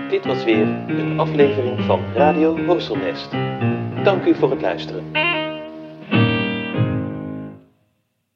[0.08, 3.30] Dit was weer een aflevering van Radio Horselnest.
[4.04, 5.04] Dank u voor het luisteren.